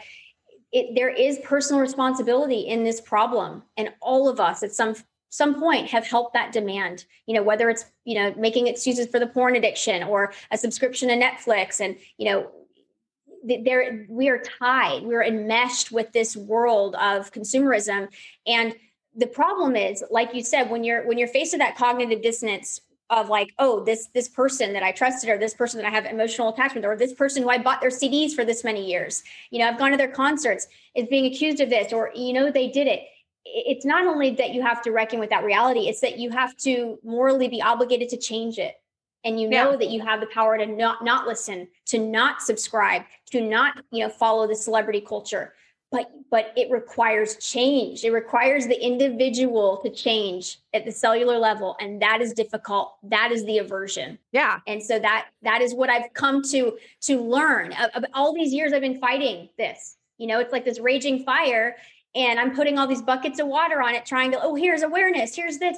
it, 0.71 0.93
there 0.93 1.09
is 1.09 1.39
personal 1.43 1.81
responsibility 1.81 2.59
in 2.59 2.83
this 2.83 3.01
problem 3.01 3.63
and 3.75 3.91
all 4.03 4.29
of 4.29 4.39
us 4.39 4.61
at 4.61 4.71
some 4.71 4.93
some 5.29 5.59
point 5.59 5.87
have 5.87 6.05
helped 6.05 6.33
that 6.33 6.51
demand 6.51 7.05
you 7.25 7.33
know 7.33 7.43
whether 7.43 7.69
it's 7.69 7.85
you 8.05 8.15
know 8.15 8.33
making 8.37 8.67
excuses 8.67 9.07
for 9.07 9.19
the 9.19 9.27
porn 9.27 9.55
addiction 9.55 10.03
or 10.03 10.33
a 10.51 10.57
subscription 10.57 11.09
to 11.09 11.15
netflix 11.15 11.79
and 11.79 11.97
you 12.17 12.29
know 12.29 12.51
there 13.43 14.05
we 14.09 14.29
are 14.29 14.39
tied 14.39 15.03
we're 15.03 15.23
enmeshed 15.23 15.91
with 15.91 16.11
this 16.11 16.35
world 16.35 16.95
of 16.95 17.31
consumerism. 17.31 18.09
And 18.45 18.75
the 19.15 19.27
problem 19.27 19.75
is 19.75 20.03
like 20.11 20.33
you 20.33 20.43
said 20.43 20.69
when 20.69 20.83
you're 20.83 21.05
when 21.07 21.17
you're 21.17 21.27
faced 21.27 21.53
with 21.53 21.59
that 21.59 21.75
cognitive 21.75 22.21
dissonance 22.21 22.81
of 23.09 23.27
like 23.27 23.51
oh 23.57 23.83
this 23.83 24.07
this 24.13 24.29
person 24.29 24.71
that 24.71 24.83
i 24.83 24.91
trusted 24.91 25.31
or 25.31 25.37
this 25.37 25.55
person 25.55 25.81
that 25.81 25.87
i 25.87 25.89
have 25.89 26.05
emotional 26.05 26.49
attachment 26.49 26.85
or 26.85 26.95
this 26.95 27.13
person 27.13 27.41
who 27.41 27.49
i 27.49 27.57
bought 27.57 27.81
their 27.81 27.89
cds 27.89 28.33
for 28.33 28.45
this 28.45 28.63
many 28.63 28.85
years 28.87 29.23
you 29.49 29.57
know 29.57 29.67
i've 29.67 29.79
gone 29.79 29.89
to 29.89 29.97
their 29.97 30.11
concerts 30.11 30.67
is 30.93 31.07
being 31.07 31.25
accused 31.25 31.59
of 31.59 31.71
this 31.71 31.91
or 31.91 32.11
you 32.13 32.33
know 32.33 32.51
they 32.51 32.69
did 32.69 32.85
it 32.85 33.01
it's 33.53 33.85
not 33.85 34.05
only 34.05 34.31
that 34.31 34.53
you 34.53 34.61
have 34.61 34.81
to 34.83 34.91
reckon 34.91 35.19
with 35.19 35.29
that 35.29 35.43
reality, 35.43 35.87
it's 35.87 36.01
that 36.01 36.19
you 36.19 36.29
have 36.31 36.55
to 36.57 36.99
morally 37.03 37.47
be 37.47 37.61
obligated 37.61 38.09
to 38.09 38.17
change 38.17 38.57
it. 38.57 38.75
And 39.25 39.39
you 39.39 39.49
know 39.49 39.71
yeah. 39.71 39.77
that 39.77 39.89
you 39.89 40.01
have 40.01 40.21
the 40.21 40.27
power 40.27 40.57
to 40.57 40.65
not 40.65 41.03
not 41.03 41.27
listen, 41.27 41.67
to 41.87 41.99
not 41.99 42.41
subscribe, 42.41 43.03
to 43.31 43.41
not, 43.41 43.83
you 43.91 44.03
know, 44.03 44.09
follow 44.09 44.47
the 44.47 44.55
celebrity 44.55 45.01
culture. 45.01 45.53
But 45.91 46.09
but 46.31 46.53
it 46.55 46.71
requires 46.71 47.35
change. 47.35 48.05
It 48.05 48.11
requires 48.11 48.67
the 48.67 48.81
individual 48.81 49.77
to 49.83 49.89
change 49.89 50.59
at 50.73 50.85
the 50.85 50.91
cellular 50.91 51.37
level. 51.37 51.75
And 51.81 52.01
that 52.01 52.21
is 52.21 52.31
difficult. 52.31 52.95
That 53.03 53.31
is 53.31 53.43
the 53.45 53.57
aversion. 53.57 54.19
Yeah. 54.31 54.59
And 54.67 54.81
so 54.81 54.99
that 54.99 55.29
that 55.41 55.61
is 55.61 55.73
what 55.73 55.89
I've 55.89 56.13
come 56.13 56.41
to 56.51 56.77
to 57.01 57.21
learn. 57.21 57.73
all 58.13 58.33
these 58.33 58.53
years 58.53 58.71
I've 58.71 58.81
been 58.81 59.01
fighting 59.01 59.49
this. 59.57 59.97
You 60.17 60.27
know, 60.27 60.39
it's 60.39 60.53
like 60.53 60.63
this 60.63 60.79
raging 60.79 61.23
fire 61.23 61.75
and 62.15 62.39
I'm 62.39 62.55
putting 62.55 62.77
all 62.77 62.87
these 62.87 63.01
buckets 63.01 63.39
of 63.39 63.47
water 63.47 63.81
on 63.81 63.95
it, 63.95 64.05
trying 64.05 64.31
to, 64.31 64.41
oh, 64.41 64.55
here's 64.55 64.81
awareness, 64.81 65.35
here's 65.35 65.57
this. 65.57 65.77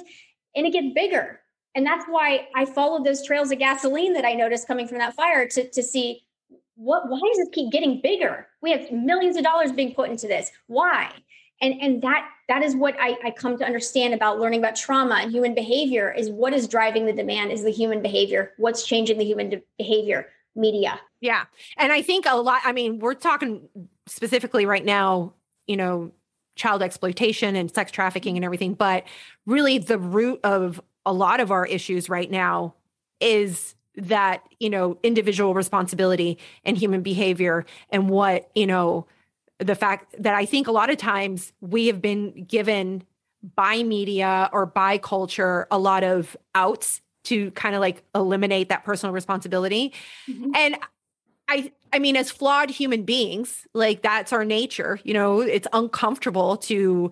And 0.54 0.66
it 0.66 0.72
gets 0.72 0.94
bigger. 0.94 1.40
And 1.74 1.86
that's 1.86 2.04
why 2.06 2.48
I 2.54 2.64
followed 2.64 3.04
those 3.04 3.24
trails 3.24 3.50
of 3.50 3.58
gasoline 3.58 4.12
that 4.14 4.24
I 4.24 4.34
noticed 4.34 4.66
coming 4.66 4.86
from 4.86 4.98
that 4.98 5.14
fire 5.14 5.48
to, 5.48 5.68
to 5.70 5.82
see 5.82 6.22
what 6.74 7.08
why 7.08 7.20
does 7.20 7.36
this 7.36 7.48
keep 7.52 7.70
getting 7.70 8.00
bigger? 8.00 8.46
We 8.60 8.72
have 8.72 8.90
millions 8.90 9.36
of 9.36 9.44
dollars 9.44 9.72
being 9.72 9.94
put 9.94 10.10
into 10.10 10.26
this. 10.26 10.50
Why? 10.66 11.12
And 11.60 11.80
and 11.80 12.02
that 12.02 12.28
that 12.48 12.62
is 12.62 12.74
what 12.74 12.96
I, 13.00 13.16
I 13.24 13.30
come 13.30 13.56
to 13.58 13.64
understand 13.64 14.14
about 14.14 14.40
learning 14.40 14.60
about 14.60 14.76
trauma 14.76 15.16
and 15.16 15.30
human 15.30 15.54
behavior 15.54 16.12
is 16.12 16.30
what 16.30 16.52
is 16.52 16.66
driving 16.66 17.06
the 17.06 17.12
demand 17.12 17.52
is 17.52 17.62
the 17.62 17.70
human 17.70 18.02
behavior. 18.02 18.52
What's 18.58 18.84
changing 18.84 19.18
the 19.18 19.24
human 19.24 19.50
de- 19.50 19.62
behavior? 19.78 20.28
Media. 20.54 21.00
Yeah. 21.22 21.44
And 21.78 21.92
I 21.92 22.02
think 22.02 22.26
a 22.28 22.36
lot, 22.36 22.60
I 22.64 22.72
mean, 22.72 22.98
we're 22.98 23.14
talking 23.14 23.68
specifically 24.06 24.66
right 24.66 24.84
now, 24.84 25.32
you 25.66 25.78
know, 25.78 26.12
child 26.54 26.82
exploitation 26.82 27.56
and 27.56 27.72
sex 27.74 27.90
trafficking 27.90 28.36
and 28.36 28.44
everything. 28.44 28.74
But 28.74 29.04
really, 29.46 29.78
the 29.78 29.98
root 29.98 30.40
of 30.44 30.80
a 31.04 31.12
lot 31.12 31.40
of 31.40 31.50
our 31.50 31.66
issues 31.66 32.08
right 32.08 32.30
now 32.30 32.74
is 33.20 33.74
that, 33.96 34.42
you 34.58 34.70
know, 34.70 34.98
individual 35.02 35.54
responsibility 35.54 36.38
and 36.64 36.76
human 36.76 37.02
behavior 37.02 37.64
and 37.90 38.08
what, 38.08 38.50
you 38.54 38.66
know, 38.66 39.06
the 39.58 39.74
fact 39.74 40.14
that 40.18 40.34
I 40.34 40.46
think 40.46 40.66
a 40.66 40.72
lot 40.72 40.90
of 40.90 40.96
times 40.96 41.52
we 41.60 41.86
have 41.86 42.00
been 42.00 42.44
given 42.44 43.04
by 43.54 43.82
media 43.82 44.48
or 44.52 44.66
by 44.66 44.98
culture 44.98 45.66
a 45.70 45.78
lot 45.78 46.04
of 46.04 46.36
outs 46.54 47.00
to 47.24 47.50
kind 47.52 47.74
of 47.74 47.80
like 47.80 48.02
eliminate 48.14 48.68
that 48.68 48.84
personal 48.84 49.12
responsibility. 49.12 49.92
Mm-hmm. 50.28 50.50
And 50.54 50.76
I 51.52 51.72
I 51.92 51.98
mean, 51.98 52.16
as 52.16 52.30
flawed 52.30 52.70
human 52.70 53.02
beings, 53.02 53.66
like 53.74 54.02
that's 54.02 54.32
our 54.32 54.44
nature. 54.44 54.98
You 55.04 55.12
know, 55.12 55.40
it's 55.40 55.68
uncomfortable 55.72 56.56
to 56.56 57.10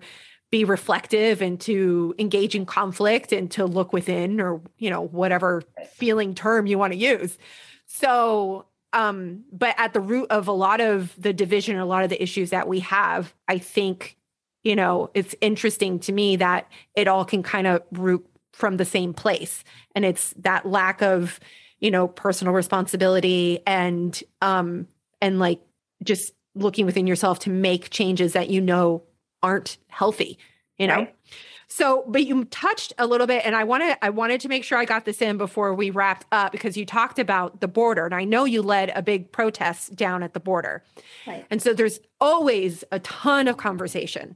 be 0.49 0.65
reflective 0.65 1.41
and 1.41 1.61
to 1.61 2.15
engage 2.17 2.55
in 2.55 2.65
conflict 2.65 3.31
and 3.31 3.49
to 3.51 3.65
look 3.65 3.93
within 3.93 4.41
or, 4.41 4.61
you 4.79 4.89
know, 4.89 5.01
whatever 5.01 5.61
feeling 5.93 6.33
term 6.33 6.65
you 6.65 6.77
want 6.77 6.93
to 6.93 6.99
use. 6.99 7.37
So, 7.85 8.65
um, 8.91 9.45
but 9.51 9.75
at 9.77 9.93
the 9.93 10.01
root 10.01 10.27
of 10.29 10.47
a 10.47 10.51
lot 10.51 10.81
of 10.81 11.13
the 11.21 11.31
division, 11.31 11.77
a 11.77 11.85
lot 11.85 12.03
of 12.03 12.09
the 12.09 12.21
issues 12.21 12.49
that 12.49 12.67
we 12.67 12.79
have, 12.79 13.33
I 13.47 13.59
think, 13.59 14.17
you 14.63 14.75
know, 14.75 15.09
it's 15.13 15.35
interesting 15.39 15.99
to 15.99 16.11
me 16.11 16.35
that 16.37 16.69
it 16.95 17.07
all 17.07 17.23
can 17.23 17.43
kind 17.43 17.67
of 17.67 17.83
root 17.91 18.25
from 18.51 18.77
the 18.77 18.85
same 18.85 19.13
place. 19.13 19.63
And 19.95 20.03
it's 20.03 20.33
that 20.39 20.65
lack 20.65 21.01
of, 21.01 21.39
you 21.81 21.91
know 21.91 22.07
personal 22.07 22.53
responsibility 22.53 23.59
and 23.67 24.23
um 24.41 24.87
and 25.21 25.39
like 25.39 25.59
just 26.03 26.33
looking 26.55 26.85
within 26.85 27.07
yourself 27.07 27.39
to 27.39 27.49
make 27.49 27.89
changes 27.89 28.33
that 28.33 28.49
you 28.49 28.61
know 28.61 29.03
aren't 29.43 29.77
healthy 29.87 30.37
you 30.77 30.87
know 30.87 30.95
right. 30.95 31.15
So, 31.73 32.03
but 32.05 32.25
you 32.25 32.43
touched 32.43 32.91
a 32.97 33.07
little 33.07 33.27
bit, 33.27 33.45
and 33.45 33.55
I 33.55 33.63
wanted 33.63 33.97
I 34.01 34.09
wanted 34.09 34.41
to 34.41 34.49
make 34.49 34.65
sure 34.65 34.77
I 34.77 34.83
got 34.83 35.05
this 35.05 35.21
in 35.21 35.37
before 35.37 35.73
we 35.73 35.89
wrapped 35.89 36.25
up 36.29 36.51
because 36.51 36.75
you 36.75 36.85
talked 36.85 37.17
about 37.17 37.61
the 37.61 37.67
border, 37.69 38.03
and 38.03 38.13
I 38.13 38.25
know 38.25 38.43
you 38.43 38.61
led 38.61 38.91
a 38.93 39.01
big 39.01 39.31
protest 39.31 39.95
down 39.95 40.21
at 40.21 40.33
the 40.33 40.41
border, 40.41 40.83
right. 41.25 41.45
and 41.49 41.61
so 41.61 41.73
there's 41.73 42.01
always 42.19 42.83
a 42.91 42.99
ton 42.99 43.47
of 43.47 43.55
conversation 43.55 44.35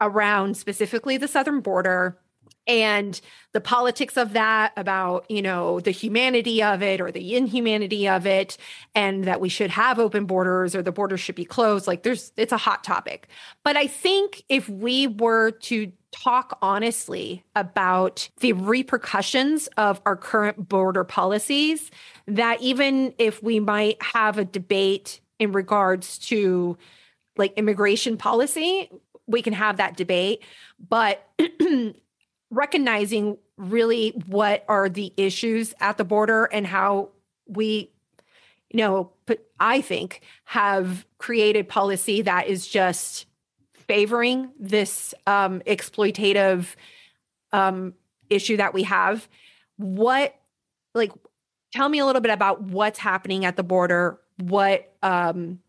around 0.00 0.56
specifically 0.56 1.16
the 1.16 1.26
southern 1.26 1.58
border 1.58 2.18
and 2.66 3.20
the 3.52 3.60
politics 3.60 4.16
of 4.16 4.32
that 4.32 4.72
about 4.76 5.24
you 5.30 5.42
know 5.42 5.80
the 5.80 5.90
humanity 5.90 6.62
of 6.62 6.82
it 6.82 7.00
or 7.00 7.10
the 7.10 7.36
inhumanity 7.36 8.08
of 8.08 8.26
it 8.26 8.56
and 8.94 9.24
that 9.24 9.40
we 9.40 9.48
should 9.48 9.70
have 9.70 9.98
open 9.98 10.26
borders 10.26 10.74
or 10.74 10.82
the 10.82 10.92
borders 10.92 11.20
should 11.20 11.34
be 11.34 11.44
closed. 11.44 11.86
Like 11.86 12.02
there's 12.02 12.32
it's 12.36 12.52
a 12.52 12.56
hot 12.56 12.84
topic. 12.84 13.28
But 13.64 13.76
i 13.76 13.86
think 13.86 14.42
if 14.48 14.68
we 14.68 15.06
were 15.06 15.52
to 15.52 15.92
talk 16.12 16.58
honestly 16.62 17.44
about 17.54 18.28
the 18.40 18.52
repercussions 18.54 19.66
of 19.76 20.00
our 20.06 20.16
current 20.16 20.68
border 20.68 21.04
policies 21.04 21.90
that 22.26 22.60
even 22.62 23.12
if 23.18 23.42
we 23.42 23.60
might 23.60 24.00
have 24.02 24.38
a 24.38 24.44
debate 24.44 25.20
in 25.38 25.52
regards 25.52 26.16
to 26.16 26.78
like 27.36 27.52
immigration 27.58 28.16
policy 28.16 28.90
we 29.26 29.42
can 29.42 29.52
have 29.52 29.78
that 29.78 29.96
debate. 29.96 30.42
But 30.88 31.26
recognizing 32.50 33.38
really 33.56 34.10
what 34.26 34.64
are 34.68 34.88
the 34.88 35.12
issues 35.16 35.74
at 35.80 35.96
the 35.96 36.04
border 36.04 36.44
and 36.44 36.66
how 36.66 37.08
we 37.46 37.90
you 38.70 38.78
know 38.78 39.10
i 39.58 39.80
think 39.80 40.20
have 40.44 41.06
created 41.18 41.68
policy 41.68 42.22
that 42.22 42.46
is 42.46 42.66
just 42.66 43.26
favoring 43.86 44.50
this 44.58 45.14
um, 45.26 45.60
exploitative 45.60 46.74
um, 47.52 47.94
issue 48.28 48.56
that 48.56 48.74
we 48.74 48.82
have. 48.84 49.28
What 49.76 50.34
like 50.94 51.12
tell 51.72 51.88
me 51.88 51.98
a 51.98 52.06
little 52.06 52.22
bit 52.22 52.32
about 52.32 52.62
what's 52.62 52.98
happening 52.98 53.44
at 53.44 53.56
the 53.56 53.62
border 53.62 54.18
what 54.38 54.92
um, 55.02 55.60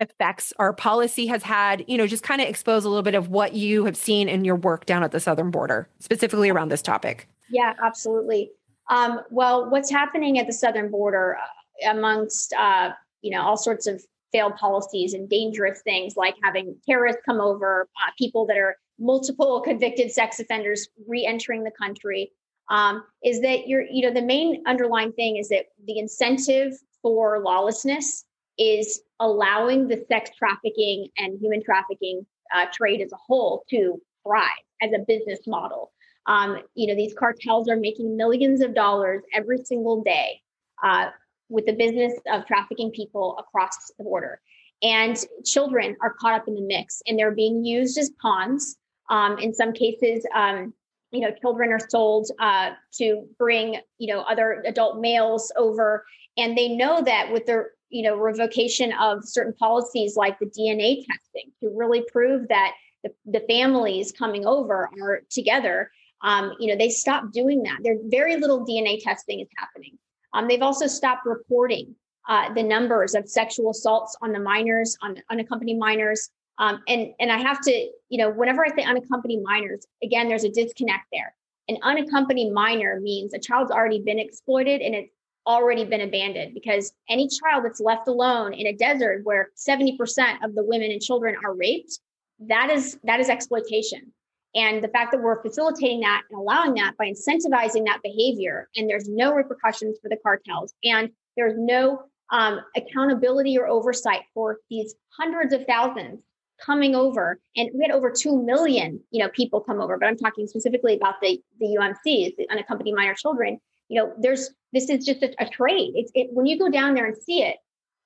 effects 0.00 0.52
our 0.58 0.72
policy 0.72 1.26
has 1.26 1.42
had, 1.42 1.84
you 1.88 1.96
know, 1.96 2.06
just 2.06 2.22
kind 2.22 2.40
of 2.40 2.48
expose 2.48 2.84
a 2.84 2.88
little 2.88 3.02
bit 3.02 3.14
of 3.14 3.28
what 3.28 3.54
you 3.54 3.84
have 3.84 3.96
seen 3.96 4.28
in 4.28 4.44
your 4.44 4.56
work 4.56 4.86
down 4.86 5.02
at 5.02 5.12
the 5.12 5.20
southern 5.20 5.50
border, 5.50 5.88
specifically 5.98 6.50
around 6.50 6.68
this 6.68 6.82
topic. 6.82 7.28
Yeah, 7.50 7.74
absolutely. 7.82 8.50
Um, 8.90 9.20
well, 9.30 9.70
what's 9.70 9.90
happening 9.90 10.38
at 10.38 10.46
the 10.46 10.52
southern 10.52 10.90
border 10.90 11.36
uh, 11.36 11.90
amongst, 11.90 12.52
uh, 12.52 12.90
you 13.22 13.30
know, 13.30 13.42
all 13.42 13.56
sorts 13.56 13.86
of 13.86 14.02
failed 14.32 14.56
policies 14.56 15.14
and 15.14 15.28
dangerous 15.28 15.80
things 15.82 16.16
like 16.16 16.34
having 16.42 16.76
terrorists 16.86 17.22
come 17.24 17.40
over, 17.40 17.88
uh, 18.06 18.10
people 18.18 18.46
that 18.46 18.56
are 18.56 18.76
multiple 18.98 19.60
convicted 19.60 20.10
sex 20.10 20.40
offenders 20.40 20.88
re-entering 21.06 21.64
the 21.64 21.70
country, 21.70 22.30
um, 22.68 23.02
is 23.24 23.40
that 23.40 23.68
you're, 23.68 23.84
you 23.90 24.06
know, 24.06 24.12
the 24.12 24.26
main 24.26 24.62
underlying 24.66 25.12
thing 25.12 25.36
is 25.36 25.48
that 25.48 25.66
the 25.86 25.98
incentive 25.98 26.72
for 27.02 27.40
lawlessness 27.40 28.24
is 28.58 29.00
allowing 29.20 29.88
the 29.88 30.04
sex 30.08 30.30
trafficking 30.36 31.08
and 31.16 31.38
human 31.40 31.62
trafficking 31.62 32.26
uh, 32.54 32.66
trade 32.72 33.00
as 33.00 33.12
a 33.12 33.16
whole 33.16 33.64
to 33.70 34.00
thrive 34.24 34.50
as 34.82 34.90
a 34.92 35.04
business 35.06 35.40
model. 35.46 35.92
Um, 36.26 36.58
you 36.74 36.88
know, 36.88 36.94
these 36.94 37.14
cartels 37.14 37.68
are 37.68 37.76
making 37.76 38.16
millions 38.16 38.60
of 38.60 38.74
dollars 38.74 39.22
every 39.32 39.58
single 39.58 40.02
day 40.02 40.40
uh, 40.82 41.10
with 41.48 41.66
the 41.66 41.72
business 41.72 42.12
of 42.30 42.46
trafficking 42.46 42.90
people 42.90 43.36
across 43.38 43.92
the 43.96 44.04
border. 44.04 44.40
And 44.82 45.16
children 45.44 45.96
are 46.02 46.14
caught 46.20 46.34
up 46.34 46.48
in 46.48 46.54
the 46.54 46.60
mix 46.60 47.00
and 47.06 47.18
they're 47.18 47.34
being 47.34 47.64
used 47.64 47.96
as 47.96 48.10
pawns. 48.20 48.76
Um, 49.08 49.38
in 49.38 49.54
some 49.54 49.72
cases, 49.72 50.26
um, 50.34 50.74
you 51.12 51.20
know, 51.20 51.30
children 51.40 51.70
are 51.70 51.88
sold 51.88 52.28
uh, 52.40 52.70
to 52.98 53.26
bring, 53.38 53.76
you 53.98 54.12
know, 54.12 54.20
other 54.22 54.62
adult 54.66 55.00
males 55.00 55.52
over. 55.56 56.04
And 56.36 56.58
they 56.58 56.68
know 56.68 57.00
that 57.02 57.32
with 57.32 57.46
their 57.46 57.70
you 57.90 58.02
know 58.02 58.16
revocation 58.16 58.92
of 59.00 59.24
certain 59.24 59.52
policies 59.54 60.16
like 60.16 60.38
the 60.38 60.46
dna 60.46 61.04
testing 61.06 61.52
to 61.60 61.70
really 61.74 62.04
prove 62.12 62.48
that 62.48 62.72
the, 63.04 63.10
the 63.26 63.44
families 63.48 64.12
coming 64.12 64.46
over 64.46 64.90
are 65.00 65.22
together 65.30 65.90
um, 66.22 66.54
you 66.58 66.68
know 66.68 66.76
they 66.76 66.90
stopped 66.90 67.32
doing 67.32 67.62
that. 67.64 67.78
There's 67.82 68.00
very 68.04 68.36
little 68.36 68.66
dna 68.66 69.02
testing 69.02 69.40
is 69.40 69.48
happening. 69.56 69.98
Um, 70.32 70.48
they've 70.48 70.62
also 70.62 70.86
stopped 70.86 71.26
reporting 71.26 71.94
uh, 72.28 72.52
the 72.54 72.62
numbers 72.62 73.14
of 73.14 73.28
sexual 73.28 73.70
assaults 73.70 74.16
on 74.22 74.32
the 74.32 74.40
minors 74.40 74.96
on 75.02 75.16
unaccompanied 75.30 75.78
minors. 75.78 76.30
Um, 76.58 76.82
and 76.88 77.12
and 77.20 77.30
i 77.30 77.36
have 77.36 77.60
to 77.62 77.90
you 78.08 78.18
know 78.18 78.30
whenever 78.30 78.64
i 78.64 78.74
say 78.74 78.82
unaccompanied 78.82 79.42
minors 79.42 79.86
again 80.02 80.28
there's 80.28 80.44
a 80.44 80.50
disconnect 80.50 81.04
there. 81.12 81.34
An 81.68 81.78
unaccompanied 81.82 82.52
minor 82.52 83.00
means 83.00 83.34
a 83.34 83.38
child's 83.38 83.70
already 83.70 84.00
been 84.00 84.18
exploited 84.18 84.80
and 84.80 84.94
it's 84.94 85.12
already 85.46 85.84
been 85.84 86.00
abandoned 86.00 86.54
because 86.54 86.92
any 87.08 87.28
child 87.28 87.64
that's 87.64 87.80
left 87.80 88.08
alone 88.08 88.52
in 88.52 88.66
a 88.66 88.72
desert 88.72 89.20
where 89.24 89.50
70% 89.56 89.96
of 90.42 90.54
the 90.54 90.64
women 90.64 90.90
and 90.90 91.00
children 91.00 91.36
are 91.44 91.54
raped 91.54 92.00
that 92.40 92.70
is 92.70 92.98
that 93.04 93.20
is 93.20 93.28
exploitation. 93.28 94.12
And 94.54 94.82
the 94.82 94.88
fact 94.88 95.12
that 95.12 95.20
we're 95.20 95.42
facilitating 95.42 96.00
that 96.00 96.22
and 96.30 96.38
allowing 96.38 96.74
that 96.74 96.94
by 96.98 97.06
incentivizing 97.06 97.84
that 97.86 98.00
behavior 98.02 98.68
and 98.76 98.88
there's 98.88 99.08
no 99.08 99.34
repercussions 99.34 99.98
for 100.02 100.08
the 100.08 100.16
cartels 100.22 100.72
and 100.82 101.10
there's 101.36 101.54
no 101.56 102.02
um, 102.30 102.60
accountability 102.74 103.58
or 103.58 103.68
oversight 103.68 104.22
for 104.34 104.58
these 104.70 104.94
hundreds 105.16 105.52
of 105.52 105.64
thousands 105.66 106.20
coming 106.58 106.94
over 106.94 107.38
and 107.54 107.68
we 107.74 107.84
had 107.84 107.90
over 107.94 108.10
2 108.10 108.42
million 108.42 108.98
you 109.10 109.22
know 109.22 109.28
people 109.28 109.60
come 109.60 109.78
over 109.78 109.98
but 109.98 110.06
i'm 110.06 110.16
talking 110.16 110.46
specifically 110.46 110.96
about 110.96 111.16
the 111.20 111.38
the 111.60 111.76
umcs 111.78 112.34
the 112.36 112.46
unaccompanied 112.50 112.94
minor 112.94 113.12
children 113.12 113.60
you 113.88 114.00
know 114.00 114.12
there's 114.18 114.50
this 114.72 114.90
is 114.90 115.04
just 115.04 115.22
a, 115.22 115.34
a 115.38 115.48
trade. 115.48 115.92
It's 115.94 116.10
it, 116.14 116.28
when 116.32 116.46
you 116.46 116.58
go 116.58 116.68
down 116.68 116.94
there 116.94 117.06
and 117.06 117.16
see 117.16 117.42
it 117.42 117.56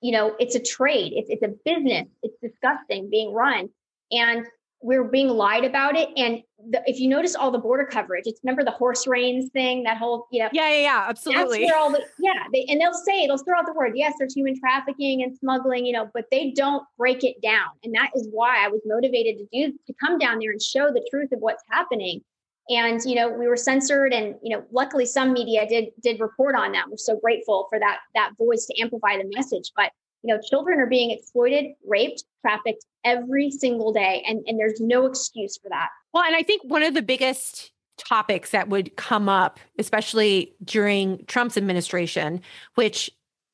you 0.01 0.13
know 0.13 0.35
it's 0.39 0.55
a 0.55 0.61
trade. 0.61 1.13
It's, 1.15 1.31
it's 1.31 1.43
a 1.43 1.55
business. 1.65 2.09
It's 2.23 2.37
disgusting 2.43 3.11
being 3.11 3.33
run. 3.33 3.69
And 4.13 4.47
we're 4.83 5.05
being 5.05 5.29
lied 5.29 5.65
about 5.65 5.95
it. 5.95 6.09
And 6.17 6.43
the, 6.71 6.83
if 6.87 6.99
you 6.99 7.09
notice 7.09 7.35
all 7.35 7.51
the 7.51 7.59
border 7.59 7.85
coverage 7.85 8.25
it's 8.27 8.41
remember 8.45 8.65
the 8.65 8.71
horse 8.71 9.07
reins 9.07 9.51
thing 9.51 9.83
that 9.85 9.97
whole 9.97 10.27
you 10.31 10.43
know 10.43 10.49
yeah 10.53 10.69
yeah 10.69 10.83
yeah 10.83 11.07
absolutely. 11.09 11.61
that's 11.61 11.73
where 11.73 11.81
all 11.81 11.91
the 11.91 12.03
yeah 12.19 12.45
they, 12.53 12.67
and 12.69 12.79
they'll 12.79 12.93
say 12.93 13.27
they'll 13.27 13.39
throw 13.39 13.59
out 13.59 13.65
the 13.65 13.73
word 13.73 13.93
yes 13.95 14.13
there's 14.19 14.35
human 14.35 14.59
trafficking 14.59 15.23
and 15.23 15.35
smuggling 15.39 15.87
you 15.87 15.93
know 15.93 16.11
but 16.13 16.27
they 16.31 16.51
don't 16.51 16.85
break 16.99 17.25
it 17.25 17.41
down. 17.41 17.69
And 17.83 17.95
that 17.95 18.11
is 18.15 18.29
why 18.31 18.63
i 18.65 18.69
was 18.69 18.81
motivated 18.85 19.39
to 19.39 19.47
do 19.53 19.73
to 19.87 19.95
come 20.05 20.19
down 20.19 20.39
there 20.39 20.51
and 20.51 20.61
show 20.61 20.93
the 20.93 21.07
truth 21.11 21.33
of 21.33 21.39
what's 21.41 21.63
happening 21.71 22.23
and 22.69 23.01
you 23.05 23.15
know 23.15 23.29
we 23.29 23.49
were 23.49 23.57
censored 23.57 24.13
and 24.13 24.37
you 24.43 24.57
know 24.57 24.65
luckily 24.71 25.07
some 25.07 25.33
media 25.33 25.67
did 25.69 25.89
did 26.03 26.21
report 26.21 26.55
on 26.55 26.73
that. 26.73 26.89
We're 26.89 26.97
so 26.97 27.19
grateful 27.19 27.67
for 27.71 27.79
that 27.79 27.99
that 28.15 28.33
voice 28.39 28.67
to 28.67 28.81
amplify 28.81 29.17
the 29.17 29.31
message. 29.35 29.73
But 29.75 29.93
you 30.23 30.35
know 30.35 30.41
children 30.43 30.79
are 30.79 30.87
being 30.87 31.11
exploited 31.11 31.73
raped 31.87 32.25
trafficked 32.43 32.85
every 33.05 33.51
single 33.51 33.93
day 33.93 34.23
and 34.27 34.43
and 34.47 34.59
there's 34.59 34.81
no 34.81 35.07
excuse 35.07 35.57
for 35.57 35.69
that. 35.71 35.89
Well 36.13 36.25
and 36.25 36.37
i 36.37 36.43
think 36.43 36.63
one 36.65 36.83
of 36.83 36.95
the 36.95 37.03
biggest 37.03 37.73
topics 37.97 38.51
that 38.51 38.69
would 38.69 38.97
come 38.97 39.29
up 39.29 39.61
especially 39.79 40.55
during 40.65 41.23
trump's 41.27 41.57
administration 41.59 42.41
which 42.75 43.11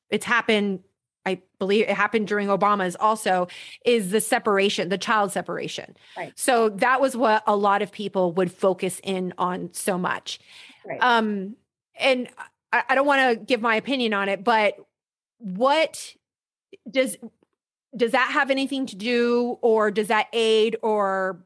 it's 0.09 0.25
happened 0.25 0.79
I 1.27 1.41
believe 1.59 1.83
it 1.83 1.89
happened 1.89 2.27
during 2.29 2.47
Obama's 2.47 2.95
also 2.97 3.49
is 3.83 4.11
the 4.11 4.21
separation, 4.21 4.87
the 4.87 4.97
child 4.97 5.33
separation. 5.33 5.97
Right. 6.15 6.31
So 6.39 6.69
that 6.69 7.01
was 7.01 7.17
what 7.17 7.43
a 7.45 7.55
lot 7.55 7.81
of 7.81 7.91
people 7.91 8.31
would 8.33 8.49
focus 8.49 9.01
in 9.03 9.33
on 9.37 9.73
so 9.73 9.97
much. 9.97 10.39
Right. 10.85 10.99
Um, 11.01 11.57
and 11.99 12.29
I, 12.71 12.83
I 12.89 12.95
don't 12.95 13.05
want 13.05 13.39
to 13.39 13.45
give 13.45 13.61
my 13.61 13.75
opinion 13.75 14.13
on 14.13 14.29
it, 14.29 14.45
but 14.45 14.75
what 15.39 16.15
does 16.89 17.17
does 17.95 18.11
that 18.11 18.31
have 18.31 18.49
anything 18.49 18.85
to 18.85 18.95
do, 18.95 19.57
or 19.61 19.91
does 19.91 20.07
that 20.07 20.27
aid 20.31 20.77
or 20.81 21.43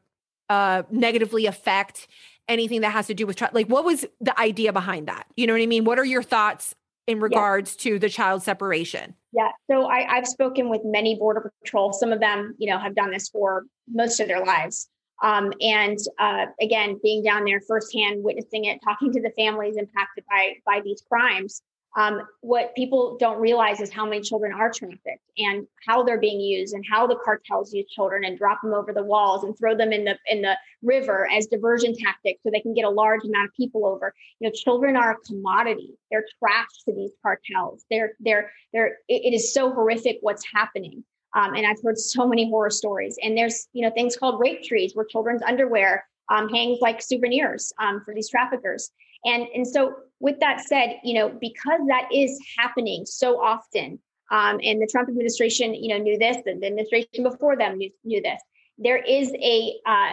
uh, 0.48 0.82
negatively 0.90 1.46
affect 1.46 2.06
anything 2.46 2.82
that 2.82 2.90
has 2.90 3.06
to 3.06 3.14
do 3.14 3.26
with 3.26 3.40
like 3.52 3.66
what 3.66 3.84
was 3.84 4.04
the 4.20 4.38
idea 4.38 4.72
behind 4.72 5.08
that? 5.08 5.26
You 5.36 5.48
know 5.48 5.54
what 5.54 5.62
I 5.62 5.66
mean? 5.66 5.84
What 5.84 5.98
are 5.98 6.04
your 6.04 6.22
thoughts 6.22 6.74
in 7.06 7.20
regards 7.20 7.76
yeah. 7.78 7.92
to 7.92 7.98
the 7.98 8.08
child 8.08 8.42
separation? 8.42 9.14
Yeah. 9.32 9.50
So 9.70 9.86
I, 9.86 10.16
I've 10.16 10.26
spoken 10.26 10.68
with 10.68 10.82
many 10.84 11.16
border 11.16 11.52
patrol. 11.62 11.92
Some 11.92 12.12
of 12.12 12.20
them, 12.20 12.54
you 12.58 12.70
know, 12.70 12.78
have 12.78 12.94
done 12.94 13.10
this 13.10 13.28
for 13.28 13.64
most 13.88 14.20
of 14.20 14.28
their 14.28 14.44
lives. 14.44 14.88
Um, 15.22 15.52
and 15.60 15.98
uh, 16.18 16.46
again, 16.60 16.98
being 17.02 17.22
down 17.22 17.44
there 17.44 17.60
firsthand, 17.66 18.24
witnessing 18.24 18.64
it, 18.64 18.80
talking 18.84 19.12
to 19.12 19.22
the 19.22 19.30
families 19.36 19.76
impacted 19.76 20.24
by 20.28 20.54
by 20.66 20.80
these 20.84 21.02
crimes, 21.08 21.62
um, 21.94 22.22
what 22.40 22.74
people 22.74 23.16
don't 23.18 23.38
realize 23.38 23.80
is 23.80 23.90
how 23.90 24.06
many 24.06 24.22
children 24.22 24.52
are 24.52 24.70
trafficked 24.70 25.30
and 25.36 25.66
how 25.86 26.02
they're 26.02 26.20
being 26.20 26.40
used 26.40 26.74
and 26.74 26.84
how 26.90 27.06
the 27.06 27.16
cartels 27.22 27.72
use 27.74 27.86
children 27.90 28.24
and 28.24 28.38
drop 28.38 28.60
them 28.62 28.72
over 28.72 28.92
the 28.92 29.02
walls 29.02 29.44
and 29.44 29.56
throw 29.58 29.76
them 29.76 29.92
in 29.92 30.04
the 30.04 30.16
in 30.26 30.40
the 30.40 30.56
river 30.82 31.28
as 31.30 31.46
diversion 31.46 31.94
tactics 31.94 32.40
so 32.42 32.50
they 32.50 32.60
can 32.60 32.72
get 32.72 32.86
a 32.86 32.90
large 32.90 33.24
amount 33.24 33.48
of 33.48 33.54
people 33.54 33.84
over. 33.84 34.14
You 34.40 34.48
know 34.48 34.52
children 34.54 34.96
are 34.96 35.12
a 35.12 35.18
commodity. 35.26 35.90
They're 36.10 36.24
trash 36.38 36.84
to 36.86 36.94
these 36.94 37.12
cartels. 37.22 37.84
They're 37.90 38.12
they're 38.20 38.50
they're 38.72 38.98
it, 39.08 39.26
it 39.26 39.34
is 39.34 39.52
so 39.52 39.70
horrific 39.70 40.18
what's 40.22 40.44
happening. 40.50 41.04
Um, 41.34 41.54
and 41.54 41.66
i've 41.66 41.82
heard 41.82 41.98
so 41.98 42.26
many 42.26 42.48
horror 42.48 42.70
stories. 42.70 43.18
And 43.22 43.36
there's 43.36 43.68
you 43.74 43.82
know 43.82 43.90
things 43.90 44.16
called 44.16 44.40
rape 44.40 44.62
trees 44.62 44.94
where 44.94 45.04
children's 45.04 45.42
underwear 45.42 46.06
um, 46.30 46.48
hangs 46.48 46.78
like 46.80 47.02
souvenirs 47.02 47.72
um, 47.78 48.00
for 48.04 48.14
these 48.14 48.30
traffickers. 48.30 48.90
And, 49.24 49.46
and 49.54 49.66
so, 49.66 49.94
with 50.20 50.38
that 50.40 50.60
said, 50.60 51.00
you 51.02 51.14
know, 51.14 51.28
because 51.28 51.80
that 51.88 52.08
is 52.12 52.38
happening 52.58 53.04
so 53.06 53.40
often, 53.42 53.98
um, 54.30 54.60
and 54.62 54.80
the 54.80 54.86
Trump 54.86 55.08
administration, 55.08 55.74
you 55.74 55.88
know, 55.88 55.98
knew 55.98 56.18
this, 56.18 56.38
the, 56.44 56.52
administration 56.52 57.22
before 57.22 57.56
them 57.56 57.76
knew, 57.76 57.90
knew 58.04 58.22
this. 58.22 58.40
There 58.78 58.96
is 58.96 59.32
a 59.34 59.74
uh, 59.86 60.12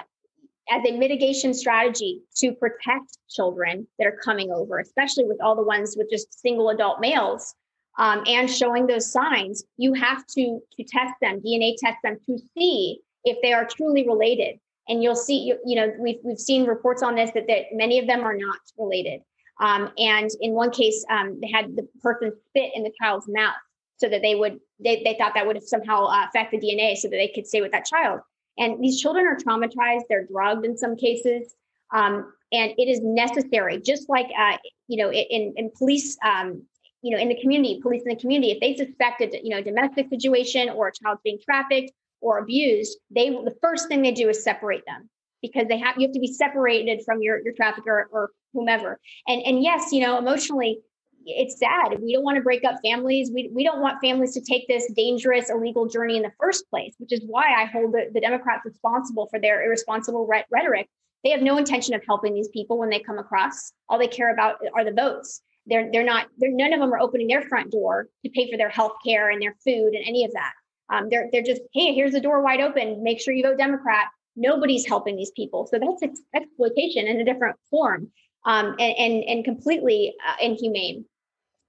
as 0.72 0.84
a 0.88 0.98
mitigation 0.98 1.54
strategy 1.54 2.22
to 2.36 2.52
protect 2.52 3.18
children 3.30 3.88
that 3.98 4.06
are 4.08 4.20
coming 4.24 4.52
over, 4.52 4.80
especially 4.80 5.26
with 5.26 5.42
all 5.42 5.56
the 5.56 5.64
ones 5.64 5.96
with 5.98 6.10
just 6.12 6.40
single 6.40 6.70
adult 6.70 7.00
males, 7.00 7.56
um, 7.98 8.24
and 8.28 8.50
showing 8.50 8.88
those 8.88 9.12
signs, 9.12 9.64
you 9.78 9.94
have 9.94 10.26
to 10.28 10.60
to 10.78 10.84
test 10.84 11.14
them, 11.22 11.42
DNA 11.42 11.76
test 11.78 11.98
them 12.04 12.18
to 12.26 12.38
see 12.58 13.00
if 13.24 13.38
they 13.42 13.54
are 13.54 13.66
truly 13.66 14.08
related. 14.08 14.60
And 14.90 15.04
you'll 15.04 15.16
see, 15.16 15.38
you, 15.38 15.58
you 15.66 15.76
know, 15.76 15.94
we've 16.00 16.20
we've 16.24 16.40
seen 16.40 16.66
reports 16.66 17.04
on 17.04 17.16
this 17.16 17.32
that, 17.36 17.48
that 17.48 17.66
many 17.72 18.00
of 18.00 18.08
them 18.08 18.22
are 18.22 18.36
not 18.36 18.60
related. 18.78 19.22
Um, 19.60 19.92
and 19.98 20.30
in 20.42 20.54
one 20.54 20.72
case, 20.72 21.06
um, 21.10 21.40
they 21.42 21.50
had 21.50 21.76
the 21.76 21.88
person 22.02 22.32
spit 22.48 22.72
in 22.74 22.84
the 22.84 22.92
child's 23.02 23.28
mouth 23.28 23.56
so 23.98 24.10
that 24.10 24.22
they 24.22 24.36
would 24.36 24.60
they, 24.80 25.04
they 25.04 25.16
thought 25.20 25.34
that 25.36 25.46
would 25.46 25.56
have 25.56 25.66
somehow 25.66 26.06
uh, 26.06 26.26
affect 26.28 26.52
the 26.52 26.58
DNA 26.58 26.96
so 26.96 27.08
that 27.10 27.18
they 27.18 27.32
could 27.34 27.46
stay 27.46 27.62
with 27.62 27.72
that 27.72 27.86
child. 27.86 28.22
And 28.58 28.84
these 28.84 29.00
children 29.00 29.26
are 29.26 29.38
traumatized, 29.38 30.02
they're 30.10 30.26
drugged 30.26 30.66
in 30.66 30.78
some 30.78 30.96
cases. 30.96 31.56
Um, 31.92 32.34
and 32.52 32.74
it 32.78 32.88
is 32.88 33.00
necessary, 33.02 33.80
just 33.80 34.10
like, 34.10 34.28
uh, 34.38 34.58
you 34.88 34.98
know, 34.98 35.12
in, 35.12 35.54
in 35.56 35.72
police, 35.78 36.18
um, 36.24 36.64
you 37.02 37.16
know, 37.16 37.22
in 37.22 37.30
the 37.30 37.40
community, 37.42 37.80
police 37.82 38.02
in 38.06 38.10
the 38.10 38.20
community, 38.20 38.52
if 38.52 38.60
they 38.60 38.76
suspected, 38.76 39.36
you 39.44 39.50
know, 39.50 39.62
domestic 39.62 40.10
situation 40.10 40.70
or 40.70 40.88
a 40.88 40.92
child's 40.92 41.22
being 41.24 41.40
trafficked 41.44 41.92
or 42.22 42.40
abused, 42.40 42.98
they 43.10 43.30
the 43.30 43.56
first 43.62 43.88
thing 43.88 44.02
they 44.02 44.12
do 44.12 44.30
is 44.30 44.44
separate 44.44 44.84
them 44.86 45.10
because 45.42 45.68
they 45.68 45.78
have 45.78 45.96
you 45.98 46.08
have 46.08 46.14
to 46.14 46.20
be 46.20 46.32
separated 46.32 47.02
from 47.06 47.22
your 47.22 47.42
your 47.44 47.54
trafficker 47.54 48.10
or 48.12 48.32
whomever. 48.54 49.00
And 49.28 49.42
and 49.44 49.64
yes, 49.64 49.92
you 49.92 50.02
know, 50.02 50.18
emotionally, 50.18 50.80
it's 51.26 51.60
sad. 51.60 52.00
We 52.02 52.14
don't 52.14 52.24
want 52.24 52.38
to 52.38 52.44
break 52.44 52.64
up 52.64 52.76
families. 52.84 53.32
We, 53.34 53.50
we 53.54 53.64
don't 53.64 53.82
want 53.82 54.00
families 54.02 54.34
to 54.34 54.42
take 54.42 54.68
this 54.68 54.92
dangerous, 54.96 55.50
illegal 55.50 55.88
journey 55.88 56.18
in 56.18 56.24
the 56.24 56.32
first 56.40 56.70
place, 56.70 56.94
which 56.98 57.12
is 57.12 57.22
why 57.26 57.46
I 57.58 57.66
hold 57.66 57.94
the, 57.94 58.10
the 58.14 58.22
Democrats 58.22 58.66
responsible 58.66 59.28
for 59.28 59.40
their 59.40 59.64
irresponsible 59.64 60.26
re- 60.28 60.46
rhetoric. 60.52 60.88
They 61.24 61.32
have 61.32 61.42
no 61.42 61.58
intention 61.58 61.94
of 61.94 62.02
helping 62.08 62.34
these 62.34 62.50
people 62.50 62.78
when 62.78 62.90
they 62.90 63.00
come 63.00 63.20
across. 63.20 63.74
All 63.90 64.00
they 64.00 64.08
care 64.08 64.32
about 64.32 64.58
are 64.74 64.86
the 64.86 64.94
votes. 64.94 65.42
They're, 65.66 65.90
they're 65.92 66.06
not, 66.06 66.28
they're, 66.38 66.52
none 66.52 66.74
of 66.74 66.80
them 66.80 66.94
are 66.94 67.00
opening 67.00 67.28
their 67.28 67.42
front 67.44 67.72
door 67.72 68.08
to 68.24 68.32
pay 68.32 68.50
for 68.50 68.58
their 68.58 68.70
health 68.70 68.94
care 69.06 69.30
and 69.30 69.42
their 69.42 69.56
food 69.64 69.94
and 69.94 70.08
any 70.08 70.24
of 70.26 70.32
that. 70.32 70.54
Um, 70.90 71.08
they're, 71.10 71.30
they're 71.32 71.44
just, 71.44 71.62
hey, 71.74 71.94
here's 71.94 72.14
the 72.14 72.22
door 72.22 72.42
wide 72.42 72.62
open. 72.62 73.04
Make 73.04 73.22
sure 73.22 73.34
you 73.34 73.44
vote 73.44 73.58
Democrat. 73.58 74.08
Nobody's 74.36 74.86
helping 74.86 75.16
these 75.16 75.32
people. 75.32 75.68
So 75.68 75.80
that's 75.80 76.04
ex- 76.04 76.22
exploitation 76.36 77.08
in 77.08 77.20
a 77.20 77.26
different 77.26 77.58
form 77.70 78.10
um, 78.46 78.76
and, 78.80 78.96
and, 78.98 79.24
and 79.24 79.46
completely 79.46 80.14
uh, 80.28 80.36
inhumane. 80.42 81.06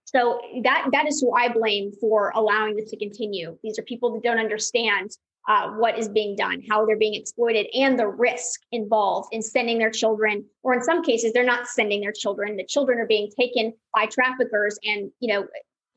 So 0.04 0.40
that 0.64 0.88
that 0.92 1.06
is 1.06 1.20
who 1.20 1.32
I 1.32 1.48
blame 1.48 1.92
for 2.00 2.32
allowing 2.34 2.74
this 2.74 2.90
to 2.90 2.96
continue. 2.96 3.56
These 3.62 3.78
are 3.78 3.82
people 3.82 4.12
that 4.14 4.24
don't 4.24 4.40
understand 4.40 5.10
uh, 5.48 5.70
what 5.70 5.98
is 5.98 6.08
being 6.08 6.34
done, 6.34 6.62
how 6.68 6.84
they're 6.84 6.98
being 6.98 7.14
exploited, 7.14 7.66
and 7.74 7.98
the 7.98 8.08
risk 8.08 8.60
involved 8.72 9.28
in 9.32 9.40
sending 9.40 9.78
their 9.78 9.90
children, 9.90 10.44
or 10.64 10.74
in 10.74 10.82
some 10.82 11.04
cases, 11.04 11.32
they're 11.32 11.44
not 11.44 11.68
sending 11.68 12.00
their 12.00 12.12
children. 12.12 12.56
The 12.56 12.66
children 12.66 12.98
are 12.98 13.06
being 13.06 13.30
taken 13.38 13.72
by 13.94 14.06
traffickers 14.06 14.78
and 14.84 15.12
you 15.20 15.32
know 15.32 15.46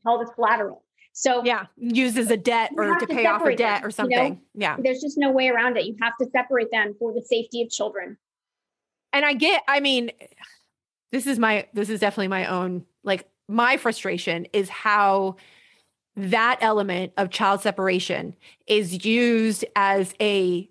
held 0.05 0.21
as 0.21 0.29
collateral. 0.35 0.82
So 1.13 1.43
yeah, 1.45 1.67
used 1.77 2.17
as 2.17 2.31
a 2.31 2.37
debt 2.37 2.71
or 2.75 2.95
to, 2.95 3.05
to 3.05 3.13
pay 3.13 3.25
off 3.27 3.45
a 3.45 3.55
debt 3.55 3.81
them, 3.81 3.87
or 3.87 3.91
something. 3.91 4.17
You 4.17 4.29
know? 4.31 4.39
Yeah, 4.55 4.77
there's 4.79 4.99
just 4.99 5.17
no 5.17 5.31
way 5.31 5.47
around 5.49 5.77
it. 5.77 5.85
You 5.85 5.95
have 6.01 6.13
to 6.19 6.27
separate 6.31 6.71
them 6.71 6.95
for 6.99 7.13
the 7.13 7.21
safety 7.21 7.61
of 7.61 7.69
children. 7.69 8.17
And 9.13 9.23
I 9.23 9.33
get, 9.33 9.61
I 9.67 9.79
mean, 9.79 10.11
this 11.11 11.27
is 11.27 11.37
my 11.37 11.67
this 11.73 11.89
is 11.89 11.99
definitely 11.99 12.29
my 12.29 12.47
own 12.47 12.83
like 13.03 13.29
my 13.47 13.77
frustration 13.77 14.47
is 14.51 14.67
how 14.69 15.35
that 16.15 16.57
element 16.61 17.13
of 17.17 17.29
child 17.29 17.61
separation 17.61 18.35
is 18.65 19.05
used 19.05 19.63
as 19.75 20.15
a 20.19 20.67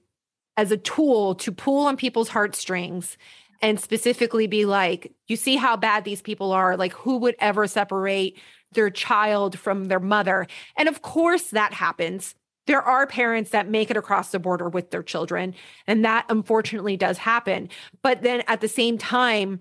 as 0.57 0.73
a 0.73 0.77
tool 0.77 1.37
to 1.37 1.53
pull 1.53 1.87
on 1.87 1.97
people's 1.97 2.29
heartstrings 2.29 3.17
and 3.63 3.79
specifically 3.79 4.49
be 4.49 4.65
like 4.65 5.13
you 5.29 5.37
see 5.37 5.55
how 5.55 5.77
bad 5.77 6.05
these 6.05 6.21
people 6.21 6.51
are 6.51 6.77
like 6.77 6.93
who 6.93 7.19
would 7.19 7.37
ever 7.39 7.69
separate 7.69 8.37
their 8.75 8.91
child 8.91 9.59
from 9.59 9.87
their 9.87 10.01
mother. 10.01 10.47
And 10.77 10.89
of 10.89 11.03
course 11.03 11.51
that 11.51 11.75
happens. 11.75 12.35
There 12.67 12.83
are 12.83 13.07
parents 13.07 13.51
that 13.51 13.69
make 13.69 13.91
it 13.91 13.97
across 13.97 14.31
the 14.31 14.39
border 14.39 14.69
with 14.69 14.91
their 14.91 15.03
children 15.03 15.55
and 15.87 16.05
that 16.05 16.27
unfortunately 16.29 16.97
does 16.97 17.19
happen. 17.19 17.69
But 18.03 18.23
then 18.23 18.43
at 18.47 18.61
the 18.61 18.69
same 18.69 18.99
time 18.99 19.61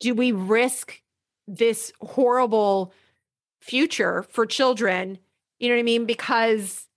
do 0.00 0.14
we 0.14 0.30
risk 0.30 1.02
this 1.48 1.92
horrible 2.00 2.92
future 3.60 4.22
for 4.22 4.46
children? 4.46 5.18
You 5.58 5.68
know 5.68 5.74
what 5.74 5.80
i 5.80 5.82
mean? 5.82 6.06
Because 6.06 6.88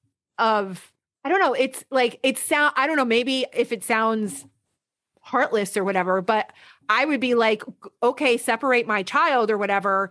of 0.41 0.91
i 1.24 1.30
don't 1.30 1.39
know 1.39 1.53
it's 1.53 1.86
like 1.91 2.20
it 2.24 2.38
sound 2.38 2.74
i 2.76 2.88
don't 2.88 2.97
know 2.97 3.05
maybe 3.05 3.45
if 3.53 3.72
it 3.72 3.84
sounds 3.84 4.45
heartless 5.22 5.78
or 5.78 5.84
whatever 5.84 6.20
but 6.20 6.51
i 6.89 7.05
would 7.05 7.20
be 7.20 7.36
like 7.36 7.64
okay 8.01 8.38
separate 8.38 8.88
my 8.88 9.03
child 9.03 9.51
or 9.51 9.57
whatever 9.57 10.09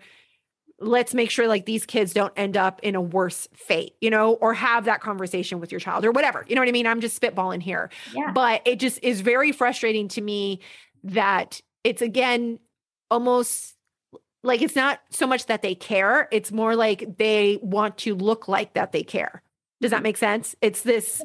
let's 0.80 1.12
make 1.12 1.30
sure 1.30 1.46
like 1.46 1.66
these 1.66 1.84
kids 1.84 2.14
don't 2.14 2.32
end 2.36 2.56
up 2.56 2.80
in 2.82 2.94
a 2.94 3.00
worse 3.00 3.46
fate 3.52 3.94
you 4.00 4.08
know 4.10 4.32
or 4.34 4.54
have 4.54 4.86
that 4.86 5.00
conversation 5.00 5.60
with 5.60 5.70
your 5.70 5.80
child 5.80 6.04
or 6.04 6.10
whatever. 6.10 6.44
You 6.48 6.54
know 6.54 6.62
what 6.62 6.68
i 6.68 6.72
mean? 6.72 6.86
I'm 6.86 7.00
just 7.00 7.20
spitballing 7.20 7.62
here. 7.62 7.90
Yeah. 8.14 8.32
but 8.32 8.62
it 8.64 8.80
just 8.80 8.98
is 9.02 9.20
very 9.20 9.52
frustrating 9.52 10.08
to 10.08 10.20
me 10.20 10.60
that 11.04 11.60
it's 11.84 12.02
again 12.02 12.58
almost 13.10 13.76
like 14.42 14.62
it's 14.62 14.76
not 14.76 15.00
so 15.10 15.26
much 15.26 15.46
that 15.46 15.62
they 15.62 15.74
care 15.74 16.28
it's 16.32 16.50
more 16.50 16.74
like 16.74 17.18
they 17.18 17.58
want 17.62 17.98
to 17.98 18.14
look 18.14 18.48
like 18.48 18.74
that 18.74 18.92
they 18.92 19.02
care. 19.02 19.42
Does 19.80 19.90
that 19.90 19.98
mm-hmm. 19.98 20.04
make 20.04 20.16
sense? 20.16 20.56
It's 20.60 20.82
this 20.82 21.22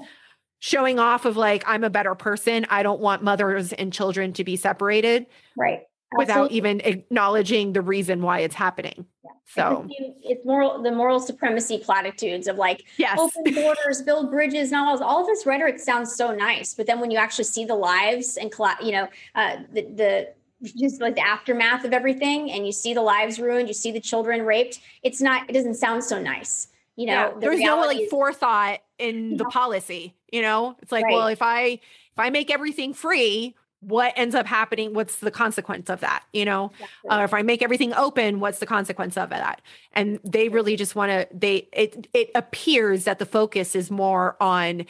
showing 0.59 0.99
off 0.99 1.25
of 1.25 1.37
like 1.37 1.63
i'm 1.65 1.83
a 1.83 1.89
better 1.89 2.15
person. 2.15 2.65
I 2.69 2.83
don't 2.83 2.99
want 2.99 3.23
mothers 3.23 3.71
and 3.73 3.93
children 3.93 4.33
to 4.33 4.43
be 4.43 4.57
separated. 4.57 5.27
Right 5.57 5.83
without 6.17 6.51
even 6.51 6.81
acknowledging 6.81 7.73
the 7.73 7.81
reason 7.81 8.21
why 8.21 8.39
it's 8.39 8.55
happening 8.55 9.05
yeah. 9.23 9.31
so 9.45 9.87
it's 9.89 10.45
moral 10.45 10.81
the 10.81 10.91
moral 10.91 11.19
supremacy 11.19 11.77
platitudes 11.77 12.47
of 12.47 12.57
like 12.57 12.85
yes. 12.97 13.17
open 13.19 13.53
borders 13.53 14.01
build 14.01 14.29
bridges 14.29 14.71
and 14.71 14.79
all, 14.79 15.03
all 15.03 15.21
of 15.21 15.27
this 15.27 15.45
rhetoric 15.45 15.79
sounds 15.79 16.15
so 16.15 16.33
nice 16.33 16.73
but 16.73 16.85
then 16.87 16.99
when 16.99 17.11
you 17.11 17.17
actually 17.17 17.43
see 17.43 17.65
the 17.65 17.75
lives 17.75 18.37
and 18.37 18.53
you 18.81 18.91
know 18.91 19.07
uh, 19.35 19.57
the, 19.73 19.81
the 19.81 20.33
just 20.63 21.01
like 21.01 21.15
the 21.15 21.25
aftermath 21.25 21.83
of 21.83 21.93
everything 21.93 22.51
and 22.51 22.65
you 22.65 22.71
see 22.71 22.93
the 22.93 23.01
lives 23.01 23.39
ruined 23.39 23.67
you 23.67 23.73
see 23.73 23.91
the 23.91 23.99
children 23.99 24.43
raped 24.43 24.79
it's 25.03 25.21
not 25.21 25.49
it 25.49 25.53
doesn't 25.53 25.75
sound 25.75 26.03
so 26.03 26.21
nice 26.21 26.69
you 26.95 27.05
know 27.05 27.13
yeah, 27.13 27.31
the 27.33 27.39
there's 27.39 27.59
no 27.59 27.81
like 27.81 28.09
forethought 28.09 28.79
in 28.97 29.37
the 29.37 29.45
policy 29.45 30.15
you 30.31 30.41
know 30.41 30.75
it's 30.81 30.91
like 30.91 31.03
right. 31.03 31.13
well 31.13 31.27
if 31.27 31.41
i 31.41 31.65
if 31.65 32.19
i 32.19 32.29
make 32.29 32.49
everything 32.49 32.93
free 32.93 33.55
what 33.81 34.13
ends 34.15 34.33
up 34.33 34.45
happening 34.45 34.93
what's 34.93 35.17
the 35.17 35.31
consequence 35.31 35.89
of 35.89 35.99
that 35.99 36.23
you 36.33 36.45
know? 36.45 36.71
Uh, 37.09 37.21
if 37.23 37.33
i 37.33 37.41
make 37.41 37.61
everything 37.61 37.93
open 37.93 38.39
what's 38.39 38.59
the 38.59 38.65
consequence 38.65 39.17
of 39.17 39.29
that? 39.29 39.61
And 39.93 40.19
they 40.23 40.49
really 40.49 40.75
just 40.75 40.95
want 40.95 41.11
to 41.11 41.27
they 41.33 41.67
it 41.73 42.07
it 42.13 42.31
appears 42.35 43.05
that 43.05 43.19
the 43.19 43.25
focus 43.25 43.75
is 43.75 43.91
more 43.91 44.35
on 44.41 44.85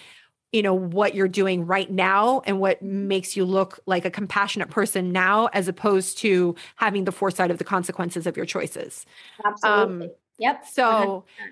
you 0.51 0.61
know 0.61 0.73
what 0.73 1.15
you're 1.15 1.27
doing 1.27 1.65
right 1.65 1.91
now 1.91 2.41
and 2.45 2.59
what 2.59 2.81
makes 2.81 3.35
you 3.35 3.43
look 3.43 3.79
like 3.85 4.05
a 4.05 4.11
compassionate 4.11 4.69
person 4.69 5.11
now 5.11 5.47
as 5.47 5.67
opposed 5.67 6.17
to 6.19 6.55
having 6.77 7.03
the 7.03 7.11
foresight 7.11 7.51
of 7.51 7.57
the 7.57 7.63
consequences 7.63 8.25
of 8.25 8.37
your 8.37 8.45
choices. 8.45 9.05
Absolutely. 9.43 10.05
Um, 10.07 10.11
yep 10.37 10.65
so 10.65 11.25
100%. 11.39 11.49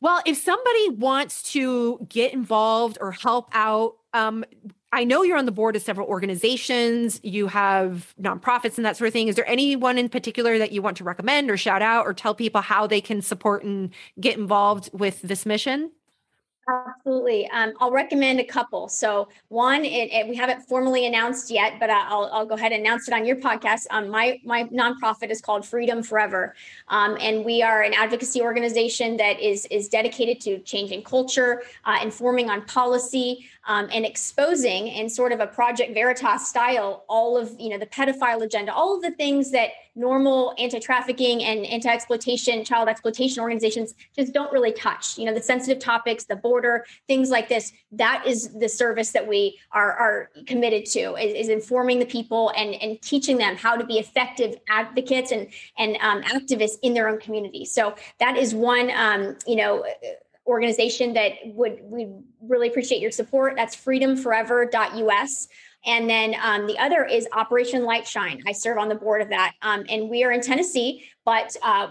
well 0.00 0.22
if 0.26 0.36
somebody 0.36 0.90
wants 0.90 1.42
to 1.52 2.04
get 2.08 2.32
involved 2.32 2.98
or 3.00 3.12
help 3.12 3.48
out 3.52 3.96
um, 4.12 4.44
I 4.94 5.04
know 5.04 5.22
you're 5.22 5.38
on 5.38 5.46
the 5.46 5.52
board 5.52 5.74
of 5.74 5.82
several 5.82 6.06
organizations, 6.06 7.18
you 7.22 7.46
have 7.46 8.14
nonprofits 8.20 8.76
and 8.76 8.84
that 8.84 8.96
sort 8.98 9.08
of 9.08 9.14
thing. 9.14 9.28
Is 9.28 9.36
there 9.36 9.48
anyone 9.48 9.96
in 9.96 10.10
particular 10.10 10.58
that 10.58 10.72
you 10.72 10.82
want 10.82 10.98
to 10.98 11.04
recommend 11.04 11.50
or 11.50 11.56
shout 11.56 11.80
out 11.80 12.06
or 12.06 12.12
tell 12.12 12.34
people 12.34 12.60
how 12.60 12.86
they 12.86 13.00
can 13.00 13.22
support 13.22 13.64
and 13.64 13.90
get 14.20 14.36
involved 14.36 14.90
with 14.92 15.22
this 15.22 15.46
mission? 15.46 15.92
Absolutely. 16.68 17.48
Um, 17.50 17.72
I'll 17.80 17.90
recommend 17.90 18.38
a 18.38 18.44
couple. 18.44 18.88
So 18.88 19.28
one, 19.48 19.84
it, 19.84 20.12
it, 20.12 20.28
we 20.28 20.36
haven't 20.36 20.62
formally 20.62 21.06
announced 21.06 21.50
yet, 21.50 21.74
but 21.80 21.90
I'll, 21.90 22.30
I'll 22.32 22.46
go 22.46 22.54
ahead 22.54 22.70
and 22.70 22.86
announce 22.86 23.08
it 23.08 23.14
on 23.14 23.26
your 23.26 23.34
podcast. 23.36 23.86
Um, 23.90 24.08
my, 24.08 24.40
my 24.44 24.64
nonprofit 24.64 25.30
is 25.30 25.40
called 25.40 25.66
Freedom 25.66 26.04
Forever. 26.04 26.54
Um, 26.86 27.16
and 27.20 27.44
we 27.44 27.62
are 27.62 27.82
an 27.82 27.94
advocacy 27.94 28.40
organization 28.40 29.16
that 29.16 29.40
is, 29.40 29.66
is 29.72 29.88
dedicated 29.88 30.40
to 30.42 30.58
changing 30.60 31.02
culture, 31.02 31.62
uh, 31.84 31.98
informing 32.00 32.48
on 32.48 32.64
policy, 32.66 33.48
um, 33.66 33.88
and 33.92 34.04
exposing 34.04 34.88
in 34.88 35.08
sort 35.08 35.32
of 35.32 35.40
a 35.40 35.46
Project 35.46 35.94
Veritas 35.94 36.48
style, 36.48 37.04
all 37.08 37.36
of, 37.36 37.54
you 37.58 37.70
know, 37.70 37.78
the 37.78 37.86
pedophile 37.86 38.42
agenda, 38.42 38.72
all 38.72 38.96
of 38.96 39.02
the 39.02 39.12
things 39.12 39.50
that 39.52 39.70
normal 39.94 40.54
anti-trafficking 40.58 41.44
and 41.44 41.66
anti-exploitation, 41.66 42.64
child 42.64 42.88
exploitation 42.88 43.42
organizations 43.42 43.94
just 44.16 44.32
don't 44.32 44.52
really 44.52 44.72
touch. 44.72 45.18
You 45.18 45.26
know, 45.26 45.34
the 45.34 45.42
sensitive 45.42 45.78
topics, 45.78 46.24
the 46.24 46.36
border, 46.36 46.86
things 47.06 47.30
like 47.30 47.48
this. 47.48 47.72
That 47.92 48.24
is 48.26 48.52
the 48.58 48.68
service 48.68 49.12
that 49.12 49.26
we 49.26 49.58
are, 49.72 49.92
are 49.92 50.30
committed 50.46 50.86
to 50.86 51.16
is, 51.16 51.34
is 51.34 51.48
informing 51.48 51.98
the 51.98 52.06
people 52.06 52.52
and, 52.56 52.74
and 52.76 53.00
teaching 53.02 53.36
them 53.36 53.56
how 53.56 53.76
to 53.76 53.84
be 53.84 53.98
effective 53.98 54.56
advocates 54.68 55.32
and 55.32 55.48
and 55.78 55.96
um, 56.00 56.22
activists 56.22 56.78
in 56.82 56.94
their 56.94 57.08
own 57.08 57.18
community. 57.18 57.64
So 57.64 57.94
that 58.18 58.36
is 58.36 58.54
one, 58.54 58.90
um, 58.94 59.36
you 59.46 59.56
know 59.56 59.84
organization 60.46 61.12
that 61.14 61.32
would 61.44 61.78
we 61.82 62.08
really 62.40 62.68
appreciate 62.68 63.00
your 63.00 63.10
support. 63.10 63.54
That's 63.56 63.76
freedomforever.us. 63.76 65.48
And 65.84 66.08
then 66.08 66.36
um, 66.42 66.66
the 66.66 66.78
other 66.78 67.04
is 67.04 67.26
Operation 67.32 67.84
Light 67.84 68.06
Shine. 68.06 68.42
I 68.46 68.52
serve 68.52 68.78
on 68.78 68.88
the 68.88 68.94
board 68.94 69.22
of 69.22 69.28
that. 69.30 69.54
Um, 69.62 69.84
and 69.88 70.08
we 70.08 70.22
are 70.24 70.32
in 70.32 70.40
Tennessee, 70.40 71.04
but 71.24 71.56
uh, 71.62 71.88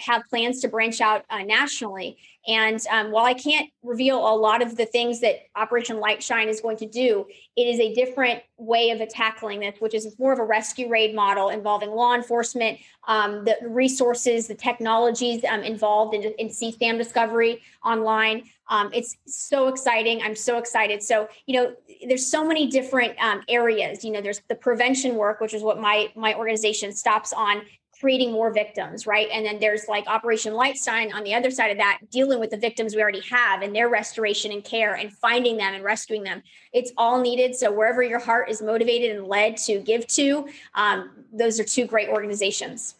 have 0.00 0.22
plans 0.28 0.60
to 0.60 0.68
branch 0.68 1.00
out 1.00 1.24
uh, 1.30 1.42
nationally. 1.42 2.18
And 2.46 2.80
um, 2.90 3.10
while 3.10 3.26
I 3.26 3.34
can't 3.34 3.70
reveal 3.82 4.16
a 4.16 4.34
lot 4.34 4.62
of 4.62 4.76
the 4.76 4.86
things 4.86 5.20
that 5.20 5.40
Operation 5.56 5.98
Lightshine 5.98 6.48
is 6.48 6.60
going 6.60 6.78
to 6.78 6.86
do, 6.86 7.26
it 7.56 7.62
is 7.62 7.78
a 7.78 7.92
different 7.92 8.42
way 8.56 8.90
of 8.90 9.06
tackling 9.10 9.60
this, 9.60 9.76
which 9.78 9.94
is 9.94 10.18
more 10.18 10.32
of 10.32 10.38
a 10.38 10.44
rescue 10.44 10.88
raid 10.88 11.14
model 11.14 11.50
involving 11.50 11.90
law 11.90 12.14
enforcement, 12.14 12.78
um, 13.06 13.44
the 13.44 13.56
resources, 13.68 14.46
the 14.48 14.54
technologies 14.54 15.44
um, 15.44 15.62
involved 15.62 16.14
in, 16.14 16.22
in 16.38 16.48
CSAM 16.48 16.96
discovery 16.96 17.60
online. 17.84 18.44
Um, 18.68 18.90
it's 18.94 19.16
so 19.26 19.68
exciting. 19.68 20.22
I'm 20.22 20.36
so 20.36 20.56
excited. 20.56 21.02
So, 21.02 21.28
you 21.46 21.60
know, 21.60 21.74
there's 22.06 22.26
so 22.26 22.46
many 22.46 22.68
different 22.68 23.18
um, 23.20 23.42
areas. 23.48 24.04
You 24.04 24.12
know, 24.12 24.20
there's 24.20 24.40
the 24.48 24.54
prevention 24.54 25.16
work, 25.16 25.40
which 25.40 25.54
is 25.54 25.62
what 25.62 25.80
my 25.80 26.10
my 26.14 26.34
organization 26.34 26.92
stops 26.92 27.32
on 27.32 27.62
creating 28.00 28.32
more 28.32 28.52
victims, 28.52 29.06
right? 29.06 29.28
And 29.30 29.44
then 29.44 29.58
there's 29.60 29.86
like 29.86 30.06
Operation 30.06 30.54
Lightshine 30.54 31.12
on 31.12 31.22
the 31.22 31.34
other 31.34 31.50
side 31.50 31.70
of 31.70 31.76
that, 31.76 31.98
dealing 32.10 32.40
with 32.40 32.50
the 32.50 32.56
victims 32.56 32.94
we 32.94 33.02
already 33.02 33.22
have 33.30 33.60
and 33.62 33.74
their 33.74 33.88
restoration 33.88 34.52
and 34.52 34.64
care 34.64 34.94
and 34.94 35.12
finding 35.12 35.58
them 35.58 35.74
and 35.74 35.84
rescuing 35.84 36.22
them. 36.22 36.42
It's 36.72 36.92
all 36.96 37.20
needed. 37.20 37.54
So 37.54 37.70
wherever 37.70 38.02
your 38.02 38.18
heart 38.18 38.48
is 38.48 38.62
motivated 38.62 39.16
and 39.16 39.26
led 39.26 39.58
to 39.58 39.80
give 39.80 40.06
to, 40.08 40.48
um, 40.74 41.10
those 41.32 41.60
are 41.60 41.64
two 41.64 41.86
great 41.86 42.08
organizations. 42.08 42.94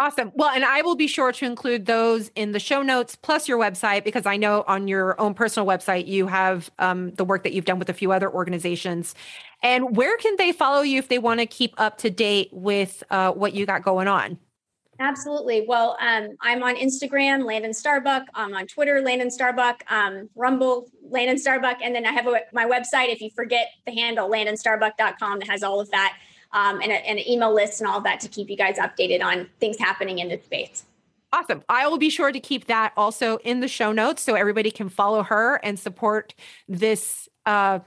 Awesome. 0.00 0.30
Well, 0.36 0.50
and 0.50 0.64
I 0.64 0.82
will 0.82 0.94
be 0.94 1.08
sure 1.08 1.32
to 1.32 1.44
include 1.44 1.86
those 1.86 2.30
in 2.36 2.52
the 2.52 2.60
show 2.60 2.82
notes 2.82 3.16
plus 3.16 3.48
your 3.48 3.58
website 3.58 4.04
because 4.04 4.26
I 4.26 4.36
know 4.36 4.62
on 4.68 4.86
your 4.86 5.20
own 5.20 5.34
personal 5.34 5.66
website 5.66 6.06
you 6.06 6.28
have 6.28 6.70
um, 6.78 7.10
the 7.14 7.24
work 7.24 7.42
that 7.42 7.52
you've 7.52 7.64
done 7.64 7.80
with 7.80 7.88
a 7.88 7.92
few 7.92 8.12
other 8.12 8.32
organizations. 8.32 9.16
And 9.62 9.96
where 9.96 10.16
can 10.18 10.36
they 10.36 10.52
follow 10.52 10.82
you 10.82 10.98
if 10.98 11.08
they 11.08 11.18
want 11.18 11.40
to 11.40 11.46
keep 11.46 11.74
up 11.78 11.98
to 11.98 12.10
date 12.10 12.48
with 12.52 13.02
uh, 13.10 13.32
what 13.32 13.54
you 13.54 13.66
got 13.66 13.82
going 13.82 14.08
on? 14.08 14.38
Absolutely. 15.00 15.64
Well, 15.66 15.96
um, 16.00 16.30
I'm 16.40 16.62
on 16.62 16.74
Instagram, 16.74 17.44
Landon 17.44 17.72
Starbuck. 17.72 18.24
I'm 18.34 18.54
on 18.54 18.66
Twitter, 18.66 19.00
Landon 19.00 19.30
Starbuck. 19.30 19.84
Um, 19.90 20.28
Rumble, 20.34 20.88
Landon 21.08 21.38
Starbuck. 21.38 21.78
And 21.82 21.94
then 21.94 22.04
I 22.04 22.12
have 22.12 22.26
a, 22.26 22.40
my 22.52 22.64
website. 22.64 23.12
If 23.12 23.20
you 23.20 23.30
forget 23.30 23.68
the 23.86 23.92
handle, 23.92 24.28
landonstarbuck.com, 24.28 25.38
that 25.38 25.48
has 25.48 25.62
all 25.62 25.80
of 25.80 25.90
that 25.90 26.18
um, 26.52 26.80
and, 26.80 26.90
a, 26.90 26.94
and 27.06 27.18
an 27.18 27.28
email 27.28 27.54
list 27.54 27.80
and 27.80 27.88
all 27.88 27.98
of 27.98 28.04
that 28.04 28.18
to 28.20 28.28
keep 28.28 28.50
you 28.50 28.56
guys 28.56 28.76
updated 28.78 29.22
on 29.22 29.48
things 29.60 29.78
happening 29.78 30.18
in 30.18 30.28
the 30.28 30.40
space. 30.44 30.84
Awesome. 31.32 31.62
I 31.68 31.86
will 31.86 31.98
be 31.98 32.10
sure 32.10 32.32
to 32.32 32.40
keep 32.40 32.66
that 32.66 32.92
also 32.96 33.36
in 33.38 33.60
the 33.60 33.68
show 33.68 33.92
notes 33.92 34.22
so 34.22 34.34
everybody 34.34 34.70
can 34.70 34.88
follow 34.88 35.22
her 35.22 35.56
and 35.62 35.78
support 35.78 36.34
this 36.66 37.28
uh, 37.44 37.80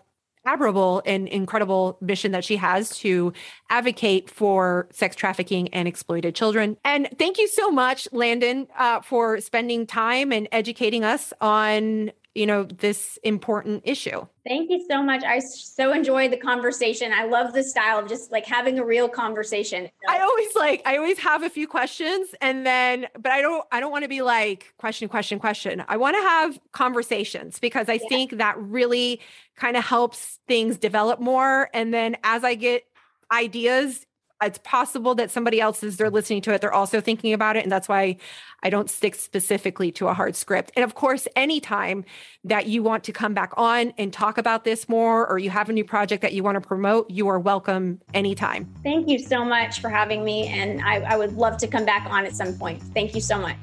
admirable 0.46 1.02
and 1.06 1.28
incredible 1.28 1.98
mission 2.02 2.32
that 2.32 2.44
she 2.44 2.56
has 2.56 2.98
to 2.98 3.34
advocate 3.70 4.30
for 4.30 4.88
sex 4.92 5.16
trafficking 5.16 5.68
and 5.70 5.88
exploited 5.88 6.36
children. 6.36 6.78
And 6.84 7.10
thank 7.18 7.38
you 7.38 7.48
so 7.48 7.72
much, 7.72 8.08
Landon, 8.12 8.68
uh, 8.78 9.02
for 9.02 9.40
spending 9.40 9.86
time 9.86 10.32
and 10.32 10.48
educating 10.52 11.04
us 11.04 11.34
on 11.42 12.12
you 12.34 12.46
know 12.46 12.64
this 12.64 13.20
important 13.24 13.84
issue. 13.86 14.26
Thank 14.48 14.70
you 14.70 14.86
so 14.90 15.04
much. 15.04 15.24
I 15.24 15.40
so 15.40 15.92
enjoyed 15.92 16.32
the 16.32 16.38
conversation. 16.38 17.12
I 17.12 17.26
love 17.26 17.54
the 17.54 17.64
style 17.64 18.00
of 18.00 18.08
just 18.08 18.32
like 18.32 18.46
having 18.46 18.80
a 18.80 18.86
real 18.86 19.10
conversation. 19.10 19.90
I 20.08 20.20
always 20.20 20.56
like 20.56 20.82
i 20.86 20.98
always 20.98 21.20
have 21.20 21.44
a 21.44 21.50
few 21.50 21.68
questions 21.68 22.30
and 22.42 22.66
then 22.66 23.08
but 23.20 23.32
i 23.32 23.42
don't 23.42 23.66
i 23.72 23.80
don't 23.80 23.92
want 23.92 24.04
to 24.04 24.10
be 24.10 24.22
like 24.22 24.74
question 24.78 25.10
question 25.10 25.40
question. 25.40 25.84
I 25.88 25.98
want 25.98 26.16
to 26.16 26.22
have 26.22 26.60
conversations 26.72 27.60
because 27.60 27.90
i 27.90 27.94
yeah. 27.94 28.10
think 28.10 28.38
that 28.38 28.58
really 28.58 29.20
kind 29.56 29.76
of 29.76 29.84
helps 29.84 30.40
things 30.48 30.78
develop 30.78 31.20
more. 31.20 31.70
And 31.74 31.94
then 31.94 32.18
as 32.24 32.44
i 32.44 32.56
get 32.56 32.84
ideas 33.32 34.06
it's 34.42 34.60
possible 34.60 35.16
that 35.16 35.32
somebody 35.32 35.62
else 35.62 35.84
is 35.84 35.98
they're 35.98 36.10
listening 36.10 36.42
to 36.42 36.54
it 36.54 36.62
they're 36.62 36.74
also 36.74 37.02
thinking 37.02 37.34
about 37.34 37.56
it 37.56 37.64
and 37.64 37.72
that's 37.72 37.88
why 37.88 38.16
i 38.64 38.70
don't 38.70 38.90
stick 38.90 39.16
specifically 39.16 39.92
to 39.92 40.08
a 40.08 40.14
hard 40.14 40.36
script. 40.36 40.72
And 40.76 40.84
of 40.84 40.96
course 40.96 41.28
anytime 41.36 42.06
that 42.44 42.68
you 42.68 42.84
want 42.84 43.04
to 43.06 43.12
come 43.12 43.34
back 43.34 43.54
on 43.58 43.94
and 43.98 44.12
talk 44.12 44.38
about 44.38 44.64
this 44.64 44.90
more 44.90 45.28
or 45.28 45.38
you 45.38 45.50
have 45.50 45.70
a 45.70 45.74
new 45.74 45.84
project 45.84 46.22
that 46.22 46.34
you 46.34 46.44
want 46.44 46.56
to 46.56 46.62
promote 46.62 47.10
you 47.10 47.28
are 47.28 47.40
welcome 47.40 48.00
anytime. 48.14 48.72
Thank 48.84 49.08
you 49.08 49.20
so 49.20 49.44
much 49.46 49.80
for 49.80 49.90
having 49.90 50.24
me 50.24 50.48
and 50.48 50.82
I, 50.82 51.02
I 51.02 51.18
would 51.18 51.34
love 51.34 51.58
to 51.58 51.68
come 51.68 51.86
back 51.86 52.08
on 52.10 52.26
at 52.26 52.36
some 52.36 52.58
point. 52.58 52.82
Thank 52.82 53.16
you 53.16 53.22
so 53.22 53.40
much 53.40 53.58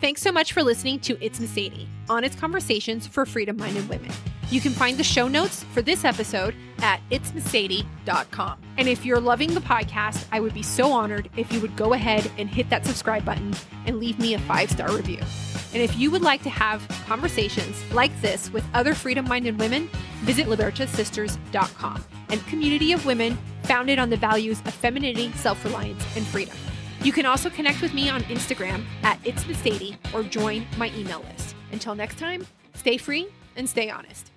Thanks 0.00 0.22
so 0.22 0.30
much 0.30 0.52
for 0.52 0.62
listening 0.62 1.00
to 1.00 1.18
It's 1.20 1.40
Mercedes, 1.40 1.88
honest 2.08 2.38
conversations 2.38 3.04
for 3.08 3.26
freedom 3.26 3.56
minded 3.56 3.88
women. 3.88 4.12
You 4.48 4.60
can 4.60 4.70
find 4.70 4.96
the 4.96 5.02
show 5.02 5.26
notes 5.26 5.64
for 5.74 5.82
this 5.82 6.04
episode 6.04 6.54
at 6.78 7.00
itsmercedes.com. 7.10 8.58
And 8.78 8.88
if 8.88 9.04
you're 9.04 9.18
loving 9.18 9.54
the 9.54 9.60
podcast, 9.60 10.24
I 10.30 10.38
would 10.38 10.54
be 10.54 10.62
so 10.62 10.92
honored 10.92 11.28
if 11.36 11.52
you 11.52 11.60
would 11.60 11.74
go 11.76 11.94
ahead 11.94 12.30
and 12.38 12.48
hit 12.48 12.70
that 12.70 12.86
subscribe 12.86 13.24
button 13.24 13.52
and 13.86 13.98
leave 13.98 14.20
me 14.20 14.34
a 14.34 14.38
five 14.38 14.70
star 14.70 14.94
review. 14.94 15.18
And 15.74 15.82
if 15.82 15.98
you 15.98 16.12
would 16.12 16.22
like 16.22 16.44
to 16.44 16.50
have 16.50 16.86
conversations 17.08 17.82
like 17.92 18.18
this 18.22 18.52
with 18.52 18.64
other 18.74 18.94
freedom 18.94 19.26
minded 19.26 19.58
women, 19.58 19.90
visit 20.20 20.46
libertasisters.com, 20.46 22.04
and 22.28 22.46
community 22.46 22.92
of 22.92 23.04
women 23.04 23.36
founded 23.64 23.98
on 23.98 24.10
the 24.10 24.16
values 24.16 24.60
of 24.60 24.74
femininity, 24.74 25.32
self 25.34 25.62
reliance, 25.64 26.04
and 26.16 26.24
freedom. 26.24 26.56
You 27.02 27.12
can 27.12 27.26
also 27.26 27.48
connect 27.48 27.80
with 27.80 27.94
me 27.94 28.08
on 28.08 28.22
Instagram 28.24 28.84
at 29.02 29.18
It's 29.24 29.46
Mercedes 29.46 29.94
or 30.12 30.22
join 30.22 30.66
my 30.76 30.90
email 30.96 31.24
list. 31.32 31.54
Until 31.72 31.94
next 31.94 32.18
time, 32.18 32.46
stay 32.74 32.96
free 32.96 33.28
and 33.56 33.68
stay 33.68 33.88
honest. 33.88 34.32